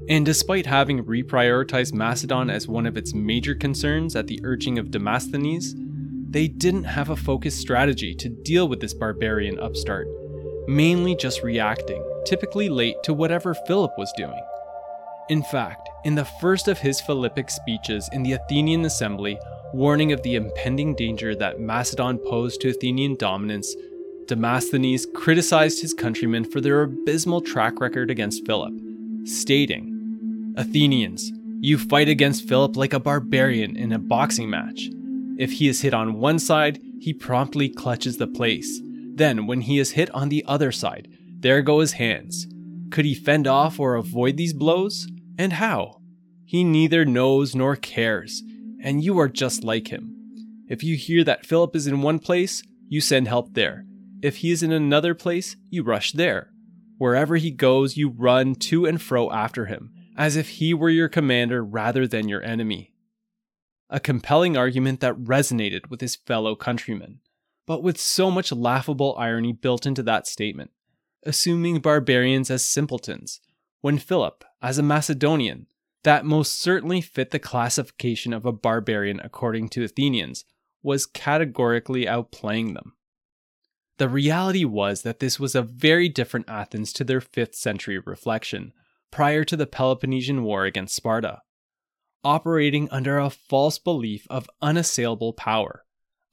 And 0.09 0.25
despite 0.25 0.65
having 0.65 1.03
reprioritized 1.03 1.93
Macedon 1.93 2.49
as 2.49 2.67
one 2.67 2.85
of 2.85 2.97
its 2.97 3.13
major 3.13 3.53
concerns 3.53 4.15
at 4.15 4.27
the 4.27 4.39
urging 4.43 4.79
of 4.79 4.91
Demosthenes, 4.91 5.75
they 6.31 6.47
didn't 6.47 6.85
have 6.85 7.09
a 7.09 7.15
focused 7.15 7.59
strategy 7.59 8.15
to 8.15 8.29
deal 8.29 8.67
with 8.67 8.79
this 8.79 8.93
barbarian 8.93 9.59
upstart, 9.59 10.07
mainly 10.67 11.15
just 11.15 11.43
reacting, 11.43 12.03
typically 12.25 12.69
late 12.69 12.95
to 13.03 13.13
whatever 13.13 13.53
Philip 13.67 13.91
was 13.97 14.13
doing. 14.17 14.41
In 15.29 15.43
fact, 15.43 15.89
in 16.05 16.15
the 16.15 16.25
first 16.25 16.67
of 16.67 16.79
his 16.79 17.01
Philippic 17.01 17.51
speeches 17.51 18.09
in 18.11 18.23
the 18.23 18.33
Athenian 18.33 18.85
assembly, 18.85 19.37
warning 19.73 20.11
of 20.11 20.23
the 20.23 20.35
impending 20.35 20.95
danger 20.95 21.35
that 21.35 21.59
Macedon 21.59 22.17
posed 22.17 22.61
to 22.61 22.69
Athenian 22.69 23.15
dominance, 23.15 23.75
Demosthenes 24.29 25.07
criticized 25.15 25.81
his 25.81 25.91
countrymen 25.91 26.45
for 26.45 26.61
their 26.61 26.83
abysmal 26.83 27.41
track 27.41 27.81
record 27.81 28.11
against 28.11 28.45
Philip, 28.45 28.73
stating, 29.23 30.53
Athenians, 30.55 31.31
you 31.61 31.79
fight 31.79 32.07
against 32.07 32.47
Philip 32.47 32.77
like 32.77 32.93
a 32.93 32.99
barbarian 32.99 33.75
in 33.75 33.91
a 33.91 33.97
boxing 33.97 34.47
match. 34.47 34.87
If 35.39 35.53
he 35.53 35.67
is 35.67 35.81
hit 35.81 35.95
on 35.95 36.19
one 36.19 36.37
side, 36.37 36.79
he 36.99 37.11
promptly 37.11 37.69
clutches 37.69 38.17
the 38.17 38.27
place. 38.27 38.79
Then, 39.15 39.47
when 39.47 39.61
he 39.61 39.79
is 39.79 39.93
hit 39.93 40.11
on 40.11 40.29
the 40.29 40.45
other 40.47 40.71
side, 40.71 41.07
there 41.39 41.63
go 41.63 41.79
his 41.79 41.93
hands. 41.93 42.45
Could 42.91 43.05
he 43.05 43.15
fend 43.15 43.47
off 43.47 43.79
or 43.79 43.95
avoid 43.95 44.37
these 44.37 44.53
blows? 44.53 45.07
And 45.39 45.53
how? 45.53 46.01
He 46.45 46.63
neither 46.63 47.03
knows 47.03 47.55
nor 47.55 47.75
cares, 47.75 48.43
and 48.83 49.03
you 49.03 49.17
are 49.17 49.27
just 49.27 49.63
like 49.63 49.87
him. 49.87 50.15
If 50.67 50.83
you 50.83 50.95
hear 50.95 51.23
that 51.23 51.47
Philip 51.47 51.75
is 51.75 51.87
in 51.87 52.03
one 52.03 52.19
place, 52.19 52.61
you 52.87 53.01
send 53.01 53.27
help 53.27 53.55
there. 53.55 53.85
If 54.21 54.37
he 54.37 54.51
is 54.51 54.63
in 54.63 54.71
another 54.71 55.15
place, 55.15 55.55
you 55.69 55.83
rush 55.83 56.11
there. 56.11 56.51
Wherever 56.97 57.37
he 57.37 57.51
goes, 57.51 57.95
you 57.95 58.09
run 58.09 58.55
to 58.55 58.85
and 58.85 59.01
fro 59.01 59.31
after 59.31 59.67
him, 59.67 59.93
as 60.17 60.35
if 60.35 60.49
he 60.49 60.73
were 60.73 60.89
your 60.89 61.07
commander 61.07 61.63
rather 61.63 62.05
than 62.05 62.27
your 62.27 62.43
enemy. 62.43 62.93
A 63.89 63.99
compelling 63.99 64.57
argument 64.57 64.99
that 64.99 65.15
resonated 65.15 65.89
with 65.89 66.01
his 66.01 66.17
fellow 66.17 66.55
countrymen, 66.55 67.21
but 67.65 67.81
with 67.81 67.97
so 67.97 68.29
much 68.29 68.51
laughable 68.51 69.15
irony 69.17 69.53
built 69.53 69.85
into 69.85 70.03
that 70.03 70.27
statement, 70.27 70.71
assuming 71.23 71.79
barbarians 71.79 72.51
as 72.51 72.65
simpletons, 72.65 73.39
when 73.79 73.97
Philip, 73.97 74.43
as 74.61 74.77
a 74.77 74.83
Macedonian, 74.83 75.67
that 76.03 76.25
most 76.25 76.61
certainly 76.61 76.99
fit 76.99 77.31
the 77.31 77.39
classification 77.39 78.33
of 78.33 78.45
a 78.45 78.51
barbarian 78.51 79.21
according 79.21 79.69
to 79.69 79.83
Athenians, 79.83 80.43
was 80.83 81.05
categorically 81.05 82.05
outplaying 82.05 82.73
them. 82.73 82.93
The 83.99 84.07
reality 84.07 84.63
was 84.63 85.01
that 85.01 85.19
this 85.19 85.41
was 85.41 85.55
a 85.55 85.61
very 85.61 86.07
different 86.07 86.49
Athens 86.49 86.93
to 86.93 87.03
their 87.03 87.19
5th 87.19 87.55
century 87.55 87.99
reflection, 87.99 88.71
prior 89.11 89.43
to 89.43 89.57
the 89.57 89.67
Peloponnesian 89.67 90.45
War 90.45 90.63
against 90.63 90.95
Sparta, 90.95 91.41
operating 92.23 92.89
under 92.91 93.19
a 93.19 93.29
false 93.29 93.77
belief 93.77 94.25
of 94.29 94.49
unassailable 94.61 95.33
power, 95.33 95.83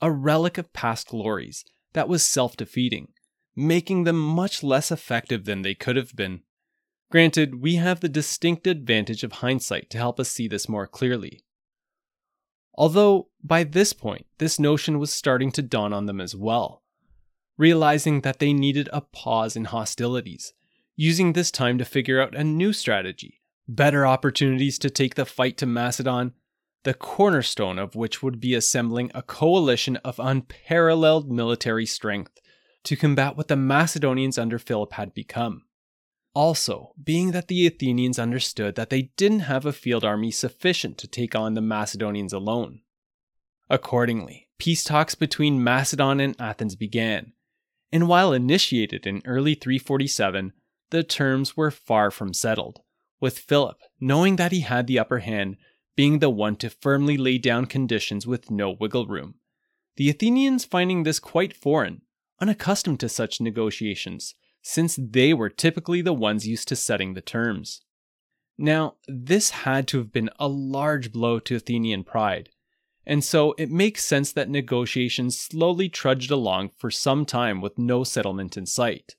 a 0.00 0.12
relic 0.12 0.58
of 0.58 0.72
past 0.72 1.08
glories 1.08 1.64
that 1.92 2.08
was 2.08 2.24
self 2.24 2.56
defeating, 2.56 3.08
making 3.56 4.04
them 4.04 4.20
much 4.20 4.62
less 4.62 4.92
effective 4.92 5.44
than 5.44 5.62
they 5.62 5.74
could 5.74 5.96
have 5.96 6.14
been. 6.14 6.42
Granted, 7.10 7.60
we 7.60 7.76
have 7.76 7.98
the 7.98 8.08
distinct 8.08 8.68
advantage 8.68 9.24
of 9.24 9.32
hindsight 9.32 9.90
to 9.90 9.98
help 9.98 10.20
us 10.20 10.30
see 10.30 10.46
this 10.46 10.68
more 10.68 10.86
clearly. 10.86 11.42
Although, 12.74 13.30
by 13.42 13.64
this 13.64 13.92
point, 13.92 14.26
this 14.38 14.60
notion 14.60 15.00
was 15.00 15.12
starting 15.12 15.50
to 15.50 15.62
dawn 15.62 15.92
on 15.92 16.06
them 16.06 16.20
as 16.20 16.36
well, 16.36 16.84
realizing 17.58 18.20
that 18.20 18.38
they 18.38 18.52
needed 18.52 18.88
a 18.92 19.00
pause 19.00 19.56
in 19.56 19.66
hostilities, 19.66 20.52
using 20.94 21.32
this 21.32 21.50
time 21.50 21.78
to 21.78 21.84
figure 21.84 22.20
out 22.20 22.34
a 22.34 22.44
new 22.44 22.72
strategy, 22.72 23.40
better 23.68 24.06
opportunities 24.06 24.78
to 24.78 24.90
take 24.90 25.14
the 25.14 25.24
fight 25.24 25.56
to 25.56 25.66
Macedon, 25.66 26.32
the 26.84 26.94
cornerstone 26.94 27.78
of 27.78 27.96
which 27.96 28.22
would 28.22 28.40
be 28.40 28.54
assembling 28.54 29.10
a 29.14 29.22
coalition 29.22 29.96
of 29.96 30.20
unparalleled 30.20 31.30
military 31.30 31.86
strength 31.86 32.40
to 32.84 32.96
combat 32.96 33.36
what 33.36 33.48
the 33.48 33.56
Macedonians 33.56 34.38
under 34.38 34.58
Philip 34.58 34.92
had 34.92 35.12
become. 35.12 35.64
Also, 36.34 36.92
being 37.02 37.32
that 37.32 37.48
the 37.48 37.66
Athenians 37.66 38.18
understood 38.18 38.74
that 38.76 38.90
they 38.90 39.10
didn't 39.16 39.40
have 39.40 39.66
a 39.66 39.72
field 39.72 40.04
army 40.04 40.30
sufficient 40.30 40.96
to 40.98 41.08
take 41.08 41.34
on 41.34 41.54
the 41.54 41.60
Macedonians 41.60 42.32
alone. 42.32 42.82
Accordingly, 43.68 44.48
peace 44.58 44.84
talks 44.84 45.14
between 45.14 45.64
Macedon 45.64 46.20
and 46.20 46.36
Athens 46.38 46.76
began, 46.76 47.32
and 47.96 48.08
while 48.08 48.34
initiated 48.34 49.06
in 49.06 49.22
early 49.24 49.54
347, 49.54 50.52
the 50.90 51.02
terms 51.02 51.56
were 51.56 51.70
far 51.70 52.10
from 52.10 52.34
settled, 52.34 52.82
with 53.22 53.38
Philip, 53.38 53.78
knowing 53.98 54.36
that 54.36 54.52
he 54.52 54.60
had 54.60 54.86
the 54.86 54.98
upper 54.98 55.20
hand, 55.20 55.56
being 55.96 56.18
the 56.18 56.28
one 56.28 56.56
to 56.56 56.68
firmly 56.68 57.16
lay 57.16 57.38
down 57.38 57.64
conditions 57.64 58.26
with 58.26 58.50
no 58.50 58.70
wiggle 58.70 59.06
room. 59.06 59.36
The 59.96 60.10
Athenians 60.10 60.66
finding 60.66 61.04
this 61.04 61.18
quite 61.18 61.56
foreign, 61.56 62.02
unaccustomed 62.38 63.00
to 63.00 63.08
such 63.08 63.40
negotiations, 63.40 64.34
since 64.60 64.98
they 65.00 65.32
were 65.32 65.48
typically 65.48 66.02
the 66.02 66.12
ones 66.12 66.46
used 66.46 66.68
to 66.68 66.76
setting 66.76 67.14
the 67.14 67.22
terms. 67.22 67.80
Now, 68.58 68.96
this 69.08 69.48
had 69.64 69.88
to 69.88 69.98
have 69.98 70.12
been 70.12 70.28
a 70.38 70.48
large 70.48 71.12
blow 71.12 71.38
to 71.38 71.56
Athenian 71.56 72.04
pride, 72.04 72.50
and 73.06 73.22
so 73.22 73.54
it 73.56 73.70
makes 73.70 74.04
sense 74.04 74.32
that 74.32 74.50
negotiations 74.50 75.38
slowly 75.38 75.88
trudged 75.88 76.30
along 76.30 76.70
for 76.76 76.90
some 76.90 77.24
time 77.24 77.60
with 77.60 77.78
no 77.78 78.02
settlement 78.02 78.56
in 78.56 78.66
sight. 78.66 79.14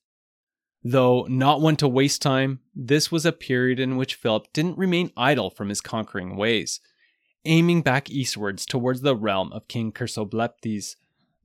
Though 0.84 1.26
not 1.30 1.62
one 1.62 1.78
to 1.78 1.88
waste 1.88 2.22
time, 2.22 2.60
this 2.76 3.12
was 3.12 3.26
a 3.26 3.32
period 3.32 3.80
in 3.80 3.96
which 3.96 4.16
Philip 4.16 4.48
didn't 4.54 4.78
remain 4.78 5.12
idle 5.16 5.50
from 5.50 5.70
his 5.70 5.82
conquering 5.82 6.36
ways, 6.36 6.82
aiming 7.46 7.82
back 7.82 8.10
eastwards 8.10 8.66
towards 8.66 9.02
the 9.02 9.16
realm 9.16 9.52
of 9.54 9.68
King 9.68 9.92
Chersobleptes, 9.92 10.96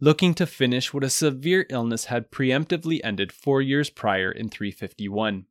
looking 0.00 0.34
to 0.34 0.46
finish 0.46 0.92
what 0.92 1.04
a 1.04 1.10
severe 1.10 1.64
illness 1.70 2.06
had 2.06 2.32
preemptively 2.32 3.00
ended 3.04 3.30
four 3.30 3.62
years 3.62 3.88
prior 3.88 4.30
in 4.30 4.48
351, 4.48 5.46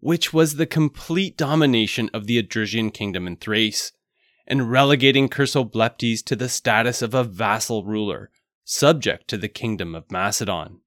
which 0.00 0.32
was 0.32 0.56
the 0.56 0.66
complete 0.66 1.36
domination 1.36 2.08
of 2.14 2.26
the 2.26 2.42
Odrysian 2.42 2.92
kingdom 2.92 3.26
in 3.26 3.36
Thrace, 3.36 3.92
and 4.46 4.70
relegating 4.70 5.28
Chersobleptes 5.28 6.22
to 6.24 6.36
the 6.36 6.48
status 6.48 7.02
of 7.02 7.14
a 7.14 7.24
vassal 7.24 7.84
ruler, 7.84 8.30
subject 8.64 9.28
to 9.28 9.36
the 9.36 9.48
kingdom 9.48 9.94
of 9.94 10.10
Macedon. 10.10 10.80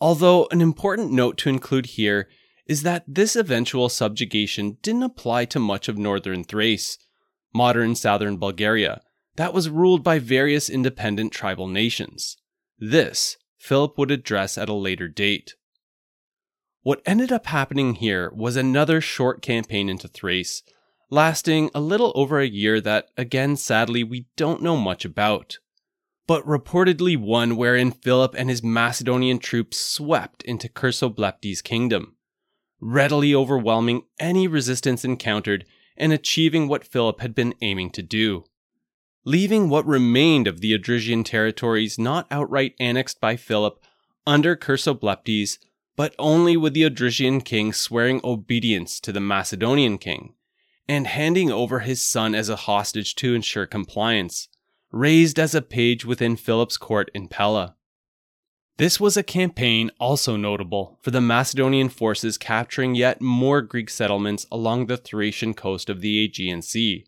Although, 0.00 0.48
an 0.50 0.60
important 0.60 1.12
note 1.12 1.38
to 1.38 1.48
include 1.48 1.86
here 1.86 2.28
is 2.66 2.82
that 2.82 3.04
this 3.06 3.36
eventual 3.36 3.88
subjugation 3.88 4.78
didn't 4.82 5.02
apply 5.02 5.44
to 5.46 5.58
much 5.58 5.88
of 5.88 5.98
northern 5.98 6.44
Thrace, 6.44 6.98
modern 7.52 7.94
southern 7.94 8.38
Bulgaria, 8.38 9.02
that 9.36 9.52
was 9.52 9.68
ruled 9.68 10.02
by 10.02 10.18
various 10.18 10.70
independent 10.70 11.32
tribal 11.32 11.68
nations. 11.68 12.36
This, 12.78 13.36
Philip 13.58 13.98
would 13.98 14.10
address 14.10 14.56
at 14.58 14.68
a 14.68 14.74
later 14.74 15.08
date. 15.08 15.54
What 16.82 17.02
ended 17.06 17.32
up 17.32 17.46
happening 17.46 17.94
here 17.94 18.30
was 18.34 18.56
another 18.56 19.00
short 19.00 19.40
campaign 19.40 19.88
into 19.88 20.06
Thrace, 20.06 20.62
lasting 21.10 21.70
a 21.74 21.80
little 21.80 22.12
over 22.14 22.40
a 22.40 22.46
year 22.46 22.80
that, 22.80 23.08
again, 23.16 23.56
sadly, 23.56 24.02
we 24.04 24.26
don't 24.36 24.62
know 24.62 24.76
much 24.76 25.04
about. 25.04 25.58
But 26.26 26.46
reportedly 26.46 27.16
one 27.16 27.56
wherein 27.56 27.90
Philip 27.90 28.34
and 28.36 28.48
his 28.48 28.62
Macedonian 28.62 29.38
troops 29.38 29.76
swept 29.76 30.42
into 30.42 30.68
Chersobleptes' 30.68 31.62
kingdom, 31.62 32.16
readily 32.80 33.34
overwhelming 33.34 34.02
any 34.18 34.48
resistance 34.48 35.04
encountered 35.04 35.66
and 35.96 36.12
achieving 36.12 36.68
what 36.68 36.86
Philip 36.86 37.20
had 37.20 37.34
been 37.34 37.54
aiming 37.60 37.90
to 37.90 38.02
do 38.02 38.44
leaving 39.24 39.68
what 39.68 39.86
remained 39.86 40.46
of 40.46 40.60
the 40.60 40.76
Odrysian 40.76 41.24
territories 41.24 41.98
not 41.98 42.26
outright 42.30 42.74
annexed 42.78 43.20
by 43.20 43.36
Philip 43.36 43.82
under 44.26 44.54
Chersobleptes, 44.54 45.58
but 45.96 46.14
only 46.18 46.56
with 46.56 46.74
the 46.74 46.82
Odrysian 46.82 47.44
king 47.44 47.72
swearing 47.72 48.20
obedience 48.22 49.00
to 49.00 49.12
the 49.12 49.20
Macedonian 49.20 49.98
king, 49.98 50.34
and 50.88 51.06
handing 51.06 51.50
over 51.50 51.80
his 51.80 52.02
son 52.02 52.34
as 52.34 52.48
a 52.48 52.56
hostage 52.56 53.14
to 53.16 53.34
ensure 53.34 53.66
compliance, 53.66 54.48
raised 54.90 55.38
as 55.38 55.54
a 55.54 55.62
page 55.62 56.04
within 56.04 56.36
Philip's 56.36 56.76
court 56.76 57.10
in 57.14 57.28
Pella. 57.28 57.76
This 58.76 58.98
was 58.98 59.16
a 59.16 59.22
campaign 59.22 59.90
also 60.00 60.36
notable 60.36 60.98
for 61.00 61.12
the 61.12 61.20
Macedonian 61.20 61.88
forces 61.88 62.36
capturing 62.36 62.96
yet 62.96 63.20
more 63.20 63.62
Greek 63.62 63.88
settlements 63.88 64.46
along 64.50 64.86
the 64.86 64.96
Thracian 64.96 65.54
coast 65.54 65.88
of 65.88 66.00
the 66.00 66.24
Aegean 66.24 66.60
Sea, 66.60 67.06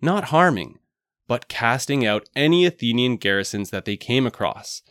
not 0.00 0.24
harming, 0.24 0.78
but 1.28 1.48
casting 1.48 2.06
out 2.06 2.28
any 2.34 2.64
Athenian 2.64 3.16
garrisons 3.16 3.70
that 3.70 3.84
they 3.84 3.96
came 3.96 4.26
across, 4.26 4.82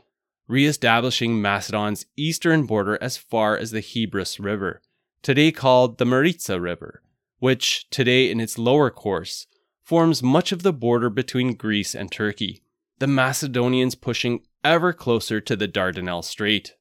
re-establishing 0.47 1.41
Macedon's 1.41 2.05
eastern 2.15 2.65
border 2.65 2.99
as 3.01 3.17
far 3.17 3.57
as 3.57 3.71
the 3.71 3.81
Hebrus 3.81 4.39
River, 4.39 4.81
today 5.23 5.51
called 5.51 5.97
the 5.97 6.05
Maritsa 6.05 6.61
River, 6.61 7.01
which, 7.45 7.87
today 7.91 8.31
in 8.31 8.39
its 8.39 8.57
lower 8.57 8.89
course, 8.89 9.45
forms 9.83 10.23
much 10.23 10.51
of 10.51 10.63
the 10.63 10.73
border 10.73 11.11
between 11.11 11.53
Greece 11.53 11.93
and 11.93 12.11
Turkey, 12.11 12.63
the 12.97 13.05
Macedonians 13.05 13.93
pushing 13.93 14.41
ever 14.63 14.91
closer 14.91 15.39
to 15.39 15.55
the 15.55 15.67
Dardanelles 15.67 16.25
Strait. 16.25 16.73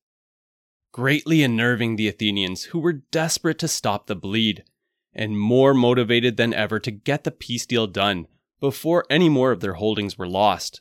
Greatly 0.90 1.42
unnerving 1.42 1.96
the 1.96 2.08
Athenians, 2.08 2.64
who 2.64 2.78
were 2.78 3.04
desperate 3.12 3.58
to 3.58 3.68
stop 3.68 4.06
the 4.06 4.16
bleed, 4.16 4.64
and 5.12 5.38
more 5.38 5.74
motivated 5.74 6.38
than 6.38 6.54
ever 6.54 6.80
to 6.80 6.90
get 6.90 7.24
the 7.24 7.30
peace 7.30 7.66
deal 7.66 7.86
done 7.86 8.26
before 8.58 9.04
any 9.10 9.28
more 9.28 9.52
of 9.52 9.60
their 9.60 9.74
holdings 9.74 10.16
were 10.16 10.26
lost, 10.26 10.80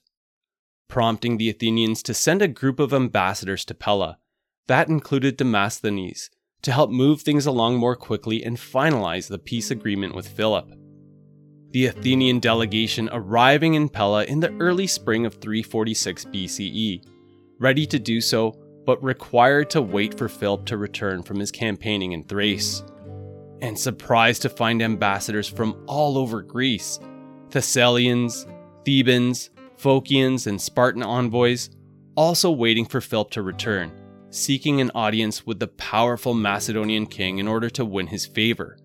prompting 0.88 1.36
the 1.36 1.50
Athenians 1.50 2.02
to 2.04 2.14
send 2.14 2.42
a 2.42 2.48
group 2.48 2.80
of 2.80 2.94
ambassadors 2.94 3.66
to 3.66 3.74
Pella. 3.74 4.18
That 4.68 4.88
included 4.88 5.36
Demosthenes, 5.36 6.30
to 6.64 6.72
help 6.72 6.90
move 6.90 7.22
things 7.22 7.46
along 7.46 7.78
more 7.78 7.96
quickly 7.96 8.44
and 8.44 8.58
finalize 8.58 9.28
the 9.28 9.38
peace 9.38 9.70
agreement 9.70 10.16
with 10.16 10.28
Philip. 10.28 10.74
The 11.72 11.88
Athenian 11.88 12.40
delegation 12.40 13.10
arriving 13.12 13.74
in 13.74 13.90
Pella 13.90 14.26
in 14.26 14.40
the 14.40 14.54
early 14.60 14.88
spring 14.88 15.26
of 15.26 15.36
346 15.36 16.26
BCE, 16.26 17.04
ready 17.60 17.86
to 17.88 18.00
do 18.00 18.22
so, 18.22 18.54
but 18.86 19.04
required 19.04 19.70
to 19.72 19.82
wait 19.82 20.18
for 20.18 20.30
Philip 20.30 20.66
to 20.66 20.78
return 20.78 21.24
from 21.24 21.40
his 21.40 21.52
campaigning 21.52 22.12
in 22.12 22.24
Thrace. 22.24 22.84
And 23.62 23.80
surprised 23.80 24.42
to 24.44 24.50
find 24.50 24.82
ambassadors 24.82 25.48
from 25.48 25.84
all 25.88 26.18
over 26.18 26.42
Greece, 26.42 27.00
Thessalians, 27.50 28.46
Thebans, 28.86 29.50
Phocians, 29.78 30.48
and 30.48 30.62
Spartan 30.62 31.04
envoys, 31.04 31.70
also 32.16 32.52
waiting 32.52 32.86
for 32.86 33.02
Philip 33.02 33.32
to 33.32 33.42
return, 33.42 33.92
seeking 34.34 34.82
an 34.82 34.92
audience 34.96 35.46
with 35.46 35.60
the 35.60 35.68
powerful 35.68 36.34
Macedonian 36.34 37.06
king 37.06 37.38
in 37.38 37.48
order 37.48 37.70
to 37.70 37.86
win 37.86 38.08
his 38.08 38.26
favor, 38.26 38.78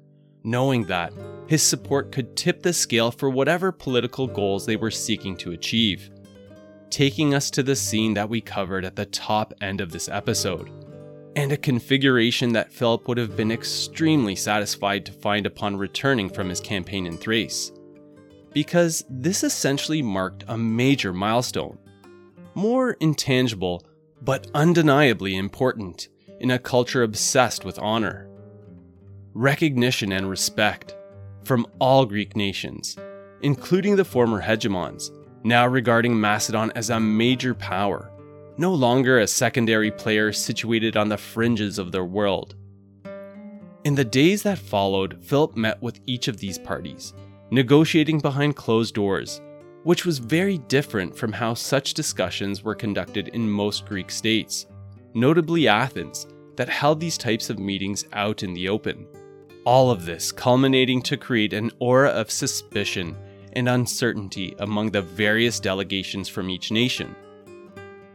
knowing 0.45 0.85
that 0.85 1.13
his 1.47 1.63
support 1.63 2.13
could 2.13 2.37
tip 2.37 2.63
the 2.63 2.73
scale 2.73 3.11
for 3.11 3.31
whatever 3.31 3.73
political 3.73 4.27
goals 4.27 4.67
they 4.67 4.77
were 4.77 4.91
seeking 4.91 5.37
to 5.39 5.53
achieve. 5.53 6.11
Taking 6.91 7.33
us 7.35 7.51
to 7.53 7.63
the 7.63 7.77
scene 7.77 8.13
that 8.15 8.29
we 8.29 8.41
covered 8.41 8.85
at 8.85 8.97
the 8.97 9.07
top 9.07 9.55
end 9.61 9.81
of 9.81 9.91
this 9.91 10.09
episode. 10.09 10.71
and 11.37 11.53
a 11.53 11.57
configuration 11.57 12.53
that 12.53 12.73
Philip 12.73 13.07
would 13.07 13.17
have 13.17 13.37
been 13.37 13.53
extremely 13.53 14.35
satisfied 14.35 15.07
to 15.07 15.13
find 15.13 15.47
upon 15.47 15.77
returning 15.77 16.29
from 16.29 16.49
his 16.49 16.61
campaign 16.61 17.07
in 17.07 17.17
Thrace. 17.17 17.71
Because 18.53 19.05
this 19.09 19.45
essentially 19.45 20.03
marked 20.03 20.45
a 20.49 20.59
major 20.59 21.13
milestone, 21.13 21.79
more 22.55 22.93
intangible, 22.95 23.87
but 24.23 24.47
undeniably 24.55 25.37
important 25.37 26.09
in 26.41 26.51
a 26.51 26.59
culture 26.59 27.03
obsessed 27.03 27.65
with 27.65 27.79
honor. 27.79 28.29
Recognition 29.35 30.13
and 30.13 30.29
respect 30.29 30.95
from 31.45 31.67
all 31.79 32.05
Greek 32.05 32.37
nations, 32.37 32.97
including 33.43 33.97
the 33.97 34.05
former 34.05 34.43
hegemons, 34.43 35.11
now 35.45 35.67
regarding 35.67 36.21
Macedon 36.21 36.73
as 36.75 36.91
a 36.91 37.01
major 37.01 37.55
power, 37.55 38.11
no 38.57 38.75
longer 38.75 39.19
a 39.19 39.27
secondary 39.27 39.91
player 39.91 40.33
situated 40.33 40.97
on 40.97 41.09
the 41.09 41.17
fringes 41.17 41.79
of 41.79 41.93
their 41.93 42.05
world. 42.05 42.55
In 43.85 43.95
the 43.95 44.05
days 44.05 44.43
that 44.43 44.59
followed, 44.59 45.25
Philip 45.25 45.57
met 45.57 45.81
with 45.81 46.01
each 46.07 46.29
of 46.29 46.39
these 46.39 46.59
parties, 46.59 47.15
negotiating 47.51 48.19
behind 48.19 48.57
closed 48.57 48.95
doors, 48.95 49.41
which 49.85 50.05
was 50.05 50.19
very 50.19 50.59
different 50.59 51.17
from 51.17 51.33
how 51.33 51.55
such 51.55 51.95
discussions 51.95 52.63
were 52.63 52.75
conducted 52.75 53.29
in 53.29 53.51
most 53.51 53.87
Greek 53.87 54.11
states, 54.11 54.67
notably 55.15 55.69
Athens, 55.69 56.27
that 56.57 56.69
held 56.69 56.99
these 57.01 57.17
types 57.17 57.51
of 57.51 57.59
meetings 57.59 58.05
out 58.13 58.43
in 58.43 58.53
the 58.53 58.69
open. 58.69 59.07
All 59.65 59.91
of 59.91 60.05
this 60.05 60.33
culminating 60.33 61.03
to 61.03 61.17
create 61.17 61.53
an 61.53 61.71
aura 61.79 62.11
of 62.11 62.31
suspicion 62.31 63.17
and 63.53 63.69
uncertainty 63.69 64.55
among 64.59 64.91
the 64.91 65.03
various 65.03 65.61
delegations 65.61 66.29
from 66.29 66.51
each 66.51 66.71
nation. 66.71 67.15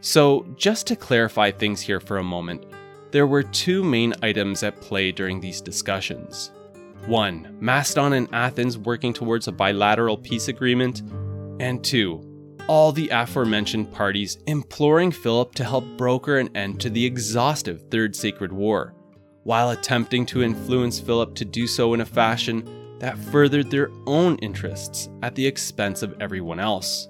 So, 0.01 0.45
just 0.57 0.87
to 0.87 0.95
clarify 0.95 1.51
things 1.51 1.79
here 1.79 2.01
for 2.01 2.17
a 2.17 2.23
moment, 2.23 2.65
there 3.11 3.27
were 3.27 3.43
two 3.43 3.83
main 3.83 4.13
items 4.21 4.63
at 4.63 4.81
play 4.81 5.11
during 5.11 5.39
these 5.39 5.61
discussions. 5.61 6.51
One, 7.05 7.55
Macedon 7.59 8.13
and 8.13 8.27
Athens 8.33 8.77
working 8.77 9.13
towards 9.13 9.47
a 9.47 9.51
bilateral 9.51 10.17
peace 10.17 10.47
agreement, 10.47 11.03
and 11.59 11.83
two, 11.83 12.21
all 12.67 12.91
the 12.91 13.09
aforementioned 13.09 13.91
parties 13.91 14.37
imploring 14.47 15.11
Philip 15.11 15.53
to 15.55 15.63
help 15.63 15.85
broker 15.97 16.37
an 16.37 16.55
end 16.55 16.79
to 16.81 16.89
the 16.89 17.05
exhaustive 17.05 17.83
Third 17.89 18.15
Sacred 18.15 18.51
War, 18.51 18.93
while 19.43 19.71
attempting 19.71 20.25
to 20.27 20.43
influence 20.43 20.99
Philip 20.99 21.35
to 21.35 21.45
do 21.45 21.67
so 21.67 21.93
in 21.93 22.01
a 22.01 22.05
fashion 22.05 22.97
that 22.99 23.17
furthered 23.17 23.69
their 23.69 23.91
own 24.07 24.37
interests 24.37 25.09
at 25.21 25.35
the 25.35 25.45
expense 25.45 26.03
of 26.03 26.15
everyone 26.21 26.59
else. 26.59 27.09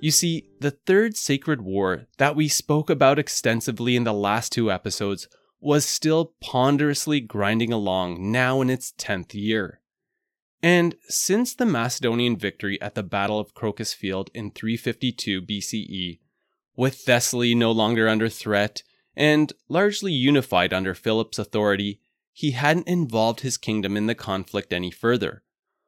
You 0.00 0.10
see, 0.10 0.48
the 0.60 0.70
Third 0.70 1.16
Sacred 1.16 1.60
War 1.62 2.06
that 2.18 2.36
we 2.36 2.48
spoke 2.48 2.90
about 2.90 3.18
extensively 3.18 3.96
in 3.96 4.04
the 4.04 4.12
last 4.12 4.52
two 4.52 4.70
episodes 4.70 5.28
was 5.60 5.84
still 5.84 6.34
ponderously 6.40 7.20
grinding 7.20 7.72
along 7.72 8.30
now 8.30 8.60
in 8.60 8.70
its 8.70 8.92
10th 8.92 9.34
year. 9.34 9.80
And 10.62 10.96
since 11.08 11.54
the 11.54 11.66
Macedonian 11.66 12.36
victory 12.36 12.80
at 12.80 12.94
the 12.94 13.02
Battle 13.02 13.38
of 13.38 13.54
Crocus 13.54 13.92
Field 13.92 14.30
in 14.34 14.50
352 14.50 15.42
BCE, 15.42 16.18
with 16.76 16.96
Thessaly 16.96 17.54
no 17.54 17.70
longer 17.70 18.08
under 18.08 18.28
threat 18.28 18.82
and 19.16 19.52
largely 19.68 20.12
unified 20.12 20.72
under 20.72 20.94
Philip's 20.94 21.38
authority, 21.38 22.00
he 22.32 22.52
hadn't 22.52 22.88
involved 22.88 23.40
his 23.40 23.56
kingdom 23.56 23.96
in 23.96 24.06
the 24.06 24.14
conflict 24.14 24.72
any 24.72 24.90
further. 24.90 25.42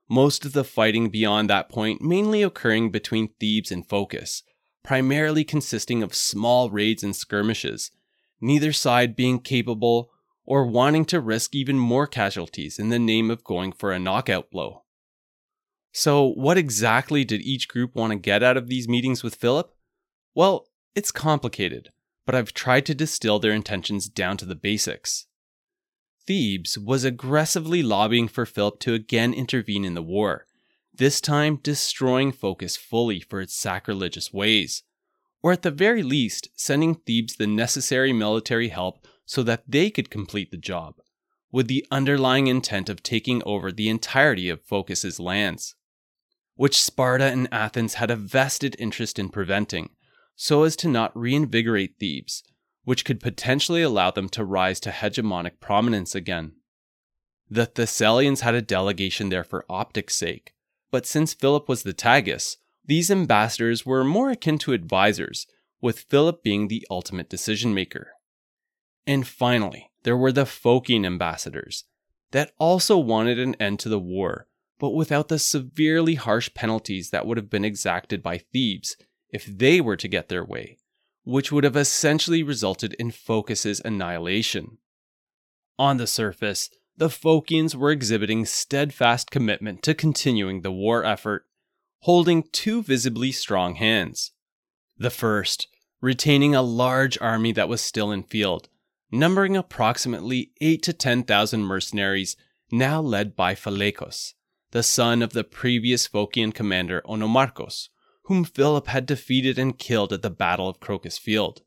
Most 0.08 0.44
of 0.44 0.52
the 0.52 0.64
fighting 0.64 1.08
beyond 1.08 1.48
that 1.48 1.68
point 1.68 2.02
mainly 2.02 2.42
occurring 2.42 2.90
between 2.90 3.28
Thebes 3.38 3.70
and 3.70 3.88
Phocis, 3.88 4.42
primarily 4.82 5.44
consisting 5.44 6.02
of 6.02 6.14
small 6.14 6.70
raids 6.70 7.04
and 7.04 7.14
skirmishes, 7.14 7.92
neither 8.40 8.72
side 8.72 9.14
being 9.14 9.38
capable 9.38 10.10
or 10.50 10.66
wanting 10.66 11.04
to 11.04 11.20
risk 11.20 11.54
even 11.54 11.78
more 11.78 12.08
casualties 12.08 12.76
in 12.76 12.88
the 12.88 12.98
name 12.98 13.30
of 13.30 13.44
going 13.44 13.70
for 13.70 13.92
a 13.92 14.00
knockout 14.00 14.50
blow. 14.50 14.82
So, 15.92 16.26
what 16.26 16.58
exactly 16.58 17.24
did 17.24 17.40
each 17.40 17.68
group 17.68 17.94
want 17.94 18.10
to 18.10 18.18
get 18.18 18.42
out 18.42 18.56
of 18.56 18.66
these 18.66 18.88
meetings 18.88 19.22
with 19.22 19.36
Philip? 19.36 19.72
Well, 20.34 20.66
it's 20.92 21.12
complicated, 21.12 21.90
but 22.26 22.34
I've 22.34 22.52
tried 22.52 22.84
to 22.86 22.96
distill 22.96 23.38
their 23.38 23.52
intentions 23.52 24.08
down 24.08 24.38
to 24.38 24.44
the 24.44 24.56
basics. 24.56 25.28
Thebes 26.26 26.76
was 26.76 27.04
aggressively 27.04 27.80
lobbying 27.80 28.26
for 28.26 28.44
Philip 28.44 28.80
to 28.80 28.92
again 28.92 29.32
intervene 29.32 29.84
in 29.84 29.94
the 29.94 30.02
war, 30.02 30.46
this 30.92 31.20
time 31.20 31.60
destroying 31.62 32.32
Phocis 32.32 32.76
fully 32.76 33.20
for 33.20 33.40
its 33.40 33.54
sacrilegious 33.54 34.32
ways, 34.32 34.82
or 35.44 35.52
at 35.52 35.62
the 35.62 35.70
very 35.70 36.02
least, 36.02 36.48
sending 36.56 36.96
Thebes 36.96 37.36
the 37.36 37.46
necessary 37.46 38.12
military 38.12 38.70
help 38.70 39.06
so 39.30 39.44
that 39.44 39.62
they 39.68 39.90
could 39.90 40.10
complete 40.10 40.50
the 40.50 40.56
job, 40.56 40.96
with 41.52 41.68
the 41.68 41.86
underlying 41.92 42.48
intent 42.48 42.88
of 42.88 43.00
taking 43.00 43.40
over 43.46 43.70
the 43.70 43.88
entirety 43.88 44.48
of 44.48 44.60
Phocis's 44.60 45.20
lands, 45.20 45.76
which 46.56 46.82
Sparta 46.82 47.26
and 47.26 47.46
Athens 47.52 47.94
had 47.94 48.10
a 48.10 48.16
vested 48.16 48.74
interest 48.80 49.20
in 49.20 49.28
preventing, 49.28 49.90
so 50.34 50.64
as 50.64 50.74
to 50.74 50.88
not 50.88 51.16
reinvigorate 51.16 51.94
Thebes 52.00 52.42
which 52.84 53.04
could 53.04 53.20
potentially 53.20 53.82
allow 53.82 54.10
them 54.10 54.28
to 54.28 54.44
rise 54.44 54.80
to 54.80 54.90
hegemonic 54.90 55.60
prominence 55.60 56.14
again. 56.16 56.52
The 57.48 57.66
Thessalians 57.66 58.40
had 58.40 58.56
a 58.56 58.60
delegation 58.62 59.28
there 59.28 59.44
for 59.44 59.64
optics' 59.68 60.16
sake, 60.16 60.54
but 60.90 61.06
since 61.06 61.34
Philip 61.34 61.68
was 61.68 61.84
the 61.84 61.92
Tagus, 61.92 62.56
these 62.84 63.08
ambassadors 63.08 63.86
were 63.86 64.02
more 64.02 64.30
akin 64.30 64.58
to 64.58 64.72
advisors, 64.72 65.46
with 65.80 66.00
Philip 66.00 66.42
being 66.42 66.66
the 66.66 66.84
ultimate 66.90 67.30
decision 67.30 67.72
maker. 67.74 68.08
And 69.06 69.26
finally, 69.26 69.90
there 70.02 70.16
were 70.16 70.32
the 70.32 70.44
Phocian 70.44 71.04
ambassadors, 71.04 71.84
that 72.32 72.52
also 72.58 72.96
wanted 72.98 73.38
an 73.38 73.54
end 73.56 73.80
to 73.80 73.88
the 73.88 73.98
war, 73.98 74.46
but 74.78 74.90
without 74.90 75.28
the 75.28 75.38
severely 75.38 76.14
harsh 76.14 76.52
penalties 76.54 77.10
that 77.10 77.26
would 77.26 77.36
have 77.36 77.50
been 77.50 77.64
exacted 77.64 78.22
by 78.22 78.38
Thebes 78.38 78.96
if 79.30 79.44
they 79.46 79.80
were 79.80 79.96
to 79.96 80.08
get 80.08 80.28
their 80.28 80.44
way 80.44 80.78
which 81.24 81.52
would 81.52 81.64
have 81.64 81.76
essentially 81.76 82.42
resulted 82.42 82.94
in 82.94 83.10
Phocis's 83.10 83.80
annihilation. 83.84 84.78
On 85.78 85.96
the 85.96 86.06
surface, 86.06 86.70
the 86.96 87.08
Phocians 87.08 87.74
were 87.74 87.90
exhibiting 87.90 88.44
steadfast 88.44 89.30
commitment 89.30 89.82
to 89.84 89.94
continuing 89.94 90.62
the 90.62 90.72
war 90.72 91.04
effort, 91.04 91.46
holding 92.00 92.44
two 92.52 92.82
visibly 92.82 93.32
strong 93.32 93.76
hands. 93.76 94.32
The 94.98 95.10
first, 95.10 95.68
retaining 96.00 96.54
a 96.54 96.62
large 96.62 97.18
army 97.20 97.52
that 97.52 97.68
was 97.68 97.80
still 97.80 98.10
in 98.10 98.22
field, 98.22 98.68
numbering 99.10 99.56
approximately 99.56 100.52
8 100.60 100.82
to 100.82 100.92
10,000 100.92 101.62
mercenaries, 101.62 102.36
now 102.70 103.00
led 103.00 103.34
by 103.34 103.54
Phalaikos, 103.54 104.34
the 104.70 104.82
son 104.82 105.22
of 105.22 105.32
the 105.32 105.44
previous 105.44 106.06
Phocian 106.06 106.54
commander 106.54 107.02
Onomarchos, 107.04 107.88
whom 108.24 108.44
Philip 108.44 108.86
had 108.86 109.06
defeated 109.06 109.58
and 109.58 109.78
killed 109.78 110.12
at 110.12 110.22
the 110.22 110.30
Battle 110.30 110.68
of 110.68 110.80
Crocus 110.80 111.18
Field. 111.18 111.62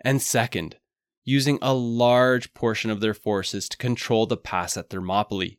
And 0.00 0.20
second, 0.20 0.76
using 1.24 1.58
a 1.62 1.74
large 1.74 2.54
portion 2.54 2.90
of 2.90 3.00
their 3.00 3.14
forces 3.14 3.68
to 3.68 3.76
control 3.76 4.26
the 4.26 4.36
pass 4.36 4.76
at 4.76 4.90
Thermopylae, 4.90 5.58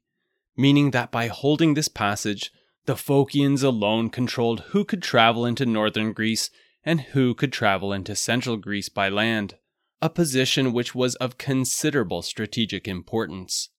meaning 0.55 0.91
that 0.91 1.11
by 1.11 1.27
holding 1.27 1.73
this 1.73 1.87
passage, 1.87 2.51
the 2.85 2.95
Phocians 2.95 3.63
alone 3.63 4.09
controlled 4.09 4.61
who 4.69 4.85
could 4.85 5.03
travel 5.03 5.45
into 5.45 5.65
northern 5.65 6.13
Greece 6.13 6.49
and 6.83 7.01
who 7.01 7.33
could 7.33 7.51
travel 7.51 7.91
into 7.91 8.15
central 8.15 8.55
Greece 8.55 8.87
by 8.87 9.09
land, 9.09 9.57
a 10.01 10.09
position 10.09 10.73
which 10.73 10.93
was 10.93 11.15
of 11.15 11.37
considerable 11.37 12.21
strategic 12.21 12.87
importance. 12.87 13.69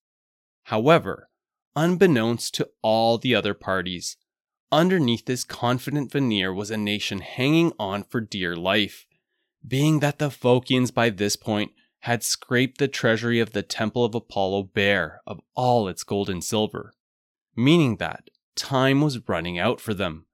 However, 0.64 1.30
unbeknownst 1.76 2.54
to 2.54 2.68
all 2.82 3.18
the 3.18 3.34
other 3.34 3.54
parties, 3.54 4.16
Underneath 4.70 5.24
this 5.24 5.44
confident 5.44 6.12
veneer 6.12 6.52
was 6.52 6.70
a 6.70 6.76
nation 6.76 7.20
hanging 7.20 7.72
on 7.78 8.04
for 8.04 8.20
dear 8.20 8.54
life, 8.54 9.06
being 9.66 10.00
that 10.00 10.18
the 10.18 10.28
Phocians 10.28 10.92
by 10.92 11.08
this 11.08 11.36
point 11.36 11.72
had 12.00 12.22
scraped 12.22 12.78
the 12.78 12.86
treasury 12.86 13.40
of 13.40 13.52
the 13.52 13.62
Temple 13.62 14.04
of 14.04 14.14
Apollo 14.14 14.64
bare 14.74 15.22
of 15.26 15.40
all 15.54 15.88
its 15.88 16.04
gold 16.04 16.28
and 16.28 16.44
silver, 16.44 16.92
meaning 17.56 17.96
that 17.96 18.28
time 18.54 19.00
was 19.00 19.26
running 19.26 19.58
out 19.58 19.80
for 19.80 19.94
them, 19.94 20.26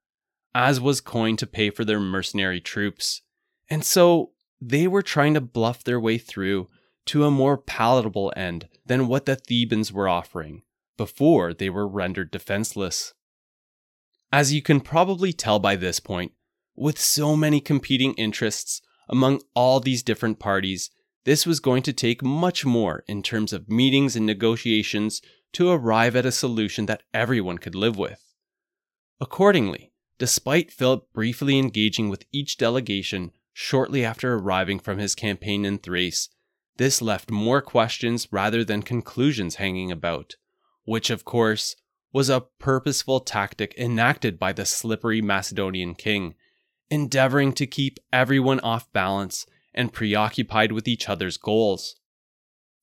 as 0.53 0.80
was 0.80 1.01
coin 1.01 1.37
to 1.37 1.47
pay 1.47 1.70
for 1.70 1.85
their 1.85 2.01
mercenary 2.01 2.61
troops. 2.61 3.22
And 3.70 3.85
so 3.85 4.32
they 4.69 4.87
were 4.87 5.03
trying 5.03 5.35
to 5.35 5.41
bluff 5.41 5.85
their 5.85 6.01
way 6.01 6.17
through 6.17 6.69
to 7.05 7.25
a 7.25 7.31
more 7.31 7.59
palatable 7.59 8.33
end 8.35 8.69
than 8.87 9.09
what 9.09 9.27
the 9.27 9.37
Thebans 9.37 9.93
were 9.93 10.09
offering 10.09 10.62
before 10.97 11.53
they 11.53 11.69
were 11.69 11.87
rendered 11.87 12.31
defenseless. 12.31 13.12
As 14.33 14.55
you 14.55 14.62
can 14.62 14.81
probably 14.81 15.33
tell 15.33 15.59
by 15.59 15.77
this 15.77 16.01
point, 16.01 16.33
with 16.75 16.99
so 16.99 17.37
many 17.37 17.61
competing 17.61 18.15
interests 18.15 18.81
among 19.09 19.43
all 19.55 19.81
these 19.81 20.03
different 20.03 20.39
parties, 20.39 20.91
this 21.25 21.47
was 21.47 21.61
going 21.61 21.83
to 21.83 21.93
take 21.93 22.23
much 22.23 22.65
more 22.65 23.05
in 23.07 23.23
terms 23.23 23.53
of 23.53 23.69
meetings 23.69 24.17
and 24.17 24.25
negotiations 24.25 25.21
to 25.53 25.71
arrive 25.71 26.17
at 26.17 26.27
a 26.27 26.33
solution 26.33 26.87
that 26.87 27.03
everyone 27.12 27.59
could 27.59 27.75
live 27.75 27.99
with. 27.99 28.35
Accordingly, 29.21 29.93
despite 30.19 30.73
Philip 30.73 31.12
briefly 31.12 31.59
engaging 31.59 32.09
with 32.09 32.25
each 32.33 32.57
delegation 32.57 33.31
shortly 33.55 34.05
after 34.05 34.35
arriving 34.35 34.81
from 34.81 34.99
his 34.99 35.15
campaign 35.15 35.65
in 35.65 35.79
Thrace, 35.79 36.29
this 36.77 37.01
left 37.01 37.31
more 37.31 37.63
questions 37.63 38.29
rather 38.31 38.65
than 38.65 38.83
conclusions 38.83 39.55
hanging 39.55 39.93
about, 39.93 40.35
which, 40.85 41.09
of 41.09 41.25
course, 41.25 41.77
was 42.13 42.29
a 42.29 42.45
purposeful 42.59 43.21
tactic 43.21 43.73
enacted 43.79 44.39
by 44.39 44.53
the 44.53 44.67
slippery 44.67 45.23
Macedonian 45.23 45.95
king, 45.95 46.35
endeavoring 46.91 47.53
to 47.53 47.67
keep 47.67 47.99
everyone 48.13 48.61
off 48.61 48.93
balance 48.93 49.47
and 49.73 49.93
preoccupied 49.93 50.73
with 50.73 50.89
each 50.89 51.09
other's 51.09 51.37
goals. 51.37 51.97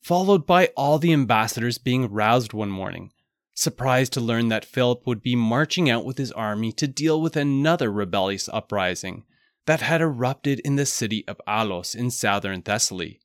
Followed 0.01 0.45
by 0.45 0.67
all 0.77 0.97
the 0.97 1.13
ambassadors 1.13 1.77
being 1.77 2.09
roused 2.09 2.53
one 2.53 2.71
morning, 2.71 3.11
surprised 3.53 4.13
to 4.13 4.21
learn 4.21 4.47
that 4.47 4.65
Philip 4.65 5.05
would 5.05 5.21
be 5.21 5.35
marching 5.35 5.89
out 5.89 6.05
with 6.05 6.17
his 6.17 6.31
army 6.31 6.71
to 6.73 6.87
deal 6.87 7.21
with 7.21 7.35
another 7.35 7.91
rebellious 7.91 8.49
uprising 8.49 9.25
that 9.65 9.81
had 9.81 10.01
erupted 10.01 10.59
in 10.61 10.75
the 10.75 10.85
city 10.85 11.23
of 11.27 11.41
Alos 11.47 11.95
in 11.95 12.11
southern 12.11 12.61
Thessaly, 12.61 13.19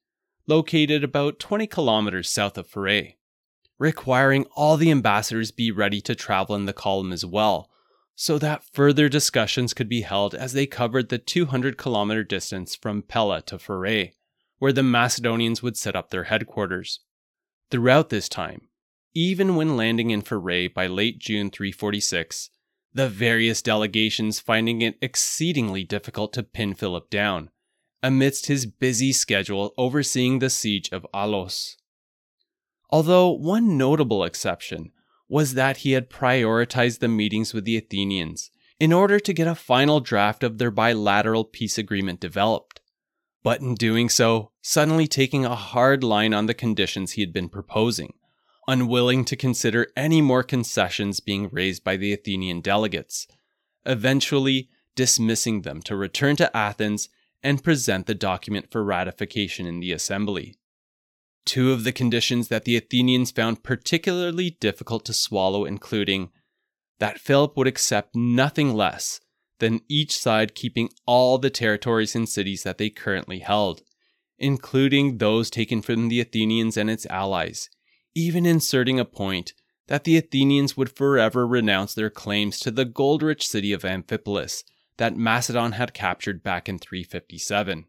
located 0.46 1.02
about 1.02 1.38
20 1.38 1.66
kilometers 1.66 2.28
south 2.28 2.58
of 2.58 2.68
Pherae, 2.68 3.16
requiring 3.78 4.44
all 4.54 4.76
the 4.76 4.90
ambassadors 4.90 5.50
be 5.50 5.70
ready 5.70 6.00
to 6.02 6.14
travel 6.14 6.54
in 6.54 6.66
the 6.66 6.72
column 6.72 7.12
as 7.12 7.24
well, 7.24 7.70
so 8.14 8.38
that 8.38 8.64
further 8.72 9.08
discussions 9.08 9.74
could 9.74 9.88
be 9.88 10.00
held 10.00 10.34
as 10.34 10.52
they 10.52 10.66
covered 10.66 11.08
the 11.08 11.18
200 11.18 11.76
kilometer 11.76 12.24
distance 12.24 12.74
from 12.74 13.02
Pella 13.02 13.42
to 13.42 13.58
Pherae, 13.58 14.12
where 14.58 14.72
the 14.72 14.82
Macedonians 14.82 15.62
would 15.62 15.76
set 15.76 15.94
up 15.94 16.10
their 16.10 16.24
headquarters. 16.24 17.00
Throughout 17.70 18.08
this 18.08 18.28
time, 18.28 18.68
even 19.14 19.56
when 19.56 19.76
landing 19.76 20.10
in 20.10 20.22
Pherae 20.22 20.72
by 20.72 20.86
late 20.86 21.18
June 21.18 21.50
346, 21.50 22.50
the 22.96 23.08
various 23.10 23.60
delegations 23.60 24.40
finding 24.40 24.80
it 24.80 24.96
exceedingly 25.02 25.84
difficult 25.84 26.32
to 26.32 26.42
pin 26.42 26.72
Philip 26.72 27.10
down, 27.10 27.50
amidst 28.02 28.46
his 28.46 28.64
busy 28.64 29.12
schedule 29.12 29.74
overseeing 29.76 30.38
the 30.38 30.48
siege 30.48 30.88
of 30.90 31.06
Alos. 31.14 31.76
Although 32.88 33.30
one 33.30 33.76
notable 33.76 34.24
exception 34.24 34.92
was 35.28 35.54
that 35.54 35.78
he 35.78 35.92
had 35.92 36.08
prioritized 36.08 37.00
the 37.00 37.08
meetings 37.08 37.52
with 37.52 37.64
the 37.64 37.76
Athenians 37.76 38.50
in 38.80 38.92
order 38.92 39.20
to 39.20 39.32
get 39.34 39.46
a 39.46 39.54
final 39.54 40.00
draft 40.00 40.42
of 40.42 40.56
their 40.56 40.70
bilateral 40.70 41.44
peace 41.44 41.76
agreement 41.76 42.20
developed, 42.20 42.80
but 43.42 43.60
in 43.60 43.74
doing 43.74 44.08
so, 44.08 44.52
suddenly 44.62 45.06
taking 45.06 45.44
a 45.44 45.54
hard 45.54 46.02
line 46.02 46.32
on 46.32 46.46
the 46.46 46.54
conditions 46.54 47.12
he 47.12 47.20
had 47.20 47.32
been 47.32 47.48
proposing, 47.48 48.14
unwilling 48.68 49.24
to 49.24 49.36
consider 49.36 49.88
any 49.96 50.20
more 50.20 50.42
concessions 50.42 51.20
being 51.20 51.48
raised 51.50 51.84
by 51.84 51.96
the 51.96 52.12
Athenian 52.12 52.60
delegates, 52.60 53.26
eventually 53.84 54.68
dismissing 54.94 55.62
them 55.62 55.80
to 55.82 55.96
return 55.96 56.36
to 56.36 56.56
Athens 56.56 57.08
and 57.42 57.62
present 57.62 58.06
the 58.06 58.14
document 58.14 58.70
for 58.70 58.82
ratification 58.82 59.66
in 59.66 59.80
the 59.80 59.92
assembly. 59.92 60.56
Two 61.44 61.72
of 61.72 61.84
the 61.84 61.92
conditions 61.92 62.48
that 62.48 62.64
the 62.64 62.76
Athenians 62.76 63.30
found 63.30 63.62
particularly 63.62 64.56
difficult 64.58 65.04
to 65.04 65.12
swallow, 65.12 65.64
including 65.64 66.30
that 66.98 67.20
Philip 67.20 67.56
would 67.56 67.68
accept 67.68 68.16
nothing 68.16 68.74
less 68.74 69.20
than 69.60 69.80
each 69.88 70.18
side 70.18 70.54
keeping 70.54 70.90
all 71.06 71.38
the 71.38 71.50
territories 71.50 72.16
and 72.16 72.28
cities 72.28 72.62
that 72.64 72.78
they 72.78 72.90
currently 72.90 73.38
held, 73.38 73.82
including 74.38 75.18
those 75.18 75.50
taken 75.50 75.82
from 75.82 76.08
the 76.08 76.20
Athenians 76.20 76.76
and 76.76 76.90
its 76.90 77.06
allies, 77.06 77.70
even 78.16 78.46
inserting 78.46 78.98
a 78.98 79.04
point 79.04 79.52
that 79.88 80.04
the 80.04 80.16
Athenians 80.16 80.74
would 80.74 80.90
forever 80.90 81.46
renounce 81.46 81.92
their 81.92 82.08
claims 82.08 82.58
to 82.58 82.70
the 82.70 82.86
gold 82.86 83.22
rich 83.22 83.46
city 83.46 83.74
of 83.74 83.84
Amphipolis 83.84 84.64
that 84.96 85.16
Macedon 85.16 85.72
had 85.72 85.92
captured 85.92 86.42
back 86.42 86.66
in 86.66 86.78
357. 86.78 87.84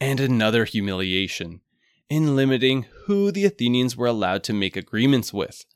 And 0.00 0.18
another 0.18 0.64
humiliation 0.64 1.60
in 2.08 2.34
limiting 2.34 2.86
who 3.04 3.30
the 3.30 3.44
Athenians 3.44 3.98
were 3.98 4.06
allowed 4.06 4.42
to 4.44 4.54
make 4.54 4.76
agreements 4.76 5.32
with, 5.32 5.66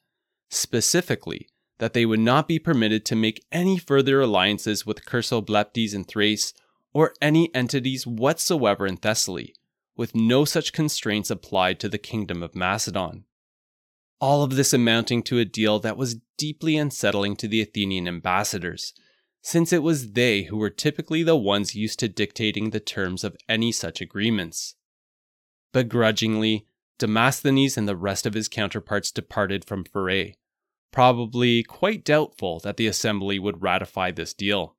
specifically, 0.49 1.47
that 1.77 1.93
they 1.93 2.07
would 2.07 2.21
not 2.21 2.49
be 2.49 2.59
permitted 2.59 3.05
to 3.05 3.15
make 3.15 3.45
any 3.53 3.77
further 3.77 4.23
alliances 4.23 4.87
with 4.87 5.05
Chersobleptes 5.05 5.93
in 5.93 6.05
Thrace 6.05 6.55
or 6.95 7.13
any 7.21 7.55
entities 7.55 8.07
whatsoever 8.07 8.87
in 8.87 8.97
Thessaly, 8.97 9.55
with 9.95 10.15
no 10.15 10.47
such 10.47 10.73
constraints 10.73 11.31
applied 11.31 11.79
to 11.81 11.89
the 11.91 11.99
kingdom 11.99 12.43
of 12.43 12.55
Macedon 12.55 13.27
all 14.21 14.43
of 14.43 14.57
this 14.57 14.73
amounting 14.73 15.23
to 15.25 15.39
a 15.39 15.45
deal 15.45 15.79
that 15.81 15.97
was 15.97 16.17
deeply 16.37 16.77
unsettling 16.77 17.37
to 17.37 17.49
the 17.49 17.61
Athenian 17.61 18.09
ambassadors, 18.09 18.95
since 19.43 19.73
it 19.73 19.83
was 19.83 20.13
they 20.13 20.45
who 20.45 20.57
were 20.57 20.71
typically 20.71 21.23
the 21.23 21.37
ones 21.37 21.75
used 21.75 21.99
to 21.99 22.09
dictating 22.09 22.71
the 22.71 22.81
terms 22.81 23.25
of 23.25 23.37
any 23.49 23.71
such 23.71 24.01
agreements. 24.01 24.75
Begrudgingly, 25.73 26.67
Demosthenes 26.99 27.77
and 27.77 27.89
the 27.89 27.97
rest 27.97 28.25
of 28.25 28.35
his 28.35 28.49
counterparts 28.49 29.11
departed 29.11 29.65
from 29.65 29.85
Pherae, 29.85 30.35
probably 30.93 31.63
quite 31.63 32.05
doubtful 32.05 32.61
that 32.61 32.77
the 32.77 32.87
assembly 32.87 33.39
would 33.39 33.63
ratify 33.63 34.11
this 34.13 34.33
deal. 34.33 34.77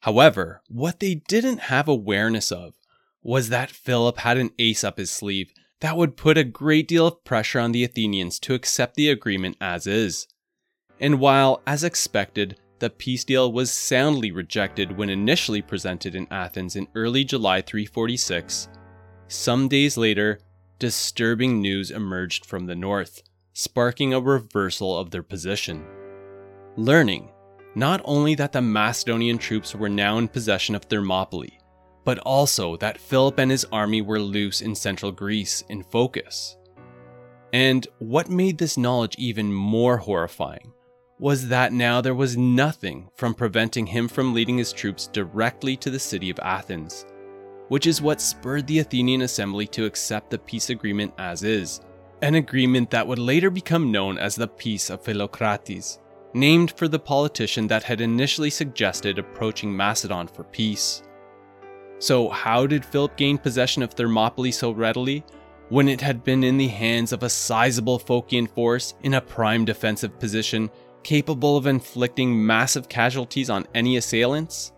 However, 0.00 0.62
what 0.68 1.00
they 1.00 1.16
didn't 1.16 1.58
have 1.58 1.88
awareness 1.88 2.52
of 2.52 2.74
was 3.22 3.48
that 3.48 3.70
Philip 3.70 4.18
had 4.18 4.36
an 4.36 4.50
ace 4.58 4.84
up 4.84 4.98
his 4.98 5.10
sleeve 5.10 5.52
that 5.80 5.96
would 5.96 6.16
put 6.16 6.38
a 6.38 6.44
great 6.44 6.88
deal 6.88 7.06
of 7.06 7.24
pressure 7.24 7.60
on 7.60 7.72
the 7.72 7.84
Athenians 7.84 8.38
to 8.40 8.54
accept 8.54 8.94
the 8.94 9.08
agreement 9.08 9.56
as 9.60 9.86
is. 9.86 10.26
And 11.00 11.20
while, 11.20 11.62
as 11.66 11.84
expected, 11.84 12.58
the 12.80 12.90
peace 12.90 13.24
deal 13.24 13.52
was 13.52 13.70
soundly 13.70 14.30
rejected 14.30 14.96
when 14.96 15.10
initially 15.10 15.62
presented 15.62 16.14
in 16.14 16.26
Athens 16.30 16.76
in 16.76 16.88
early 16.94 17.24
July 17.24 17.60
346, 17.60 18.68
some 19.28 19.68
days 19.68 19.96
later, 19.96 20.40
disturbing 20.78 21.60
news 21.60 21.90
emerged 21.90 22.46
from 22.46 22.66
the 22.66 22.74
north, 22.74 23.22
sparking 23.52 24.14
a 24.14 24.20
reversal 24.20 24.96
of 24.96 25.10
their 25.10 25.22
position. 25.22 25.84
Learning 26.76 27.30
not 27.74 28.00
only 28.04 28.34
that 28.34 28.52
the 28.52 28.62
Macedonian 28.62 29.38
troops 29.38 29.74
were 29.74 29.88
now 29.88 30.18
in 30.18 30.28
possession 30.28 30.74
of 30.74 30.84
Thermopylae, 30.84 31.57
but 32.08 32.18
also 32.20 32.74
that 32.78 32.98
Philip 32.98 33.38
and 33.38 33.50
his 33.50 33.66
army 33.70 34.00
were 34.00 34.18
loose 34.18 34.62
in 34.62 34.74
central 34.74 35.12
Greece 35.12 35.62
in 35.68 35.82
Phocis. 35.82 36.56
And 37.52 37.86
what 37.98 38.30
made 38.30 38.56
this 38.56 38.78
knowledge 38.78 39.14
even 39.18 39.52
more 39.52 39.98
horrifying 39.98 40.72
was 41.18 41.48
that 41.48 41.74
now 41.74 42.00
there 42.00 42.14
was 42.14 42.34
nothing 42.34 43.10
from 43.14 43.34
preventing 43.34 43.88
him 43.88 44.08
from 44.08 44.32
leading 44.32 44.56
his 44.56 44.72
troops 44.72 45.06
directly 45.08 45.76
to 45.76 45.90
the 45.90 45.98
city 45.98 46.30
of 46.30 46.40
Athens, 46.42 47.04
which 47.68 47.86
is 47.86 48.00
what 48.00 48.22
spurred 48.22 48.66
the 48.66 48.78
Athenian 48.78 49.20
assembly 49.20 49.66
to 49.66 49.84
accept 49.84 50.30
the 50.30 50.38
peace 50.38 50.70
agreement 50.70 51.12
as 51.18 51.42
is, 51.42 51.82
an 52.22 52.36
agreement 52.36 52.88
that 52.88 53.06
would 53.06 53.18
later 53.18 53.50
become 53.50 53.92
known 53.92 54.16
as 54.16 54.34
the 54.34 54.48
Peace 54.48 54.88
of 54.88 55.02
Philocrates, 55.02 55.98
named 56.32 56.70
for 56.70 56.88
the 56.88 56.98
politician 56.98 57.66
that 57.66 57.82
had 57.82 58.00
initially 58.00 58.48
suggested 58.48 59.18
approaching 59.18 59.76
Macedon 59.76 60.26
for 60.26 60.44
peace. 60.44 61.02
So, 62.00 62.28
how 62.28 62.66
did 62.66 62.84
Philip 62.84 63.16
gain 63.16 63.38
possession 63.38 63.82
of 63.82 63.92
Thermopylae 63.92 64.52
so 64.52 64.70
readily? 64.70 65.24
When 65.68 65.88
it 65.88 66.00
had 66.00 66.24
been 66.24 66.44
in 66.44 66.56
the 66.56 66.68
hands 66.68 67.12
of 67.12 67.22
a 67.22 67.28
sizable 67.28 67.98
Phocian 67.98 68.48
force 68.48 68.94
in 69.02 69.14
a 69.14 69.20
prime 69.20 69.64
defensive 69.64 70.18
position, 70.18 70.70
capable 71.02 71.56
of 71.56 71.66
inflicting 71.66 72.46
massive 72.46 72.88
casualties 72.88 73.50
on 73.50 73.66
any 73.74 73.96
assailants? 73.96 74.72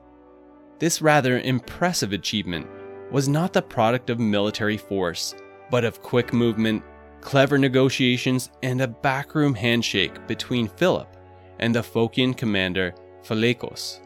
This 0.79 1.03
rather 1.03 1.41
impressive 1.41 2.13
achievement 2.13 2.67
was 3.13 3.29
not 3.29 3.53
the 3.53 3.63
product 3.63 4.09
of 4.09 4.19
military 4.19 4.79
force, 4.79 5.35
but 5.71 5.85
of 5.85 6.03
quick 6.03 6.33
movement, 6.33 6.83
clever 7.21 7.59
negotiations, 7.59 8.51
and 8.63 8.81
a 8.81 8.89
backroom 8.89 9.55
handshake 9.55 10.27
between 10.27 10.69
Philip 10.69 11.17
and 11.59 11.75
the 11.75 11.83
Phocian 11.83 12.37
commander 12.37 12.95
Phalaikos 13.23 14.01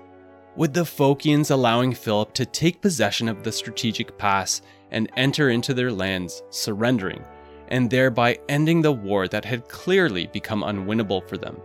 with 0.57 0.73
the 0.73 0.83
Phocians 0.85 1.51
allowing 1.51 1.93
Philip 1.93 2.33
to 2.35 2.47
take 2.47 2.81
possession 2.81 3.29
of 3.29 3.43
the 3.43 3.53
strategic 3.53 4.17
pass 4.19 4.63
and 4.91 5.11
enter 5.17 5.51
into 5.51 5.75
their 5.75 5.91
lands, 5.91 6.43
surrendering, 6.51 7.25
and 7.69 7.91
thereby 7.91 8.39
ending 8.49 8.81
the 8.81 8.93
war 8.93 9.27
that 9.29 9.45
had 9.45 9.69
clearly 9.69 10.27
become 10.29 10.63
unwinnable 10.63 11.27
for 11.29 11.37
them, 11.37 11.57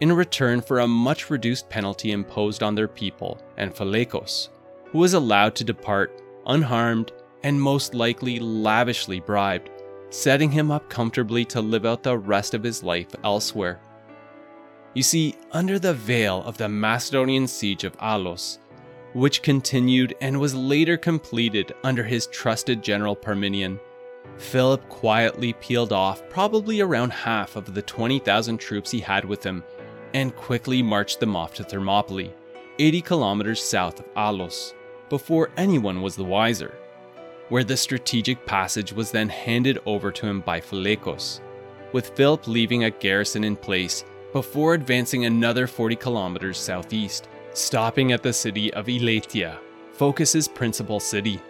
in 0.00 0.12
return 0.12 0.60
for 0.60 0.80
a 0.80 0.88
much 0.88 1.30
reduced 1.30 1.68
penalty 1.68 2.12
imposed 2.12 2.62
on 2.62 2.74
their 2.74 2.88
people 2.88 3.40
and 3.56 3.72
Phalaikos, 3.72 4.48
who 4.86 4.98
was 4.98 5.14
allowed 5.14 5.54
to 5.56 5.64
depart 5.64 6.20
unharmed 6.46 7.12
and 7.42 7.60
most 7.60 7.94
likely 7.94 8.40
lavishly 8.40 9.20
bribed, 9.20 9.70
setting 10.10 10.50
him 10.50 10.70
up 10.70 10.88
comfortably 10.88 11.44
to 11.44 11.60
live 11.60 11.86
out 11.86 12.02
the 12.02 12.18
rest 12.18 12.54
of 12.54 12.62
his 12.62 12.82
life 12.82 13.08
elsewhere. 13.22 13.80
You 14.96 15.02
see, 15.02 15.34
under 15.52 15.78
the 15.78 15.92
veil 15.92 16.42
of 16.44 16.56
the 16.56 16.70
Macedonian 16.70 17.46
siege 17.46 17.84
of 17.84 17.98
Alos, 17.98 18.56
which 19.12 19.42
continued 19.42 20.14
and 20.22 20.40
was 20.40 20.54
later 20.54 20.96
completed 20.96 21.74
under 21.84 22.02
his 22.02 22.28
trusted 22.28 22.82
general 22.82 23.14
Parmenion, 23.14 23.78
Philip 24.38 24.88
quietly 24.88 25.52
peeled 25.52 25.92
off 25.92 26.26
probably 26.30 26.80
around 26.80 27.12
half 27.12 27.56
of 27.56 27.74
the 27.74 27.82
20,000 27.82 28.56
troops 28.56 28.90
he 28.90 29.00
had 29.00 29.26
with 29.26 29.44
him 29.44 29.62
and 30.14 30.34
quickly 30.34 30.82
marched 30.82 31.20
them 31.20 31.36
off 31.36 31.52
to 31.56 31.62
Thermopylae, 31.62 32.32
80 32.78 33.02
kilometers 33.02 33.62
south 33.62 34.00
of 34.00 34.14
Alos, 34.14 34.72
before 35.10 35.50
anyone 35.58 36.00
was 36.00 36.16
the 36.16 36.24
wiser. 36.24 36.74
where 37.50 37.64
the 37.64 37.76
strategic 37.76 38.46
passage 38.46 38.94
was 38.94 39.10
then 39.10 39.28
handed 39.28 39.78
over 39.84 40.10
to 40.10 40.26
him 40.26 40.40
by 40.40 40.58
Phalaikos, 40.58 41.40
with 41.92 42.16
Philip 42.16 42.48
leaving 42.48 42.84
a 42.84 42.90
garrison 42.90 43.44
in 43.44 43.56
place 43.56 44.02
before 44.32 44.74
advancing 44.74 45.24
another 45.24 45.66
40 45.66 45.96
kilometers 45.96 46.58
southeast, 46.58 47.28
stopping 47.52 48.12
at 48.12 48.22
the 48.22 48.32
city 48.32 48.72
of 48.74 48.86
Elatia, 48.86 49.58
Phocis's 49.92 50.48
principal 50.48 51.00
city. 51.00 51.40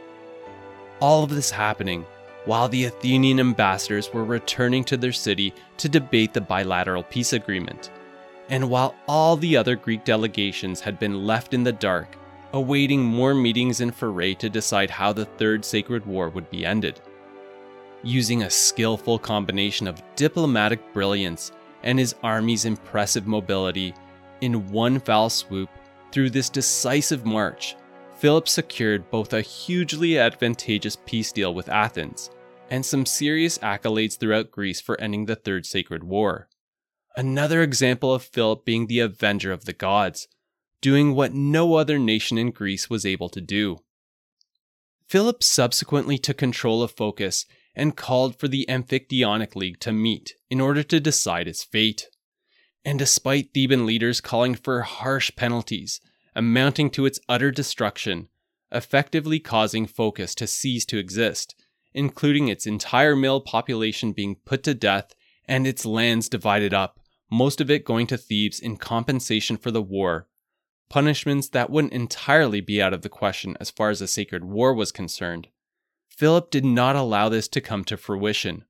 All 1.01 1.24
of 1.24 1.31
this 1.31 1.51
happening 1.51 2.07
while 2.47 2.68
the 2.68 2.85
Athenian 2.85 3.41
ambassadors 3.41 4.12
were 4.12 4.24
returning 4.24 4.85
to 4.85 4.97
their 4.97 5.12
city 5.12 5.53
to 5.77 5.89
debate 5.89 6.33
the 6.33 6.41
bilateral 6.41 7.03
peace 7.03 7.33
agreement, 7.33 7.91
and 8.49 8.70
while 8.70 8.95
all 9.09 9.37
the 9.37 9.57
other 9.57 9.74
Greek 9.74 10.05
delegations 10.05 10.81
had 10.81 10.99
been 10.99 11.27
left 11.27 11.55
in 11.55 11.64
the 11.64 11.72
dark, 11.72 12.16
awaiting 12.53 13.03
more 13.03 13.35
meetings 13.35 13.81
in 13.81 13.91
Pherae 13.91 14.39
to 14.39 14.49
decide 14.49 14.91
how 14.91 15.12
the 15.12 15.24
Third 15.24 15.64
Sacred 15.64 16.07
War 16.07 16.29
would 16.31 16.49
be 16.49 16.64
ended. 16.64 17.01
Using 18.05 18.45
a 18.45 18.51
skillful 18.51 19.18
combination 19.18 19.89
of 19.89 20.01
diplomatic 20.14 20.93
brilliance 20.93 21.51
and 21.87 22.01
his 22.01 22.16
army's 22.22 22.64
impressive 22.64 23.28
mobility, 23.28 23.95
in 24.41 24.68
one 24.70 24.99
foul 24.99 25.30
swoop, 25.30 25.70
through 26.11 26.28
this 26.30 26.51
decisive 26.51 27.24
march, 27.24 27.76
Philip 28.18 28.49
secured 28.49 29.09
both 29.09 29.32
a 29.32 29.41
hugely 29.41 30.18
advantageous 30.18 30.99
peace 31.07 31.30
deal 31.30 31.55
with 31.55 31.68
Athens 31.68 32.30
and 32.70 32.84
some 32.84 33.07
serious 33.07 33.59
accolades 33.59 34.18
throughout 34.18 34.51
Greece 34.51 34.80
for 34.80 35.01
ending 35.01 35.26
the 35.26 35.37
Third 35.37 35.64
Sacred 35.64 36.03
War. 36.03 36.49
Another 37.16 37.62
example 37.62 38.12
of 38.12 38.24
Philip 38.24 38.64
being 38.64 38.89
the 38.89 38.99
avenger 38.99 39.53
of 39.53 39.64
the 39.64 39.72
gods, 39.72 40.26
doing 40.80 41.14
what 41.14 41.34
no 41.34 41.74
other 41.76 42.01
nation 42.01 42.37
in 42.37 42.51
Greece 42.51 42.91
was 42.91 43.07
able 43.07 43.28
to 43.28 43.41
do. 43.41 43.78
Philip 45.09 45.45
subsequently 45.45 46.18
took 46.18 46.37
control 46.37 46.82
of 46.82 46.91
Phocis 46.91 47.47
and 47.77 47.97
called 47.97 48.39
for 48.41 48.49
the 48.49 48.64
Amphictyonic 48.68 49.55
League 49.55 49.79
to 49.81 49.93
meet 49.93 50.35
in 50.51 50.61
order 50.61 50.83
to 50.83 50.99
decide 50.99 51.47
its 51.47 51.62
fate. 51.62 52.09
And 52.85 52.99
despite 52.99 53.51
Theban 53.53 53.85
leaders 53.85 54.20
calling 54.20 54.55
for 54.55 54.81
harsh 54.83 55.31
penalties, 55.37 56.01
amounting 56.35 56.91
to 56.91 57.05
its 57.05 57.20
utter 57.29 57.51
destruction, 57.51 58.29
effectively 58.72 59.39
causing 59.39 59.87
Phocis 59.87 60.35
to 60.37 60.47
cease 60.47 60.87
to 60.87 60.99
exist, 60.99 61.55
including 61.93 62.49
its 62.49 62.66
entire 62.66 63.14
male 63.14 63.41
population 63.41 64.12
being 64.12 64.37
put 64.45 64.62
to 64.62 64.74
death 64.74 65.14
and 65.47 65.66
its 65.66 65.85
lands 65.85 66.29
divided 66.29 66.72
up, 66.72 66.99
most 67.31 67.61
of 67.61 67.70
it 67.70 67.85
going 67.85 68.07
to 68.07 68.16
Thebes 68.16 68.61
in 68.61 68.77
compensation 68.77 69.57
for 69.57 69.70
the 69.70 69.83
war. 69.83 70.29
Punishments 70.89 71.49
that 71.49 71.70
wouldn't 71.70 71.93
entirely 71.93 72.61
be 72.61 72.81
out 72.81 72.95
of 72.95 73.03
the 73.03 73.09
question 73.09 73.57
as 73.59 73.70
far 73.70 73.91
as 73.91 73.99
the 73.99 74.07
sacred 74.07 74.45
war 74.45 74.72
was 74.72 74.93
concerned. 74.93 75.49
Philip 76.17 76.51
did 76.51 76.64
not 76.64 76.97
allow 76.97 77.29
this 77.29 77.47
to 77.49 77.61
come 77.61 77.85
to 77.85 77.97
fruition, 77.97 78.64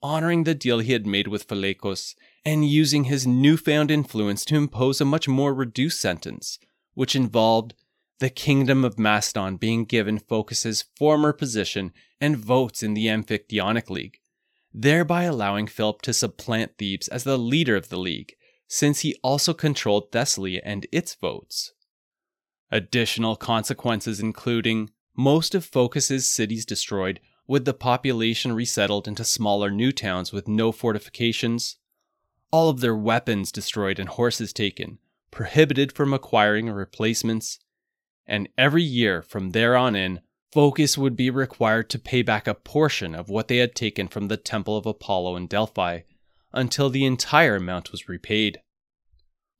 honoring 0.00 0.44
the 0.44 0.54
deal 0.54 0.78
he 0.78 0.92
had 0.92 1.06
made 1.06 1.26
with 1.26 1.48
Phalaikos 1.48 2.14
and 2.44 2.68
using 2.68 3.04
his 3.04 3.26
newfound 3.26 3.90
influence 3.90 4.44
to 4.44 4.54
impose 4.54 5.00
a 5.00 5.04
much 5.04 5.26
more 5.26 5.52
reduced 5.52 6.00
sentence, 6.00 6.58
which 6.94 7.16
involved 7.16 7.74
the 8.20 8.30
kingdom 8.30 8.84
of 8.84 8.98
Macedon 8.98 9.56
being 9.56 9.84
given 9.84 10.20
Phocis's 10.20 10.84
former 10.96 11.32
position 11.32 11.92
and 12.20 12.36
votes 12.36 12.82
in 12.82 12.94
the 12.94 13.06
Amphictyonic 13.06 13.90
League, 13.90 14.20
thereby 14.72 15.24
allowing 15.24 15.66
Philip 15.66 16.00
to 16.02 16.12
supplant 16.12 16.78
Thebes 16.78 17.08
as 17.08 17.24
the 17.24 17.36
leader 17.36 17.74
of 17.74 17.88
the 17.88 17.98
league, 17.98 18.34
since 18.68 19.00
he 19.00 19.16
also 19.22 19.52
controlled 19.52 20.12
Thessaly 20.12 20.60
and 20.62 20.86
its 20.92 21.14
votes. 21.16 21.72
Additional 22.70 23.34
consequences 23.34 24.20
including 24.20 24.90
most 25.16 25.54
of 25.54 25.64
Phocis's 25.64 26.28
cities 26.28 26.64
destroyed, 26.66 27.20
with 27.46 27.64
the 27.64 27.74
population 27.74 28.52
resettled 28.52 29.06
into 29.06 29.24
smaller 29.24 29.70
new 29.70 29.92
towns 29.92 30.32
with 30.32 30.48
no 30.48 30.72
fortifications, 30.72 31.76
all 32.50 32.68
of 32.68 32.80
their 32.80 32.96
weapons 32.96 33.52
destroyed 33.52 33.98
and 33.98 34.08
horses 34.08 34.52
taken, 34.52 34.98
prohibited 35.30 35.92
from 35.92 36.14
acquiring 36.14 36.70
replacements, 36.70 37.58
and 38.26 38.48
every 38.56 38.82
year 38.82 39.22
from 39.22 39.50
there 39.50 39.76
on 39.76 39.94
in, 39.94 40.20
Phocis 40.52 40.96
would 40.96 41.16
be 41.16 41.30
required 41.30 41.90
to 41.90 41.98
pay 41.98 42.22
back 42.22 42.46
a 42.46 42.54
portion 42.54 43.14
of 43.14 43.28
what 43.28 43.48
they 43.48 43.56
had 43.56 43.74
taken 43.74 44.06
from 44.06 44.28
the 44.28 44.36
Temple 44.36 44.76
of 44.76 44.86
Apollo 44.86 45.36
in 45.36 45.48
Delphi 45.48 46.00
until 46.52 46.88
the 46.88 47.04
entire 47.04 47.56
amount 47.56 47.90
was 47.90 48.08
repaid. 48.08 48.60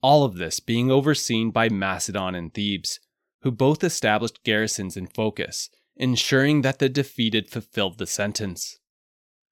All 0.01 0.23
of 0.23 0.37
this 0.37 0.61
being 0.61 0.89
overseen 0.89 1.51
by 1.51 1.67
Macedon 1.67 2.33
and 2.33 2.53
Thebes, 2.53 3.01
who 3.45 3.51
both 3.51 3.83
established 3.83 4.43
garrisons 4.43 4.97
in 4.97 5.05
Phocis, 5.05 5.69
ensuring 5.95 6.63
that 6.63 6.79
the 6.79 6.89
defeated 6.89 7.47
fulfilled 7.47 7.99
the 7.99 8.07
sentence. 8.07 8.79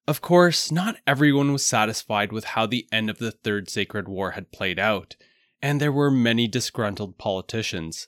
Of 0.07 0.19
course, 0.19 0.71
not 0.71 0.97
everyone 1.05 1.53
was 1.53 1.63
satisfied 1.63 2.31
with 2.31 2.43
how 2.43 2.65
the 2.65 2.87
end 2.91 3.11
of 3.11 3.19
the 3.19 3.29
Third 3.29 3.69
Sacred 3.69 4.07
War 4.07 4.31
had 4.31 4.51
played 4.51 4.79
out, 4.79 5.15
and 5.61 5.79
there 5.79 5.91
were 5.91 6.09
many 6.09 6.47
disgruntled 6.47 7.19
politicians, 7.19 8.07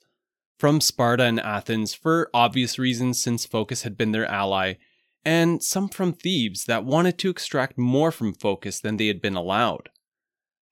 from 0.57 0.81
Sparta 0.81 1.25
and 1.25 1.39
Athens 1.39 1.93
for 1.93 2.31
obvious 2.33 2.79
reasons 2.79 3.21
since 3.21 3.45
Phocis 3.45 3.83
had 3.83 3.95
been 3.95 4.11
their 4.11 4.25
ally, 4.25 4.73
and 5.23 5.61
some 5.61 5.87
from 5.87 6.13
Thebes 6.13 6.65
that 6.65 6.83
wanted 6.83 7.19
to 7.19 7.29
extract 7.29 7.77
more 7.77 8.11
from 8.11 8.33
Phocis 8.33 8.79
than 8.79 8.97
they 8.97 9.05
had 9.05 9.21
been 9.21 9.35
allowed. 9.35 9.89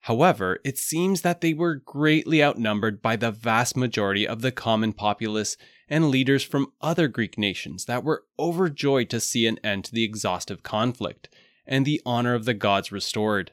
However, 0.04 0.60
it 0.64 0.76
seems 0.76 1.22
that 1.22 1.40
they 1.40 1.54
were 1.54 1.76
greatly 1.76 2.44
outnumbered 2.44 3.00
by 3.00 3.16
the 3.16 3.30
vast 3.30 3.74
majority 3.74 4.28
of 4.28 4.42
the 4.42 4.52
common 4.52 4.92
populace 4.92 5.56
and 5.88 6.10
leaders 6.10 6.42
from 6.42 6.74
other 6.82 7.08
Greek 7.08 7.38
nations 7.38 7.86
that 7.86 8.04
were 8.04 8.26
overjoyed 8.38 9.08
to 9.08 9.18
see 9.18 9.46
an 9.46 9.58
end 9.64 9.86
to 9.86 9.94
the 9.94 10.04
exhaustive 10.04 10.62
conflict 10.62 11.30
and 11.66 11.86
the 11.86 12.02
honor 12.04 12.34
of 12.34 12.44
the 12.44 12.52
gods 12.52 12.92
restored. 12.92 13.52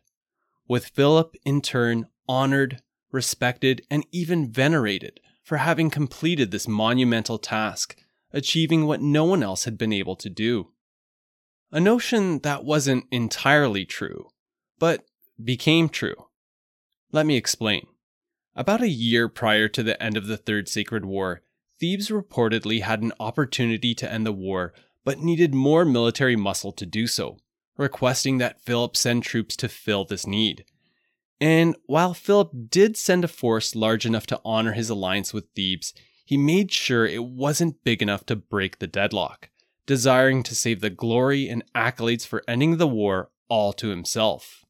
With 0.68 0.88
Philip, 0.88 1.38
in 1.46 1.62
turn, 1.62 2.08
honored, 2.28 2.82
respected, 3.14 3.84
and 3.90 4.06
even 4.12 4.52
venerated 4.52 5.22
for 5.42 5.56
having 5.60 5.90
completed 5.90 6.52
this 6.52 6.68
monumental 6.68 7.38
task, 7.38 7.96
achieving 8.34 8.86
what 8.86 9.02
no 9.02 9.24
one 9.24 9.42
else 9.42 9.64
had 9.64 9.78
been 9.78 9.94
able 9.94 10.18
to 10.18 10.30
do. 10.30 10.74
A 11.72 11.80
notion 11.80 12.40
that 12.40 12.66
wasn't 12.66 13.06
entirely 13.10 13.86
true, 13.86 14.32
but 14.80 15.06
became 15.42 15.88
true. 15.88 16.28
Let 17.14 17.26
me 17.26 17.36
explain. 17.36 17.88
About 18.56 18.82
a 18.82 18.88
year 18.88 19.28
prior 19.28 19.68
to 19.68 19.84
the 19.84 20.02
end 20.02 20.16
of 20.16 20.28
the 20.28 20.38
Third 20.38 20.70
Sacred 20.70 21.06
War, 21.06 21.42
Thebes 21.80 22.10
reportedly 22.10 22.82
had 22.82 23.02
an 23.02 23.12
opportunity 23.20 23.94
to 23.96 24.12
end 24.12 24.26
the 24.26 24.32
war, 24.32 24.74
but 25.04 25.20
needed 25.20 25.54
more 25.54 25.84
military 25.84 26.36
muscle 26.36 26.72
to 26.72 26.86
do 26.86 27.08
so, 27.08 27.38
requesting 27.76 28.38
that 28.38 28.62
Philip 28.62 28.96
send 28.96 29.24
troops 29.24 29.58
to 29.58 29.68
fill 29.68 30.06
this 30.06 30.26
need. 30.26 30.64
And 31.42 31.76
while 31.86 32.14
Philip 32.14 32.52
did 32.70 32.96
send 32.96 33.26
a 33.26 33.28
force 33.28 33.76
large 33.76 34.06
enough 34.06 34.28
to 34.28 34.40
honor 34.46 34.74
his 34.74 34.90
alliance 34.90 35.34
with 35.34 35.50
Thebes, 35.56 35.94
he 36.24 36.38
made 36.38 36.72
sure 36.72 37.06
it 37.06 37.26
wasn't 37.26 37.84
big 37.84 38.02
enough 38.02 38.26
to 38.28 38.36
break 38.38 38.80
the 38.80 38.88
deadlock, 38.88 39.50
desiring 39.86 40.44
to 40.44 40.56
save 40.56 40.80
the 40.80 40.90
glory 40.90 41.50
and 41.50 41.64
accolades 41.76 42.26
for 42.26 42.44
ending 42.48 42.78
the 42.78 42.88
war 42.88 43.32
all 43.50 43.74
to 43.74 43.90
himself. 43.90 44.64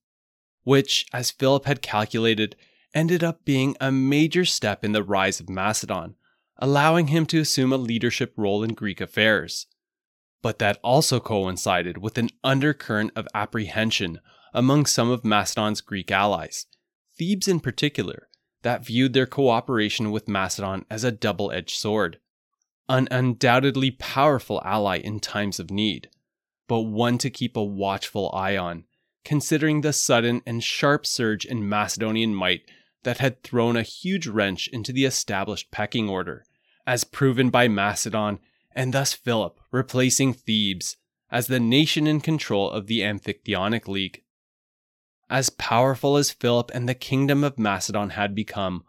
Which, 0.63 1.05
as 1.11 1.31
Philip 1.31 1.65
had 1.65 1.81
calculated, 1.81 2.55
ended 2.93 3.23
up 3.23 3.45
being 3.45 3.75
a 3.79 3.91
major 3.91 4.45
step 4.45 4.83
in 4.83 4.91
the 4.91 5.03
rise 5.03 5.39
of 5.39 5.49
Macedon, 5.49 6.15
allowing 6.57 7.07
him 7.07 7.25
to 7.27 7.39
assume 7.39 7.73
a 7.73 7.77
leadership 7.77 8.33
role 8.37 8.63
in 8.63 8.73
Greek 8.73 9.01
affairs. 9.01 9.67
But 10.41 10.59
that 10.59 10.79
also 10.83 11.19
coincided 11.19 11.97
with 11.97 12.17
an 12.17 12.29
undercurrent 12.43 13.11
of 13.15 13.27
apprehension 13.33 14.19
among 14.53 14.85
some 14.85 15.09
of 15.09 15.23
Macedon's 15.23 15.81
Greek 15.81 16.11
allies, 16.11 16.65
Thebes 17.17 17.47
in 17.47 17.59
particular, 17.59 18.27
that 18.63 18.85
viewed 18.85 19.13
their 19.13 19.25
cooperation 19.25 20.11
with 20.11 20.27
Macedon 20.27 20.85
as 20.89 21.03
a 21.03 21.11
double 21.11 21.51
edged 21.51 21.75
sword. 21.75 22.19
An 22.89 23.07
undoubtedly 23.09 23.91
powerful 23.91 24.61
ally 24.65 24.97
in 24.97 25.19
times 25.19 25.59
of 25.59 25.71
need, 25.71 26.09
but 26.67 26.81
one 26.81 27.17
to 27.19 27.29
keep 27.29 27.55
a 27.55 27.63
watchful 27.63 28.29
eye 28.33 28.57
on, 28.57 28.85
considering 29.23 29.81
the 29.81 29.93
sudden 29.93 30.41
and 30.45 30.63
sharp 30.63 31.05
surge 31.05 31.45
in 31.45 31.67
Macedonian 31.67 32.33
might 32.33 32.61
that 33.03 33.17
had 33.17 33.43
thrown 33.43 33.75
a 33.75 33.83
huge 33.83 34.27
wrench 34.27 34.67
into 34.67 34.91
the 34.91 35.05
established 35.05 35.71
pecking 35.71 36.09
order, 36.09 36.45
as 36.85 37.03
proven 37.03 37.49
by 37.49 37.67
Macedon 37.67 38.39
and 38.73 38.93
thus 38.93 39.13
Philip 39.13 39.59
replacing 39.71 40.33
Thebes 40.33 40.97
as 41.29 41.47
the 41.47 41.59
nation 41.59 42.07
in 42.07 42.19
control 42.19 42.69
of 42.69 42.87
the 42.87 42.99
Amphictyonic 42.99 43.87
League. 43.87 44.23
As 45.29 45.49
powerful 45.49 46.17
as 46.17 46.31
Philip 46.31 46.71
and 46.73 46.89
the 46.89 46.93
kingdom 46.93 47.43
of 47.43 47.57
Macedon 47.57 48.11
had 48.11 48.35
become, 48.35 48.83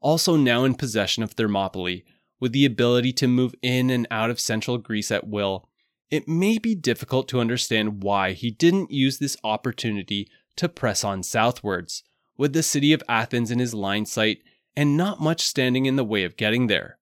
also 0.00 0.36
now 0.36 0.64
in 0.64 0.74
possession 0.74 1.22
of 1.22 1.32
Thermopylae, 1.32 2.04
with 2.40 2.52
the 2.52 2.66
ability 2.66 3.12
to 3.12 3.28
move 3.28 3.54
in 3.62 3.90
and 3.90 4.06
out 4.10 4.28
of 4.28 4.40
central 4.40 4.76
Greece 4.76 5.12
at 5.12 5.28
will, 5.28 5.68
it 6.14 6.28
may 6.28 6.58
be 6.58 6.76
difficult 6.76 7.26
to 7.26 7.40
understand 7.40 8.04
why 8.04 8.34
he 8.34 8.48
didn't 8.48 8.92
use 8.92 9.18
this 9.18 9.36
opportunity 9.42 10.30
to 10.54 10.68
press 10.68 11.02
on 11.02 11.24
southwards, 11.24 12.04
with 12.36 12.52
the 12.52 12.62
city 12.62 12.92
of 12.92 13.02
Athens 13.08 13.50
in 13.50 13.58
his 13.58 13.74
line 13.74 14.02
of 14.02 14.08
sight 14.08 14.38
and 14.76 14.96
not 14.96 15.20
much 15.20 15.40
standing 15.40 15.86
in 15.86 15.96
the 15.96 16.04
way 16.04 16.22
of 16.22 16.36
getting 16.36 16.68
there. 16.68 16.98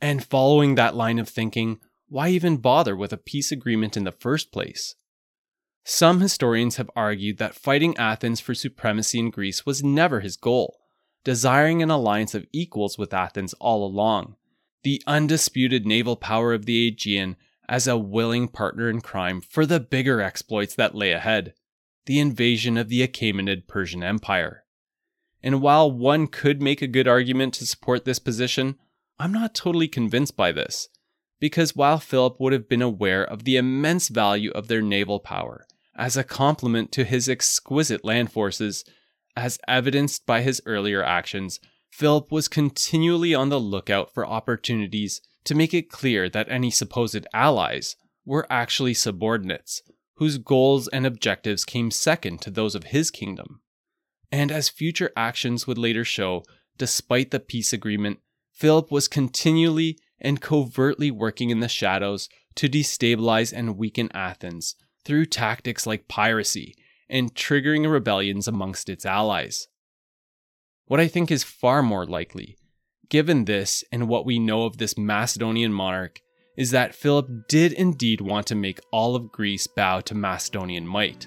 And 0.00 0.24
following 0.24 0.74
that 0.74 0.96
line 0.96 1.20
of 1.20 1.28
thinking, 1.28 1.78
why 2.08 2.30
even 2.30 2.56
bother 2.56 2.96
with 2.96 3.12
a 3.12 3.16
peace 3.16 3.52
agreement 3.52 3.96
in 3.96 4.02
the 4.02 4.10
first 4.10 4.50
place? 4.50 4.96
Some 5.84 6.20
historians 6.20 6.74
have 6.74 6.90
argued 6.96 7.38
that 7.38 7.54
fighting 7.54 7.96
Athens 7.98 8.40
for 8.40 8.52
supremacy 8.52 9.20
in 9.20 9.30
Greece 9.30 9.64
was 9.64 9.84
never 9.84 10.18
his 10.18 10.36
goal, 10.36 10.80
desiring 11.22 11.84
an 11.84 11.90
alliance 11.90 12.34
of 12.34 12.46
equals 12.50 12.98
with 12.98 13.14
Athens 13.14 13.54
all 13.60 13.86
along, 13.86 14.34
the 14.82 15.00
undisputed 15.06 15.86
naval 15.86 16.16
power 16.16 16.52
of 16.52 16.66
the 16.66 16.88
Aegean 16.88 17.36
as 17.70 17.86
a 17.86 17.96
willing 17.96 18.48
partner 18.48 18.90
in 18.90 19.00
crime 19.00 19.40
for 19.40 19.64
the 19.64 19.78
bigger 19.78 20.20
exploits 20.20 20.74
that 20.74 20.94
lay 20.94 21.12
ahead 21.12 21.54
the 22.06 22.18
invasion 22.18 22.76
of 22.76 22.88
the 22.88 23.06
Achaemenid 23.06 23.68
Persian 23.68 24.02
Empire. 24.02 24.64
And 25.42 25.62
while 25.62 25.90
one 25.90 26.26
could 26.26 26.60
make 26.60 26.82
a 26.82 26.88
good 26.88 27.06
argument 27.06 27.54
to 27.54 27.66
support 27.66 28.04
this 28.04 28.18
position, 28.18 28.76
I'm 29.18 29.32
not 29.32 29.54
totally 29.54 29.86
convinced 29.86 30.36
by 30.36 30.50
this, 30.50 30.88
because 31.38 31.76
while 31.76 31.98
Philip 31.98 32.40
would 32.40 32.52
have 32.52 32.68
been 32.68 32.82
aware 32.82 33.22
of 33.22 33.44
the 33.44 33.56
immense 33.56 34.08
value 34.08 34.50
of 34.50 34.66
their 34.66 34.82
naval 34.82 35.20
power 35.20 35.66
as 35.94 36.16
a 36.16 36.24
complement 36.24 36.90
to 36.92 37.04
his 37.04 37.28
exquisite 37.28 38.04
land 38.04 38.32
forces, 38.32 38.84
as 39.36 39.58
evidenced 39.68 40.26
by 40.26 40.42
his 40.42 40.60
earlier 40.66 41.04
actions, 41.04 41.60
Philip 41.92 42.32
was 42.32 42.48
continually 42.48 43.34
on 43.34 43.48
the 43.48 43.60
lookout 43.60 44.12
for 44.12 44.26
opportunities 44.26 45.20
to 45.50 45.54
make 45.56 45.74
it 45.74 45.90
clear 45.90 46.28
that 46.28 46.48
any 46.48 46.70
supposed 46.70 47.26
allies 47.34 47.96
were 48.24 48.46
actually 48.48 48.94
subordinates, 48.94 49.82
whose 50.14 50.38
goals 50.38 50.86
and 50.86 51.04
objectives 51.04 51.64
came 51.64 51.90
second 51.90 52.40
to 52.40 52.52
those 52.52 52.76
of 52.76 52.84
his 52.84 53.10
kingdom. 53.10 53.60
And 54.30 54.52
as 54.52 54.68
future 54.68 55.10
actions 55.16 55.66
would 55.66 55.76
later 55.76 56.04
show, 56.04 56.44
despite 56.78 57.32
the 57.32 57.40
peace 57.40 57.72
agreement, 57.72 58.20
Philip 58.52 58.92
was 58.92 59.08
continually 59.08 59.98
and 60.20 60.40
covertly 60.40 61.10
working 61.10 61.50
in 61.50 61.58
the 61.58 61.66
shadows 61.66 62.28
to 62.54 62.68
destabilize 62.68 63.52
and 63.52 63.76
weaken 63.76 64.08
Athens 64.14 64.76
through 65.04 65.26
tactics 65.26 65.84
like 65.84 66.06
piracy 66.06 66.76
and 67.08 67.34
triggering 67.34 67.90
rebellions 67.90 68.46
amongst 68.46 68.88
its 68.88 69.04
allies. 69.04 69.66
What 70.86 71.00
I 71.00 71.08
think 71.08 71.32
is 71.32 71.42
far 71.42 71.82
more 71.82 72.06
likely, 72.06 72.56
given 73.10 73.44
this 73.44 73.84
and 73.92 74.08
what 74.08 74.24
we 74.24 74.38
know 74.38 74.64
of 74.64 74.78
this 74.78 74.96
Macedonian 74.96 75.72
monarch, 75.72 76.22
is 76.56 76.70
that 76.70 76.94
Philip 76.94 77.48
did 77.48 77.72
indeed 77.72 78.20
want 78.20 78.46
to 78.46 78.54
make 78.54 78.80
all 78.90 79.14
of 79.14 79.30
Greece 79.30 79.66
bow 79.66 80.00
to 80.00 80.14
Macedonian 80.14 80.86
might, 80.86 81.26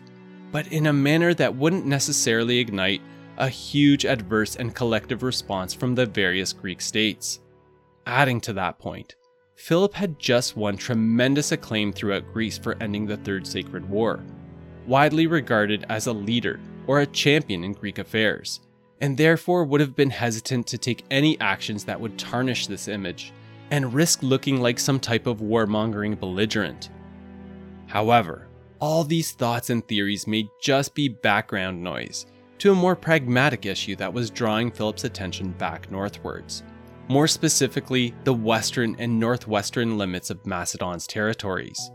but 0.51 0.67
in 0.67 0.87
a 0.87 0.93
manner 0.93 1.33
that 1.33 1.55
wouldn't 1.55 1.85
necessarily 1.85 2.59
ignite 2.59 3.01
a 3.37 3.49
huge 3.49 4.05
adverse 4.05 4.55
and 4.55 4.75
collective 4.75 5.23
response 5.23 5.73
from 5.73 5.95
the 5.95 6.05
various 6.05 6.53
Greek 6.53 6.81
states. 6.81 7.39
Adding 8.05 8.41
to 8.41 8.53
that 8.53 8.79
point, 8.79 9.15
Philip 9.55 9.93
had 9.93 10.19
just 10.19 10.55
won 10.55 10.77
tremendous 10.77 11.51
acclaim 11.51 11.93
throughout 11.93 12.31
Greece 12.33 12.57
for 12.57 12.77
ending 12.81 13.05
the 13.05 13.17
Third 13.17 13.47
Sacred 13.47 13.89
War, 13.89 14.23
widely 14.85 15.27
regarded 15.27 15.85
as 15.89 16.07
a 16.07 16.13
leader 16.13 16.59
or 16.85 16.99
a 16.99 17.07
champion 17.07 17.63
in 17.63 17.73
Greek 17.73 17.97
affairs, 17.97 18.59
and 19.03 19.17
therefore 19.17 19.65
would 19.65 19.81
have 19.81 19.95
been 19.95 20.09
hesitant 20.09 20.65
to 20.65 20.79
take 20.79 21.05
any 21.11 21.39
actions 21.39 21.83
that 21.83 22.01
would 22.01 22.17
tarnish 22.17 22.65
this 22.65 22.87
image 22.87 23.31
and 23.69 23.93
risk 23.93 24.23
looking 24.23 24.59
like 24.59 24.79
some 24.79 24.99
type 24.99 25.27
of 25.27 25.41
warmongering 25.41 26.19
belligerent. 26.19 26.89
However, 27.85 28.47
all 28.79 29.03
these 29.03 29.33
thoughts 29.33 29.69
and 29.69 29.87
theories 29.87 30.25
may 30.25 30.49
just 30.59 30.95
be 30.95 31.07
background 31.07 31.83
noise 31.83 32.25
to 32.57 32.71
a 32.71 32.75
more 32.75 32.95
pragmatic 32.95 33.67
issue 33.67 33.95
that 33.97 34.11
was 34.11 34.31
drawing 34.31 34.71
Philip's 34.71 35.03
attention 35.03 35.51
back 35.51 35.91
northwards 35.91 36.63
more 37.09 37.27
specifically, 37.27 38.13
the 38.23 38.33
western 38.33 38.95
and 38.97 39.19
northwestern 39.19 39.97
limits 39.97 40.29
of 40.29 40.45
Macedon's 40.45 41.05
territories, 41.05 41.91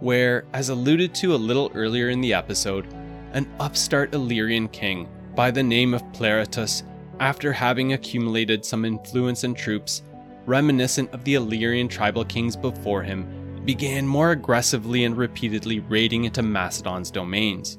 where, 0.00 0.44
as 0.52 0.68
alluded 0.68 1.14
to 1.16 1.34
a 1.34 1.36
little 1.36 1.70
earlier 1.74 2.08
in 2.08 2.20
the 2.20 2.34
episode, 2.34 2.92
an 3.32 3.48
upstart 3.60 4.12
Illyrian 4.14 4.68
king 4.68 5.08
by 5.38 5.52
the 5.52 5.62
name 5.62 5.94
of 5.94 6.02
Pleuratus, 6.12 6.82
after 7.20 7.52
having 7.52 7.92
accumulated 7.92 8.64
some 8.64 8.84
influence 8.84 9.44
and 9.44 9.56
troops 9.56 10.02
reminiscent 10.46 11.08
of 11.14 11.22
the 11.22 11.36
Illyrian 11.36 11.86
tribal 11.86 12.24
kings 12.24 12.56
before 12.56 13.04
him, 13.04 13.62
began 13.64 14.04
more 14.04 14.32
aggressively 14.32 15.04
and 15.04 15.16
repeatedly 15.16 15.78
raiding 15.78 16.24
into 16.24 16.42
Macedon's 16.42 17.12
domains, 17.12 17.78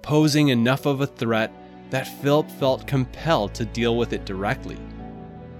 posing 0.00 0.48
enough 0.48 0.86
of 0.86 1.02
a 1.02 1.06
threat 1.06 1.52
that 1.90 2.08
Philip 2.22 2.50
felt 2.52 2.86
compelled 2.86 3.52
to 3.52 3.66
deal 3.66 3.98
with 3.98 4.14
it 4.14 4.24
directly. 4.24 4.78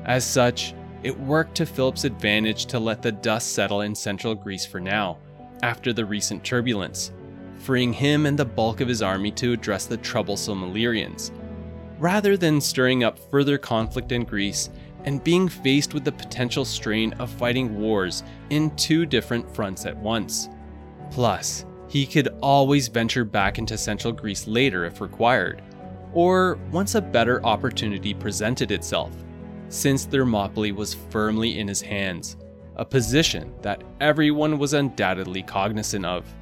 As 0.07 0.25
such, 0.25 0.73
it 1.03 1.21
worked 1.21 1.57
to 1.57 1.67
Philip's 1.67 2.05
advantage 2.05 2.65
to 2.67 2.79
let 2.79 3.03
the 3.03 3.13
dust 3.13 3.53
settle 3.53 3.83
in 3.83 3.95
central 3.95 4.35
Greece 4.35 4.65
for 4.65 4.81
now, 4.81 5.19
after 5.63 5.93
the 5.93 6.07
recent 6.07 6.43
turbulence, 6.43 7.13
freeing 7.65 7.93
him 7.93 8.27
and 8.27 8.39
the 8.39 8.45
bulk 8.45 8.81
of 8.81 8.89
his 8.89 9.03
army 9.03 9.31
to 9.33 9.53
address 9.53 9.87
the 9.87 9.97
troublesome 9.97 10.63
Illyrians, 10.63 11.33
rather 11.99 12.37
than 12.37 12.61
stirring 12.61 13.03
up 13.03 13.19
further 13.31 13.59
conflict 13.59 14.13
in 14.13 14.25
Greece 14.25 14.71
and 15.05 15.25
being 15.25 15.49
faced 15.49 15.95
with 15.95 16.05
the 16.05 16.13
potential 16.13 16.65
strain 16.65 17.13
of 17.15 17.31
fighting 17.31 17.79
wars 17.81 18.23
in 18.51 18.75
two 18.77 19.07
different 19.07 19.53
fronts 19.55 19.87
at 19.87 19.97
once. 19.97 20.49
Plus, 21.11 21.65
he 21.89 22.07
could 22.07 22.29
always 22.41 22.89
venture 22.89 23.25
back 23.25 23.59
into 23.59 23.77
central 23.77 24.13
Greece 24.13 24.47
later 24.47 24.85
if 24.85 25.01
required, 25.01 25.63
or 26.13 26.59
once 26.71 26.95
a 26.95 27.01
better 27.01 27.45
opportunity 27.45 28.15
presented 28.15 28.71
itself 28.71 29.11
since 29.69 30.05
Thermopylae 30.05 30.73
was 30.73 30.95
firmly 30.95 31.59
in 31.59 31.67
his 31.67 31.81
hands, 31.81 32.37
a 32.77 32.85
position 32.85 33.53
that 33.63 33.83
everyone 34.01 34.59
was 34.59 34.73
undoubtedly 34.73 35.43
cognizant 35.43 36.05
of. 36.07 36.33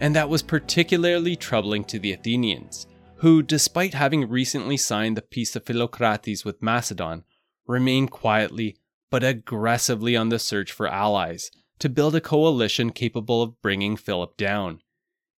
And 0.00 0.14
that 0.14 0.28
was 0.28 0.42
particularly 0.42 1.36
troubling 1.36 1.84
to 1.84 1.98
the 1.98 2.12
Athenians, 2.12 2.86
who, 3.16 3.42
despite 3.42 3.94
having 3.94 4.28
recently 4.28 4.76
signed 4.76 5.16
the 5.16 5.22
Peace 5.22 5.56
of 5.56 5.66
Philocrates 5.66 6.44
with 6.44 6.62
Macedon, 6.62 7.24
remained 7.66 8.10
quietly 8.10 8.76
but 9.10 9.24
aggressively 9.24 10.16
on 10.16 10.28
the 10.28 10.38
search 10.38 10.70
for 10.70 10.86
allies 10.86 11.50
to 11.78 11.88
build 11.88 12.14
a 12.14 12.20
coalition 12.20 12.90
capable 12.90 13.42
of 13.42 13.60
bringing 13.62 13.96
Philip 13.96 14.36
down, 14.36 14.80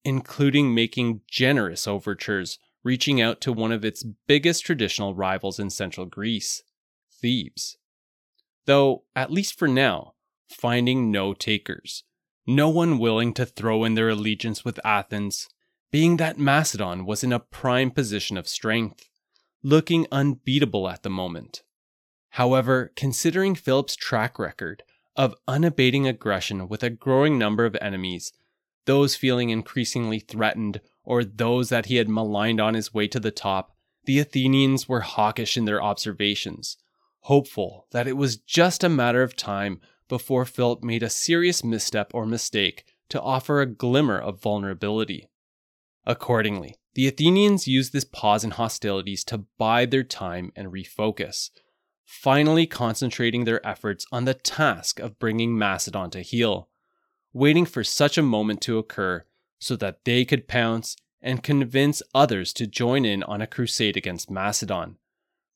including 0.05 0.75
making 0.75 1.21
generous 1.29 1.87
overtures 1.87 2.59
reaching 2.83 3.21
out 3.21 3.41
to 3.43 3.53
one 3.53 3.73
of 3.73 3.85
its 3.85 4.05
biggest 4.27 4.65
traditional 4.65 5.15
rivals 5.15 5.59
in 5.59 5.71
central 5.71 6.07
Greece. 6.07 6.63
Thebes. 7.21 7.77
Though, 8.67 9.05
at 9.15 9.31
least 9.31 9.59
for 9.59 9.69
now, 9.69 10.15
finding 10.49 11.11
no 11.11 11.35
takers, 11.35 12.05
no 12.55 12.69
one 12.69 12.99
willing 12.99 13.33
to 13.35 13.47
throw 13.47 13.85
in 13.85 13.95
their 13.95 14.09
allegiance 14.09 14.65
with 14.65 14.85
Athens, 14.85 15.49
being 15.91 16.17
that 16.17 16.39
Macedon 16.39 17.07
was 17.07 17.23
in 17.23 17.33
a 17.33 17.39
prime 17.39 17.91
position 17.91 18.37
of 18.37 18.49
strength, 18.49 19.09
looking 19.63 20.07
unbeatable 20.11 20.89
at 20.89 21.03
the 21.03 21.11
moment. 21.11 21.63
However, 22.31 22.93
considering 22.97 23.55
Philip's 23.55 23.97
track 23.97 24.39
record 24.39 24.83
of 25.17 25.35
unabating 25.47 26.07
aggression 26.07 26.69
with 26.69 26.83
a 26.83 26.91
growing 26.91 27.39
number 27.39 27.65
of 27.65 27.77
enemies, 27.81 28.33
those 28.87 29.17
feeling 29.17 29.51
increasingly 29.51 30.19
threatened 30.19 30.81
or 31.05 31.25
those 31.25 31.69
that 31.69 31.87
he 31.87 31.97
had 31.97 32.09
maligned 32.09 32.61
on 32.61 32.75
his 32.75 32.95
way 32.95 33.07
to 33.09 33.21
the 33.21 33.31
top, 33.31 33.77
the 34.05 34.19
Athenians 34.19 34.89
were 34.89 35.01
hawkish 35.01 35.57
in 35.57 35.67
their 35.67 35.83
observations, 35.83 36.77
hopeful 37.21 37.87
that 37.91 38.09
it 38.09 38.17
was 38.17 38.37
just 38.39 38.83
a 38.83 38.89
matter 38.89 39.23
of 39.23 39.37
time 39.37 39.81
before 40.11 40.45
Philip 40.45 40.85
made 40.85 41.03
a 41.03 41.09
serious 41.09 41.65
misstep 41.65 42.11
or 42.13 42.27
mistake 42.27 42.85
to 43.09 43.23
offer 43.23 43.63
a 43.63 43.67
glimmer 43.67 44.19
of 44.19 44.43
vulnerability. 44.43 45.31
Accordingly, 46.05 46.77
the 46.95 47.09
Athenians 47.09 47.67
used 47.67 47.93
this 47.93 48.05
pause 48.05 48.45
in 48.45 48.51
hostilities 48.51 49.25
to 49.25 49.47
bide 49.57 49.91
their 49.91 50.03
time 50.03 50.53
and 50.55 50.73
refocus, 50.73 51.51
finally 52.05 52.67
concentrating 52.67 53.45
their 53.45 53.65
efforts 53.67 54.05
on 54.11 54.25
the 54.25 54.35
task 54.35 54.99
of 54.99 55.19
bringing 55.19 55.57
Macedon 55.57 56.11
to 56.11 56.21
heel, 56.21 56.69
waiting 57.33 57.65
for 57.65 57.85
such 57.85 58.19
a 58.19 58.23
moment 58.23 58.61
to 58.63 58.79
occur 58.79 59.25
so 59.59 59.77
that 59.77 60.05
they 60.05 60.25
could 60.25 60.49
pounce 60.49 60.97
and 61.23 61.43
convince 61.43 62.03
others 62.15 62.53
to 62.55 62.67
join 62.67 63.05
in 63.05 63.23
on 63.23 63.41
a 63.41 63.47
crusade 63.47 63.97
against 63.97 64.31
Macedon 64.31 64.97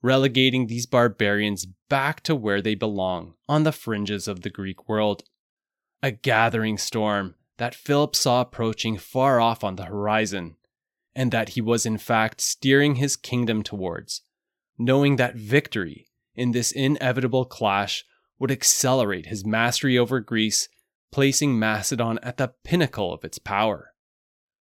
relegating 0.04 0.66
these 0.66 0.84
barbarians 0.84 1.64
back 1.88 2.22
to 2.22 2.34
where 2.34 2.60
they 2.60 2.74
belong 2.74 3.32
on 3.48 3.62
the 3.62 3.72
fringes 3.72 4.28
of 4.28 4.42
the 4.42 4.50
Greek 4.50 4.86
world. 4.86 5.24
A 6.02 6.10
gathering 6.10 6.76
storm 6.76 7.36
that 7.56 7.74
Philip 7.74 8.14
saw 8.14 8.42
approaching 8.42 8.98
far 8.98 9.40
off 9.40 9.64
on 9.64 9.76
the 9.76 9.86
horizon, 9.86 10.56
and 11.14 11.32
that 11.32 11.50
he 11.50 11.62
was 11.62 11.86
in 11.86 11.96
fact 11.96 12.42
steering 12.42 12.96
his 12.96 13.16
kingdom 13.16 13.62
towards, 13.62 14.20
knowing 14.76 15.16
that 15.16 15.36
victory 15.36 16.06
in 16.34 16.50
this 16.50 16.70
inevitable 16.70 17.46
clash 17.46 18.04
would 18.38 18.50
accelerate 18.50 19.26
his 19.26 19.46
mastery 19.46 19.96
over 19.96 20.20
Greece, 20.20 20.68
placing 21.12 21.58
Macedon 21.58 22.18
at 22.22 22.36
the 22.36 22.52
pinnacle 22.62 23.10
of 23.10 23.24
its 23.24 23.38
power. 23.38 23.94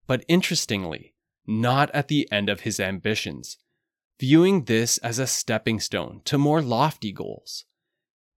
But 0.09 0.25
interestingly, 0.27 1.15
not 1.47 1.93
at 1.95 2.09
the 2.09 2.27
end 2.33 2.49
of 2.49 2.63
his 2.63 2.81
ambitions 2.81 3.57
viewing 4.21 4.65
this 4.65 4.99
as 4.99 5.21
a 5.21 5.27
stepping 5.29 5.79
stone 5.79 6.21
to 6.25 6.37
more 6.37 6.61
lofty 6.61 7.13
goals. 7.13 7.65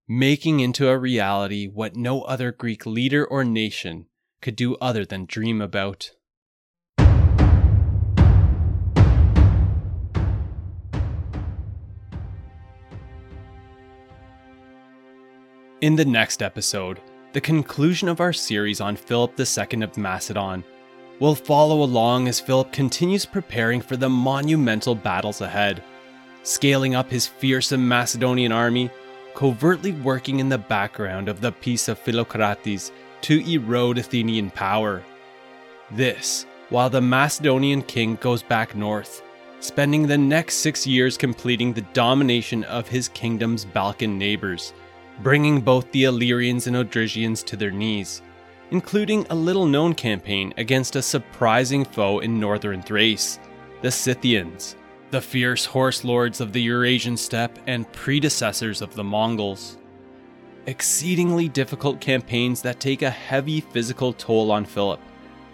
making 0.07 0.59
into 0.59 0.89
a 0.89 0.97
reality 0.97 1.67
what 1.67 1.95
no 1.95 2.21
other 2.23 2.51
Greek 2.51 2.85
leader 2.85 3.25
or 3.25 3.45
nation 3.45 4.05
could 4.41 4.57
do 4.57 4.75
other 4.81 5.05
than 5.05 5.25
dream 5.25 5.61
about. 5.61 6.11
In 15.79 15.95
the 15.95 16.05
next 16.05 16.43
episode, 16.43 16.99
the 17.31 17.39
conclusion 17.39 18.09
of 18.09 18.19
our 18.19 18.33
series 18.33 18.81
on 18.81 18.97
Philip 18.97 19.39
II 19.39 19.81
of 19.81 19.97
Macedon, 19.97 20.65
will 21.21 21.35
follow 21.35 21.83
along 21.83 22.27
as 22.27 22.39
Philip 22.39 22.71
continues 22.71 23.27
preparing 23.27 23.79
for 23.79 23.95
the 23.95 24.09
monumental 24.09 24.95
battles 24.95 25.39
ahead, 25.41 25.83
scaling 26.41 26.95
up 26.95 27.11
his 27.11 27.27
fearsome 27.27 27.87
Macedonian 27.87 28.51
army, 28.51 28.89
covertly 29.35 29.91
working 29.91 30.39
in 30.39 30.49
the 30.49 30.57
background 30.57 31.29
of 31.29 31.39
the 31.39 31.51
peace 31.51 31.87
of 31.87 31.99
Philocrates 31.99 32.91
to 33.21 33.39
erode 33.47 33.99
Athenian 33.99 34.49
power. 34.49 35.03
This, 35.91 36.47
while 36.69 36.89
the 36.89 37.01
Macedonian 37.01 37.83
king 37.83 38.15
goes 38.15 38.41
back 38.41 38.75
north, 38.75 39.21
spending 39.59 40.07
the 40.07 40.17
next 40.17 40.55
six 40.55 40.87
years 40.87 41.19
completing 41.19 41.71
the 41.71 41.85
domination 41.93 42.63
of 42.63 42.87
his 42.87 43.07
kingdom's 43.09 43.63
Balkan 43.63 44.17
neighbors 44.17 44.73
bringing 45.21 45.61
both 45.61 45.91
the 45.91 46.05
Illyrians 46.05 46.67
and 46.67 46.75
Odrysians 46.75 47.45
to 47.45 47.55
their 47.55 47.71
knees, 47.71 48.21
including 48.71 49.27
a 49.29 49.35
little 49.35 49.65
known 49.65 49.93
campaign 49.93 50.53
against 50.57 50.95
a 50.95 51.01
surprising 51.01 51.85
foe 51.85 52.19
in 52.19 52.39
northern 52.39 52.81
Thrace, 52.81 53.37
the 53.81 53.91
Scythians, 53.91 54.75
the 55.11 55.21
fierce 55.21 55.65
horse 55.65 56.03
lords 56.05 56.39
of 56.39 56.53
the 56.53 56.61
Eurasian 56.61 57.17
steppe 57.17 57.59
and 57.67 57.91
predecessors 57.91 58.81
of 58.81 58.95
the 58.95 59.03
Mongols. 59.03 59.77
Exceedingly 60.67 61.49
difficult 61.49 61.99
campaigns 61.99 62.61
that 62.61 62.79
take 62.79 63.01
a 63.01 63.09
heavy 63.09 63.59
physical 63.59 64.13
toll 64.13 64.51
on 64.51 64.63
Philip, 64.63 65.01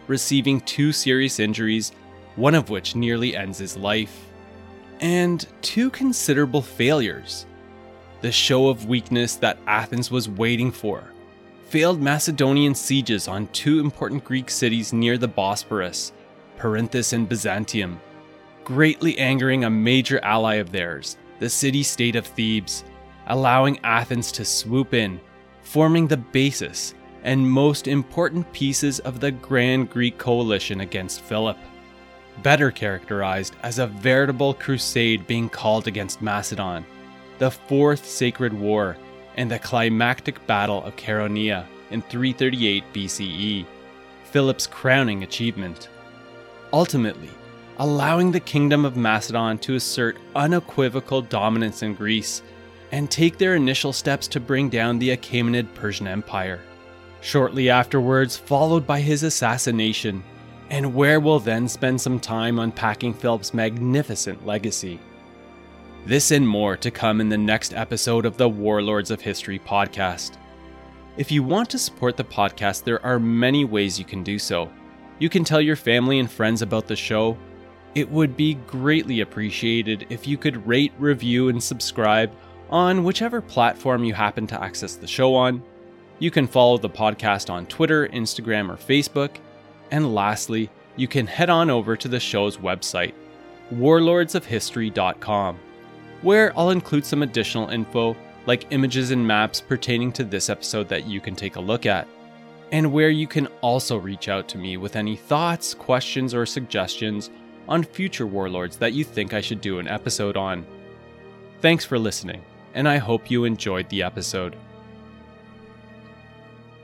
receiving 0.06 0.62
two 0.62 0.92
serious 0.92 1.40
injuries, 1.40 1.92
one 2.36 2.54
of 2.54 2.70
which 2.70 2.96
nearly 2.96 3.36
ends 3.36 3.58
his 3.58 3.76
life, 3.76 4.28
and 5.00 5.48
two 5.62 5.90
considerable 5.90 6.62
failures 6.62 7.46
the 8.22 8.32
show 8.32 8.68
of 8.68 8.88
weakness 8.88 9.36
that 9.36 9.60
Athens 9.68 10.10
was 10.10 10.28
waiting 10.28 10.72
for. 10.72 11.04
Failed 11.70 12.02
Macedonian 12.02 12.74
sieges 12.74 13.28
on 13.28 13.48
two 13.48 13.82
important 13.82 14.24
Greek 14.24 14.50
cities 14.50 14.94
near 14.94 15.18
the 15.18 15.28
Bosporus, 15.28 16.14
Perinthus 16.58 17.12
and 17.12 17.28
Byzantium, 17.28 18.00
greatly 18.64 19.18
angering 19.20 19.66
a 19.66 19.70
major 19.70 20.24
ally 20.24 20.56
of 20.56 20.72
theirs, 20.72 21.18
the 21.40 21.50
city 21.50 21.84
state 21.84 22.16
of 22.16 22.26
Thebes, 22.26 22.86
allowing 23.28 23.80
Athens 23.84 24.32
to 24.32 24.46
swoop 24.46 24.94
in, 24.94 25.20
forming 25.62 26.08
the 26.08 26.16
basis 26.16 26.94
and 27.24 27.52
most 27.52 27.90
important 27.90 28.50
pieces 28.54 29.00
of 29.00 29.20
the 29.20 29.32
grand 29.32 29.90
Greek 29.90 30.18
coalition 30.18 30.80
against 30.80 31.20
Philip. 31.20 31.58
Better 32.44 32.72
characterized 32.72 33.58
as 33.64 33.80
a 33.80 33.88
veritable 33.88 34.54
crusade 34.54 35.28
being 35.28 35.50
called 35.50 35.88
against 35.88 36.22
Macedon 36.22 36.86
the 37.40 37.52
Fourth 37.52 38.06
Sacred 38.06 38.52
War, 38.52 38.98
and 39.38 39.50
the 39.50 39.60
climactic 39.60 40.46
Battle 40.48 40.84
of 40.84 40.96
Chaeronea 40.96 41.66
in 41.92 42.02
338 42.02 42.84
BCE, 42.94 43.66
Philip's 44.26 44.68
crowning 44.68 45.24
achievement. 45.24 45.90
Ultimately, 46.74 47.30
allowing 47.78 48.32
the 48.32 48.40
Kingdom 48.40 48.84
of 48.84 48.98
Macedon 48.98 49.58
to 49.60 49.76
assert 49.76 50.18
unequivocal 50.36 51.22
dominance 51.22 51.84
in 51.84 51.94
Greece 51.94 52.42
and 52.92 53.10
take 53.10 53.38
their 53.38 53.56
initial 53.56 53.94
steps 53.94 54.28
to 54.28 54.40
bring 54.40 54.70
down 54.70 55.00
the 55.00 55.16
Achaemenid 55.16 55.74
Persian 55.76 56.08
Empire. 56.08 56.60
Shortly 57.22 57.70
afterwards, 57.70 58.38
followed 58.38 58.88
by 58.88 59.02
his 59.02 59.24
assassination, 59.24 60.24
and 60.70 60.94
where 60.94 61.20
we'll 61.20 61.40
then 61.40 61.68
spend 61.68 62.00
some 62.00 62.20
time 62.20 62.60
unpacking 62.60 63.14
Philip's 63.14 63.54
magnificent 63.54 64.46
legacy. 64.46 65.00
This 66.08 66.32
and 66.32 66.48
more 66.48 66.78
to 66.78 66.90
come 66.90 67.20
in 67.20 67.28
the 67.28 67.38
next 67.38 67.74
episode 67.74 68.26
of 68.26 68.38
the 68.38 68.48
Warlords 68.48 69.12
of 69.12 69.20
History 69.20 69.60
podcast. 69.60 70.38
If 71.18 71.34
you 71.34 71.44
want 71.44 71.70
to 71.72 71.78
support 71.78 72.16
the 72.16 72.24
podcast, 72.24 72.86
there 72.86 73.06
are 73.06 73.20
many 73.20 73.66
ways 73.66 74.00
you 74.00 74.06
can 74.06 74.24
do 74.24 74.40
so. 74.40 74.72
You 75.20 75.28
can 75.28 75.44
tell 75.44 75.60
your 75.60 75.76
family 75.76 76.20
and 76.20 76.32
friends 76.32 76.62
about 76.62 76.88
the 76.88 76.96
show. 76.96 77.38
It 77.94 78.10
would 78.10 78.38
be 78.38 78.54
greatly 78.54 79.20
appreciated 79.20 80.08
if 80.10 80.26
you 80.26 80.38
could 80.38 80.66
rate, 80.66 80.94
review, 80.98 81.50
and 81.50 81.62
subscribe 81.62 82.32
on 82.70 83.04
whichever 83.04 83.42
platform 83.42 84.06
you 84.06 84.14
happen 84.14 84.48
to 84.48 84.64
access 84.64 84.96
the 84.96 85.08
show 85.08 85.36
on. 85.36 85.62
You 86.20 86.32
can 86.32 86.48
follow 86.48 86.78
the 86.78 86.90
podcast 86.90 87.50
on 87.50 87.66
Twitter, 87.66 88.08
Instagram, 88.08 88.70
or 88.70 88.78
Facebook. 88.78 89.36
And 89.92 90.16
lastly, 90.16 90.70
you 90.96 91.10
can 91.10 91.28
head 91.28 91.50
on 91.50 91.70
over 91.70 91.98
to 91.98 92.08
the 92.08 92.22
show's 92.22 92.56
website, 92.56 93.14
warlordsofhistory.com 93.74 95.60
where 96.22 96.58
I'll 96.58 96.72
include 96.72 97.06
some 97.06 97.24
additional 97.24 97.70
info 97.70 98.16
like 98.46 98.72
images 98.72 99.12
and 99.12 99.28
maps 99.28 99.60
pertaining 99.62 100.12
to 100.14 100.24
this 100.24 100.50
episode 100.50 100.88
that 100.90 101.06
you 101.06 101.20
can 101.20 101.36
take 101.36 101.58
a 101.58 101.62
look 101.62 101.86
at, 101.86 102.08
and 102.72 102.92
where 102.92 103.10
you 103.10 103.28
can 103.28 103.48
also 103.62 103.98
reach 103.98 104.30
out 104.30 104.48
to 104.48 104.58
me 104.58 104.78
with 104.78 104.96
any 104.96 105.16
thoughts, 105.16 105.74
questions, 105.74 106.34
or 106.34 106.46
suggestions 106.46 107.30
on 107.68 107.84
future 107.84 108.26
warlords 108.26 108.78
that 108.78 108.94
you 108.94 109.04
think 109.04 109.34
I 109.34 109.42
should 109.42 109.60
do 109.60 109.80
an 109.80 109.88
episode 109.88 110.38
on. 110.38 110.66
Thanks 111.62 111.84
for 111.84 112.00
listening, 112.00 112.42
and 112.74 112.88
I 112.88 112.98
hope 112.98 113.30
you 113.30 113.44
enjoyed 113.44 113.90
the 113.90 114.04
episode. 114.04 114.56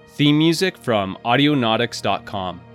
Theme 0.09 0.37
music 0.37 0.77
from 0.77 1.17
Audionautix.com. 1.23 2.72